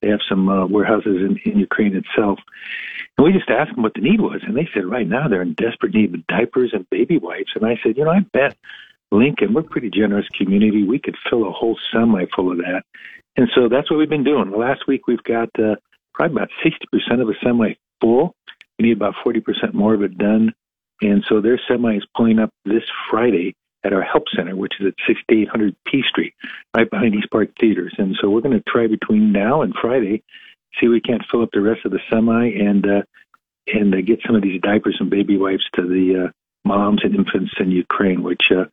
[0.00, 2.38] they have some uh, warehouses in, in Ukraine itself.
[3.16, 5.42] And we just asked them what the need was, and they said right now they're
[5.42, 7.52] in desperate need of diapers and baby wipes.
[7.54, 8.56] And I said, you know, I bet
[9.12, 10.84] Lincoln, we're a pretty generous community.
[10.84, 12.82] We could fill a whole semi full of that.
[13.36, 14.50] And so that's what we've been doing.
[14.50, 15.76] Last week we've got uh,
[16.14, 18.34] probably about 60% of a semi full.
[18.78, 20.52] We need about 40% more of it done.
[21.02, 23.54] And so their semi is pulling up this Friday
[23.84, 26.34] at our help center, which is at 6800 P Street,
[26.76, 27.94] right behind East Park Theaters.
[27.98, 30.22] And so we're going to try between now and Friday,
[30.78, 33.02] see if we can't fill up the rest of the semi and uh,
[33.72, 36.30] and uh, get some of these diapers and baby wipes to the uh,
[36.64, 38.64] moms and infants in Ukraine, which uh,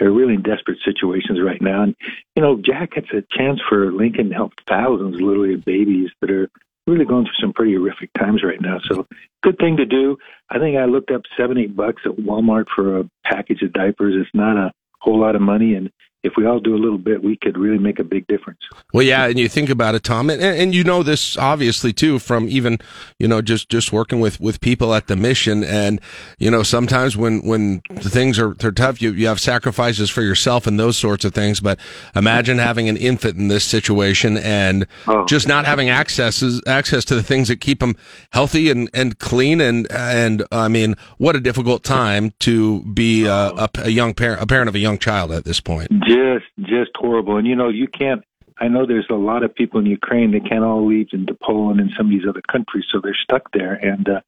[0.00, 1.82] are really in desperate situations right now.
[1.82, 1.94] And
[2.34, 6.30] you know, Jack, it's a chance for Lincoln to help thousands, literally, of babies that
[6.30, 6.50] are
[6.86, 8.78] really going through some pretty horrific times right now.
[8.88, 9.06] So,
[9.42, 10.16] good thing to do.
[10.50, 14.14] I think I looked up seven, eight bucks at Walmart for a package of diapers.
[14.16, 15.90] It's not a whole lot of money, and
[16.26, 18.58] if we all do a little bit, we could really make a big difference.
[18.92, 22.18] Well, yeah, and you think about it, Tom, and, and you know this obviously too
[22.18, 22.78] from even
[23.20, 26.00] you know just just working with with people at the mission, and
[26.38, 30.66] you know sometimes when when things are they're tough, you you have sacrifices for yourself
[30.66, 31.60] and those sorts of things.
[31.60, 31.78] But
[32.16, 35.24] imagine having an infant in this situation and oh.
[35.26, 37.94] just not having access access to the things that keep them
[38.32, 43.32] healthy and and clean, and and I mean, what a difficult time to be a,
[43.32, 45.88] a, a young parent, a parent of a young child at this point.
[46.16, 47.36] Just, just horrible.
[47.36, 48.22] And you know, you can't.
[48.58, 50.30] I know there's a lot of people in Ukraine.
[50.30, 53.42] They can't all leave into Poland and some of these other countries, so they're stuck
[53.52, 53.74] there.
[53.74, 54.20] And uh,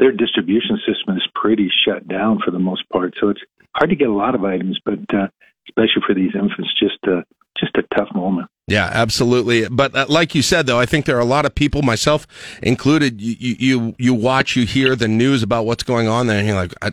[0.00, 3.14] their distribution system is pretty shut down for the most part.
[3.20, 3.42] So it's
[3.76, 5.28] hard to get a lot of items, but uh,
[5.68, 7.22] especially for these infants, just uh,
[7.58, 8.48] just a tough moment.
[8.68, 9.68] Yeah, absolutely.
[9.68, 12.26] But uh, like you said, though, I think there are a lot of people, myself
[12.64, 13.20] included.
[13.20, 16.56] You you you watch, you hear the news about what's going on there, and you're
[16.56, 16.90] like, I,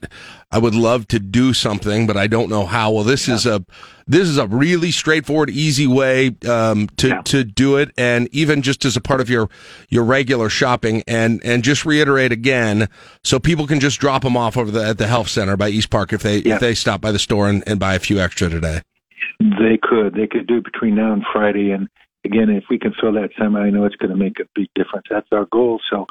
[0.52, 2.92] I would love to do something, but I don't know how.
[2.92, 3.66] Well, this is a
[4.06, 8.86] this is a really straightforward, easy way um, to to do it, and even just
[8.86, 9.50] as a part of your
[9.90, 12.88] your regular shopping, and and just reiterate again,
[13.24, 15.90] so people can just drop them off over the at the health center by East
[15.90, 18.48] Park if they if they stop by the store and, and buy a few extra
[18.48, 18.82] today.
[19.40, 20.14] They could.
[20.14, 21.72] They could do it between now and Friday.
[21.72, 21.88] And
[22.26, 24.70] again, if we can fill that semi, I know it's going to make a big
[24.76, 25.08] difference.
[25.10, 25.80] That's our goal.
[25.90, 26.06] So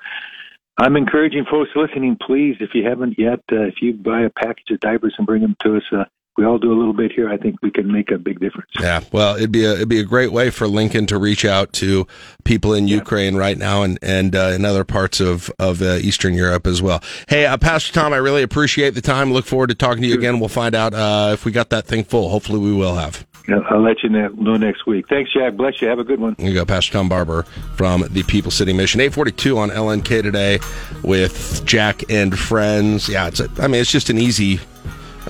[0.79, 4.71] I'm encouraging folks listening, please, if you haven't yet, uh, if you buy a package
[4.71, 6.05] of diapers and bring them to us, uh,
[6.37, 7.29] we all do a little bit here.
[7.29, 8.71] I think we can make a big difference.
[8.81, 11.73] Yeah, well, it'd be a it'd be a great way for Lincoln to reach out
[11.75, 12.07] to
[12.45, 16.35] people in Ukraine right now and and uh, in other parts of of uh, Eastern
[16.35, 17.03] Europe as well.
[17.29, 19.33] Hey, uh, Pastor Tom, I really appreciate the time.
[19.33, 20.41] Look forward to talking to you again.
[20.41, 22.31] We'll find out uh, if we got that thing full.
[22.31, 23.27] Hopefully, we will have.
[23.49, 25.09] I'll let you know, know next week.
[25.09, 25.55] Thanks, Jack.
[25.55, 25.89] Bless you.
[25.89, 26.37] Have a good one.
[26.39, 27.43] There you go, Pastor Tom Barber
[27.77, 29.01] from the People City Mission.
[29.01, 30.59] 842 on LNK today
[31.03, 33.09] with Jack and friends.
[33.09, 34.61] Yeah, it's a, I mean, it's just an easy,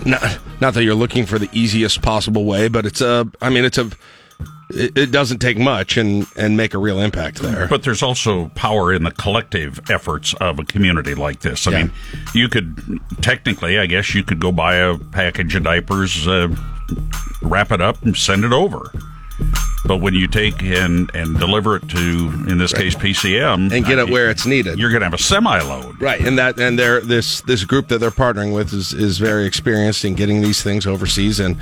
[0.07, 3.65] not, not that you're looking for the easiest possible way, but it's a, I mean,
[3.65, 3.91] it's a,
[4.71, 7.67] it, it doesn't take much and, and make a real impact there.
[7.69, 11.67] But there's also power in the collective efforts of a community like this.
[11.67, 11.79] I Yeah.
[11.85, 11.93] mean,
[12.35, 16.49] you could technically, I guess, you could go buy a package of diapers, uh,
[17.43, 18.93] wrap it up, and send it over.
[19.85, 21.99] But when you take and and deliver it to,
[22.49, 25.19] in this case, PCM, and get it where it's needed, you're going to have a
[25.19, 26.01] semi load.
[26.01, 29.45] Right, and that and they're this this group that they're partnering with is is very
[29.45, 31.57] experienced in getting these things overseas and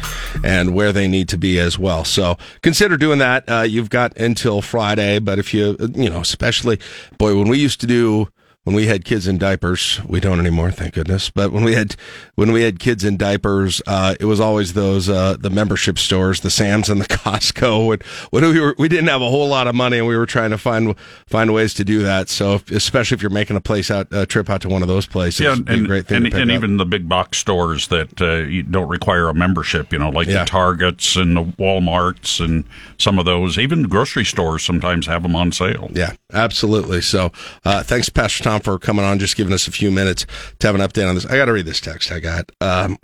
[0.45, 2.05] and where they need to be as well.
[2.05, 3.45] So consider doing that.
[3.49, 6.79] Uh, you've got until Friday, but if you you know, especially
[7.19, 8.29] boy, when we used to do
[8.71, 11.29] when we had kids in diapers, we don't anymore, thank goodness.
[11.29, 11.97] But when we had
[12.37, 16.39] when we had kids in diapers, uh, it was always those uh, the membership stores,
[16.43, 17.89] the Sam's and the Costco.
[17.89, 17.99] When,
[18.31, 20.51] when we were we didn't have a whole lot of money, and we were trying
[20.51, 20.95] to find
[21.27, 22.29] find ways to do that.
[22.29, 24.89] So, if, especially if you're making a place out a trip out to one of
[24.89, 27.39] those places, Yeah, it'd be a and, great thing and, and even the big box
[27.39, 30.45] stores that uh, you don't require a membership, you know, like Yeah.
[30.45, 32.63] the Targets and the Walmarts and
[32.99, 33.59] some of those.
[33.59, 35.91] Even grocery stores sometimes have them on sale.
[35.93, 37.01] Yeah, absolutely.
[37.01, 37.33] So,
[37.65, 40.27] uh, thanks, Pastor Tom, for coming on, just giving us a few minutes
[40.59, 41.27] to have an update on this.
[41.27, 42.51] I got to read this text I got.
[42.61, 42.99] Um,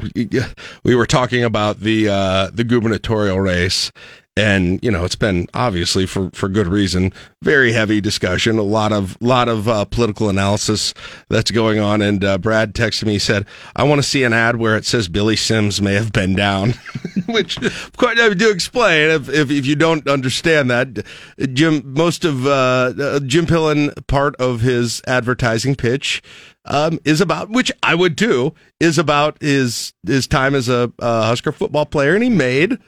[0.85, 3.91] we were talking about the uh, the gubernatorial race.
[4.39, 7.13] And you know it's been obviously for, for good reason.
[7.43, 10.93] Very heavy discussion a lot of lot of uh, political analysis
[11.31, 12.03] that's going on.
[12.03, 14.85] And uh, Brad texted me he said I want to see an ad where it
[14.85, 16.75] says Billy Sims may have been down.
[17.27, 17.59] Which
[17.99, 21.05] I do explain if, if if you don't understand that
[21.55, 26.23] Jim most of uh, uh, Jim Pillen part of his advertising pitch
[26.67, 31.23] um, is about which I would do is about his his time as a, a
[31.25, 32.15] Husker football player.
[32.15, 32.79] And he made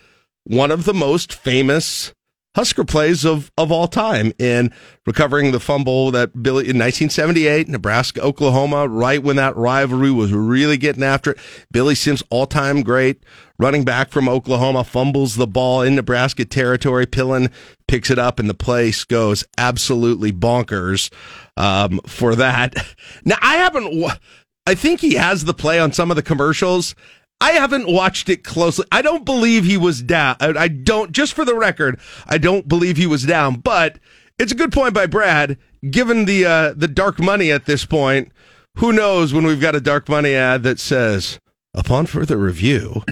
[0.48, 2.14] one of the most famous
[2.56, 4.72] Husker plays of, of all time in
[5.06, 10.76] recovering the fumble that Billy in 1978, Nebraska, Oklahoma, right when that rivalry was really
[10.76, 11.38] getting after it.
[11.70, 13.22] Billy Sims, all time great
[13.58, 17.06] running back from Oklahoma, fumbles the ball in Nebraska territory.
[17.06, 17.52] Pillen
[17.86, 21.12] picks it up and the place goes absolutely bonkers
[21.56, 22.74] um, for that.
[23.24, 24.18] Now, I haven't,
[24.66, 26.94] I think he has the play on some of the commercials.
[27.40, 28.84] I haven't watched it closely.
[28.90, 30.36] I don't believe he was down.
[30.40, 33.98] I, don't, just for the record, I don't believe he was down, but
[34.38, 35.56] it's a good point by Brad.
[35.88, 38.32] Given the, uh, the dark money at this point,
[38.78, 41.38] who knows when we've got a dark money ad that says,
[41.74, 43.04] upon further review,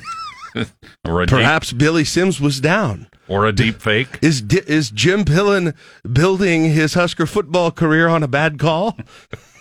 [1.04, 3.08] perhaps Billy Sims was down.
[3.28, 4.18] Or a deep fake.
[4.22, 5.74] Is, is Jim Pillen
[6.10, 8.96] building his Husker football career on a bad call?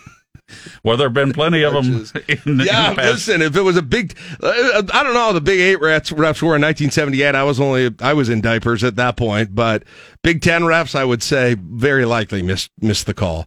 [0.84, 1.84] Well, there have been plenty of them
[2.28, 3.42] in, the- Yeah, in the listen.
[3.42, 6.40] If it was a big, uh, I don't know how the Big Eight refs, refs
[6.42, 7.34] were in 1978.
[7.34, 9.82] I was only I was in diapers at that point, but
[10.22, 13.46] Big Ten refs, I would say, very likely missed missed the call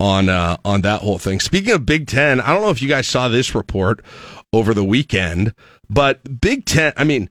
[0.00, 1.40] on uh, on that whole thing.
[1.40, 4.02] Speaking of Big Ten, I don't know if you guys saw this report
[4.52, 5.54] over the weekend,
[5.90, 6.92] but Big Ten.
[6.96, 7.28] I mean,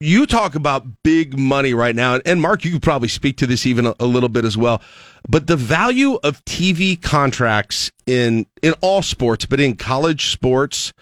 [0.00, 3.66] you talk about big money right now, and Mark, you could probably speak to this
[3.66, 4.82] even a, a little bit as well.
[5.28, 10.92] But the value of TV contracts in in all sports, but in college sports,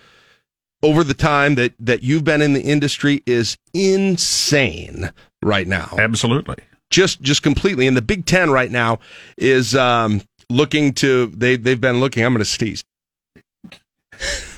[0.82, 5.10] over the time that that you've been in the industry is insane
[5.42, 5.94] right now.
[5.98, 6.56] Absolutely,
[6.90, 7.86] just just completely.
[7.86, 8.98] And the Big Ten right now
[9.36, 12.24] is um, looking to they they've been looking.
[12.24, 12.84] I'm going to sneeze.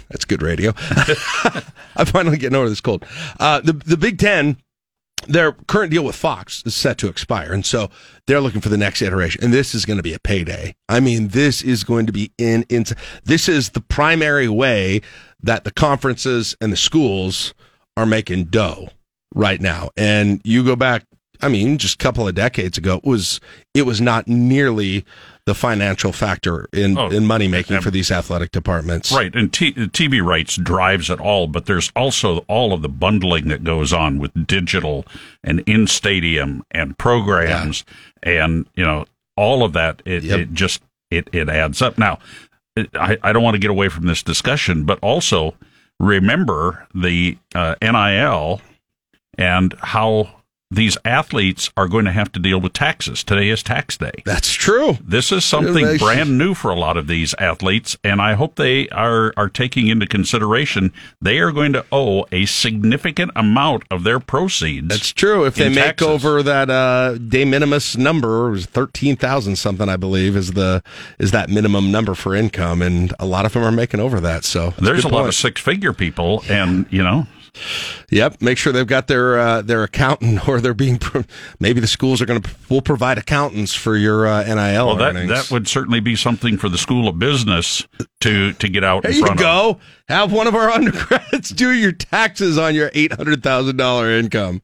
[0.09, 0.73] That's good radio.
[1.97, 3.05] I'm finally getting over this cold.
[3.41, 4.57] Uh, the the Big Ten,
[5.27, 7.91] their current deal with Fox is set to expire, and so
[8.27, 9.43] they're looking for the next iteration.
[9.43, 10.75] And this is going to be a payday.
[10.89, 12.85] I mean, this is going to be in in.
[13.25, 15.01] This is the primary way
[15.43, 17.55] that the conferences and the schools
[17.97, 18.89] are making dough
[19.35, 19.91] right now.
[19.97, 21.05] And you go back,
[21.43, 23.41] I mean, just a couple of decades ago, it was
[23.75, 25.05] it was not nearly
[25.47, 29.13] the financial factor in Oh, in money making for these athletic departments.
[29.13, 33.49] Right, and T- TV rights drives it all, but there's also all of the bundling
[33.49, 35.05] that goes on with digital
[35.43, 37.85] and in stadium and programs,
[38.23, 39.05] and you know
[39.37, 40.01] all of that.
[40.07, 41.99] It, it just it it adds up.
[41.99, 42.19] Now,
[42.95, 45.55] I I don't want to get away from this discussion, but also
[46.01, 48.61] remember the uh, NIL
[49.37, 50.43] and how
[50.75, 53.23] these athletes are going to have to deal with taxes.
[53.23, 54.23] Today is tax day.
[54.25, 54.99] That's true.
[55.03, 58.89] This is something brand new for a lot of these athletes, and I hope they
[58.89, 64.21] are are taking into consideration they are going to owe a significant amount of their
[64.21, 64.89] proceeds.
[64.89, 65.45] That's true.
[65.45, 66.09] If they make taxes.
[66.09, 70.83] over that uh, de minimis number, it was thirteen thousand something, I believe, is the
[71.19, 74.45] is that minimum number for income, and a lot of them are making over that.
[74.45, 77.27] So There's a lot of six figure people, and you know,
[78.11, 78.43] Yep.
[78.43, 81.25] Make sure they've got their uh, their accountant, or they're being pro-
[81.61, 85.17] maybe the schools are going to will provide accountants for your uh, NIL well, that
[85.17, 85.31] earnings.
[85.31, 87.87] that would certainly be something for the School of Business
[88.21, 89.45] to to get out there in you front of.
[89.45, 89.81] go.
[90.09, 94.61] Have one of our undergrads do your taxes on your eight hundred thousand dollar income.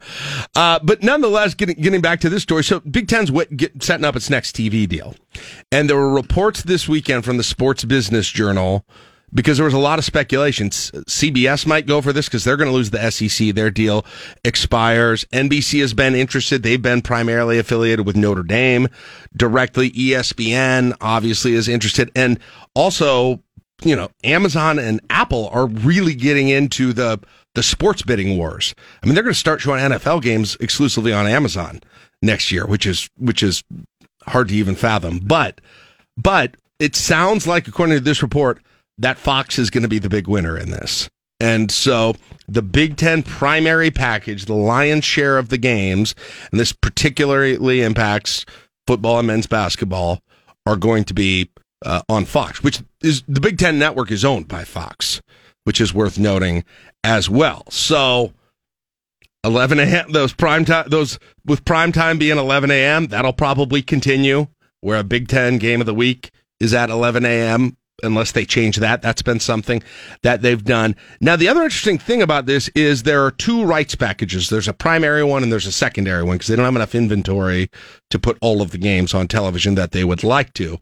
[0.54, 4.16] Uh, but nonetheless, getting getting back to this story, so Big Ten's get, setting up
[4.16, 5.14] its next TV deal,
[5.72, 8.84] and there were reports this weekend from the Sports Business Journal
[9.32, 10.70] because there was a lot of speculation.
[10.70, 13.54] CBS might go for this because they're going to lose the SEC.
[13.54, 14.04] Their deal
[14.44, 15.24] expires.
[15.32, 16.62] NBC has been interested.
[16.62, 18.88] They've been primarily affiliated with Notre Dame
[19.36, 19.90] directly.
[19.90, 22.10] ESPN obviously is interested.
[22.14, 22.38] And
[22.74, 23.42] also,
[23.82, 27.20] you know, Amazon and Apple are really getting into the,
[27.54, 28.74] the sports bidding wars.
[29.02, 31.80] I mean, they're going to start showing NFL games exclusively on Amazon
[32.22, 33.62] next year, which is, which is
[34.26, 35.20] hard to even fathom.
[35.20, 35.60] But,
[36.16, 38.60] but it sounds like, according to this report,
[39.00, 41.08] that Fox is going to be the big winner in this.
[41.40, 42.14] And so
[42.46, 46.14] the Big Ten primary package, the lion's share of the games,
[46.50, 48.44] and this particularly impacts
[48.86, 50.20] football and men's basketball,
[50.66, 51.50] are going to be
[51.84, 55.22] uh, on Fox, which is the Big Ten network is owned by Fox,
[55.64, 56.62] which is worth noting
[57.02, 57.64] as well.
[57.70, 58.34] So
[59.42, 60.12] 11 a.m.
[60.12, 63.06] Those prime time, those with prime time being 11 a.m.
[63.06, 64.48] That'll probably continue.
[64.82, 67.76] Where a Big Ten game of the week is at 11 a.m.
[68.02, 69.82] Unless they change that, that's been something
[70.22, 70.96] that they've done.
[71.20, 74.48] Now, the other interesting thing about this is there are two rights packages.
[74.48, 77.70] There's a primary one and there's a secondary one because they don't have enough inventory
[78.10, 80.78] to put all of the games on television that they would like to.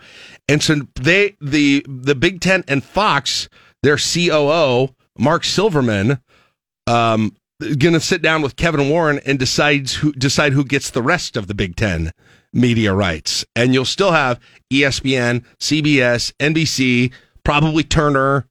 [0.48, 3.48] And so they, the the Big Ten and Fox,
[3.82, 6.20] their COO Mark Silverman,
[6.86, 11.02] um, going to sit down with Kevin Warren and decides who decide who gets the
[11.02, 12.12] rest of the Big Ten
[12.52, 14.40] media rights, and you'll still have
[14.72, 17.12] ESPN, CBS, NBC,
[17.44, 18.46] probably Turner,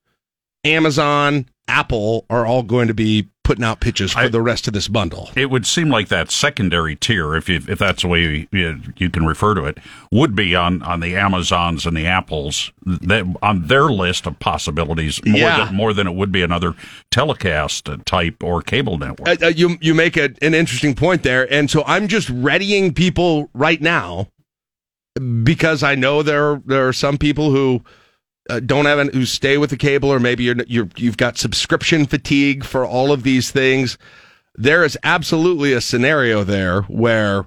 [0.64, 4.90] Amazon, Apple are all going to be putting out pitches for the rest of this
[4.90, 5.30] bundle.
[5.34, 9.10] It would seem like that secondary tier, if you, if that's the way you, you
[9.10, 9.78] can refer to it,
[10.12, 15.24] would be on, on the Amazons and the Apples that on their list of possibilities
[15.26, 15.66] more Yeah.
[15.66, 16.76] than more than it would be another
[17.10, 19.30] telecast type or cable network.
[19.42, 22.94] Uh, uh, you you make a, an interesting point there, and so I'm just readying
[22.94, 24.28] people right now
[25.44, 27.82] because I know there there are some people who
[28.50, 31.38] uh, don't have an, who stay with the cable, or maybe you're, you're you've got
[31.38, 33.98] subscription fatigue for all of these things.
[34.56, 37.46] There is absolutely a scenario there where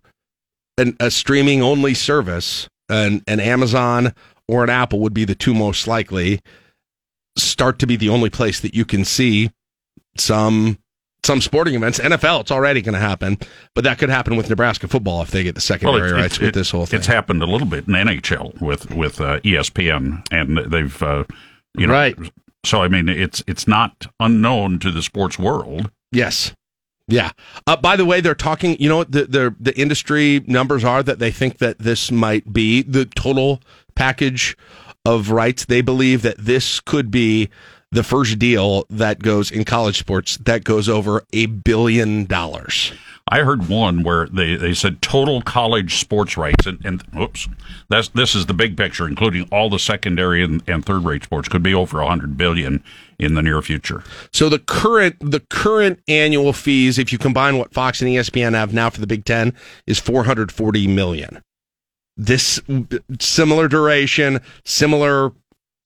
[0.79, 4.15] an, a streaming only service, an an Amazon
[4.49, 6.41] or an Apple would be the two most likely.
[7.37, 9.51] Start to be the only place that you can see
[10.17, 10.79] some
[11.25, 11.99] some sporting events.
[11.99, 13.37] NFL, it's already going to happen,
[13.75, 16.41] but that could happen with Nebraska football if they get the secondary it's- rights it's-
[16.41, 16.99] with it- this whole thing.
[16.99, 21.25] It's happened a little bit in NHL with with uh, ESPN, and they've uh,
[21.77, 21.93] you know.
[21.95, 22.17] Right.
[22.65, 25.91] So I mean, it's it's not unknown to the sports world.
[26.13, 26.53] Yes.
[27.09, 27.31] Yeah.
[27.67, 28.77] Uh, by the way, they're talking.
[28.79, 32.53] You know what the, the the industry numbers are that they think that this might
[32.53, 33.61] be the total
[33.95, 34.57] package
[35.05, 35.65] of rights.
[35.65, 37.49] They believe that this could be
[37.93, 42.93] the first deal that goes in college sports that goes over a billion dollars.
[43.33, 47.49] I heard one where they, they said total college sports rights, and, and oops,
[47.89, 51.49] that's this is the big picture, including all the secondary and, and third rate sports,
[51.49, 52.83] could be over a hundred billion
[53.19, 54.03] in the near future.
[54.33, 58.73] So the current the current annual fees, if you combine what Fox and ESPN have
[58.73, 59.55] now for the Big Ten,
[59.87, 61.41] is four hundred forty million.
[62.17, 62.61] This
[63.21, 65.33] similar duration, similar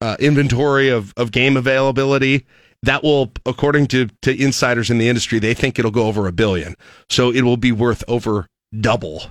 [0.05, 2.45] uh, inventory of, of game availability.
[2.83, 6.33] That will, according to, to insiders in the industry, they think it'll go over a
[6.33, 6.75] billion.
[7.09, 8.47] So it will be worth over
[8.79, 9.23] double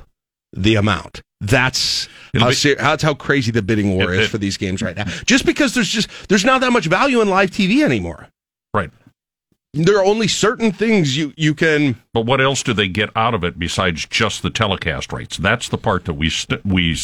[0.52, 1.22] the amount.
[1.40, 4.82] That's how, ser- that's how crazy the bidding war It- is it- for these games
[4.82, 5.04] right now.
[5.26, 8.30] Just because there's just there's not that much value in live TV anymore.
[8.74, 8.90] Right.
[9.76, 12.02] There are only certain things you you can.
[12.14, 15.38] But what else do they get out of it besides just the telecast rights?
[15.38, 16.95] That's the part that we st- we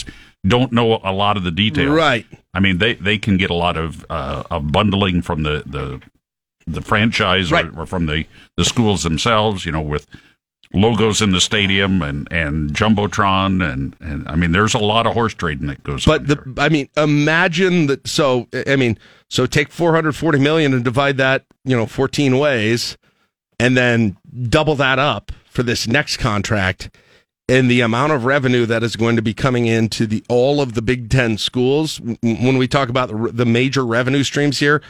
[0.47, 1.89] don't know a lot of the details.
[1.89, 2.25] Right.
[2.53, 6.01] I mean, they, they can get a lot of uh, of bundling from the the,
[6.65, 7.65] the franchise Right.
[7.65, 8.25] or, or from the,
[8.57, 9.65] the schools themselves.
[9.65, 10.07] You know, with
[10.71, 15.13] logos in the stadium and, and jumbotron and, and I mean, there's a lot of
[15.13, 16.07] horse trading that goes.
[16.07, 16.25] on.
[16.25, 18.07] But the I mean, imagine that.
[18.07, 18.97] So I mean,
[19.29, 22.97] so take 440 million and divide that, you know, 14 ways,
[23.59, 24.17] and then
[24.47, 26.95] double that up for this next contract,
[27.49, 30.75] and the amount of revenue that is going to be coming into the all of
[30.75, 31.99] the Big Ten schools.
[32.21, 34.81] When we talk about the, major revenue streams here,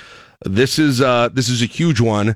[0.43, 2.35] this is uh this is a huge one.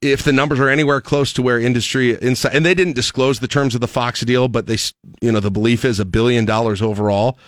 [0.00, 3.48] If the numbers are anywhere close to where industry inside, and they didn't disclose the
[3.48, 4.78] terms of the Fox deal, but they,
[5.20, 7.38] you know, the belief is a billion dollars overall.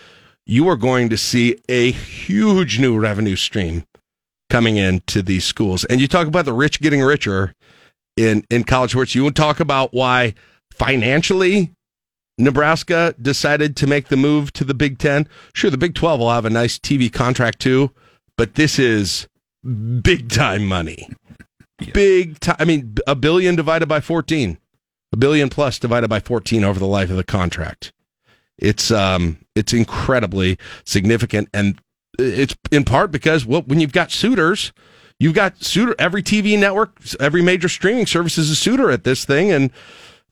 [0.46, 3.84] You are going to see a huge new revenue stream
[4.50, 5.84] coming into these schools.
[5.86, 7.54] And you talk about the rich getting richer
[8.18, 9.14] in, in college sports.
[9.14, 10.34] You would talk about why
[10.74, 11.72] financially
[12.38, 15.28] Nebraska decided to make the move to the Big Ten.
[15.52, 17.92] Sure, the Big 12 will have a nice TV contract too,
[18.36, 19.28] but this is
[20.02, 21.08] big time money.
[21.92, 22.56] Big time.
[22.58, 24.58] I mean, a billion divided by 14,
[25.12, 27.92] a billion plus divided by 14 over the life of the contract.
[28.58, 31.80] It's um, it's incredibly significant, and
[32.18, 34.72] it's in part because well, when you've got suitors,
[35.18, 35.96] you've got suitor.
[35.98, 39.70] Every TV network, every major streaming service is a suitor at this thing, and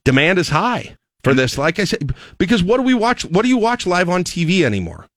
[0.05, 1.57] demand is high for this.
[1.57, 3.23] Like I said, because what do we watch?
[3.25, 5.07] What do you watch live on TV anymore?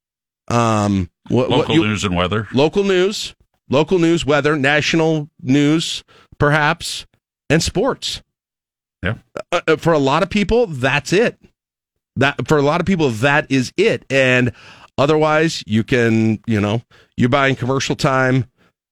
[0.49, 2.47] Um, what, Local what you- news and weather.
[2.53, 3.35] local news,
[3.69, 6.05] local news, weather, national news,
[6.39, 7.07] perhaps,
[7.51, 8.23] and sports.
[9.03, 9.15] Yeah.
[9.53, 11.39] Uh, uh, for a lot of people, that's it.
[12.17, 14.05] That for a lot of people, that is it.
[14.09, 14.53] And
[14.97, 16.83] otherwise, you can, you know,
[17.17, 18.47] you're buying commercial time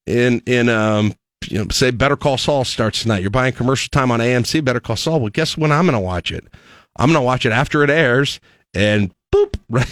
[0.05, 1.13] in in um,
[1.49, 3.21] you know, say Better Call Saul starts tonight.
[3.21, 4.63] You're buying commercial time on AMC.
[4.63, 5.19] Better Call Saul.
[5.19, 6.45] Well, guess when I'm going to watch it?
[6.97, 8.39] I'm going to watch it after it airs,
[8.73, 9.89] and boop, right,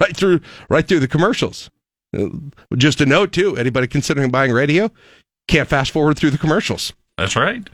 [0.00, 1.70] right through, right through the commercials.
[2.16, 2.28] Uh,
[2.76, 3.56] Just a note too.
[3.56, 4.90] Anybody considering buying radio
[5.48, 6.92] can't fast forward through the commercials.
[7.18, 7.68] That's right.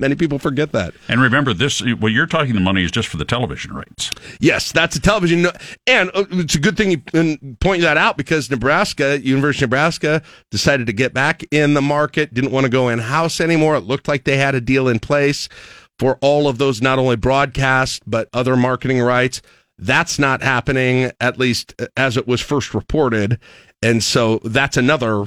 [0.00, 0.94] Many people forget that.
[1.08, 4.10] And remember, this what you're talking the money is just for the television rights.
[4.40, 5.46] Yes, that's a television,
[5.86, 10.22] and uh, it's a good thing you point that out because Nebraska, University of Nebraska,
[10.50, 12.32] decided to get back in the market.
[12.32, 13.76] Didn't want to go in house anymore.
[13.76, 15.50] It looked like they had a deal in place
[15.98, 19.42] for all of those, not only broadcast but other marketing rights.
[19.76, 23.38] That's not happening, at least as it was first reported,
[23.82, 25.26] and so that's another.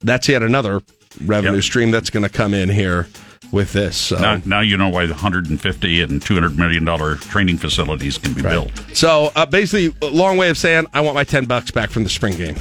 [0.00, 0.80] That's yet another
[1.22, 3.08] revenue stream that's going to come in here
[3.52, 3.96] with this.
[3.96, 4.18] So.
[4.18, 8.42] Now, now you know why the 150 and 200 million dollar training facilities can be
[8.42, 8.70] built.
[8.92, 12.04] So uh, basically, a long way of saying I want my ten bucks back from
[12.04, 12.56] the spring game,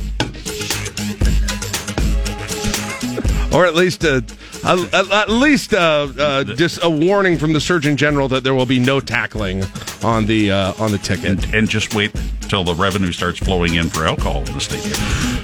[3.54, 4.22] or at least uh,
[4.66, 8.66] at, at least uh, uh, just a warning from the Surgeon General that there will
[8.66, 9.64] be no tackling
[10.04, 11.26] on the uh, on the ticket.
[11.26, 15.35] And, and just wait till the revenue starts flowing in for alcohol in the stadium.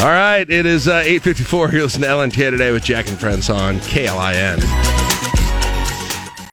[0.00, 1.72] All right, it is uh, eight fifty four.
[1.72, 5.07] You're listening to LNK today with Jack and Friends on KLIN.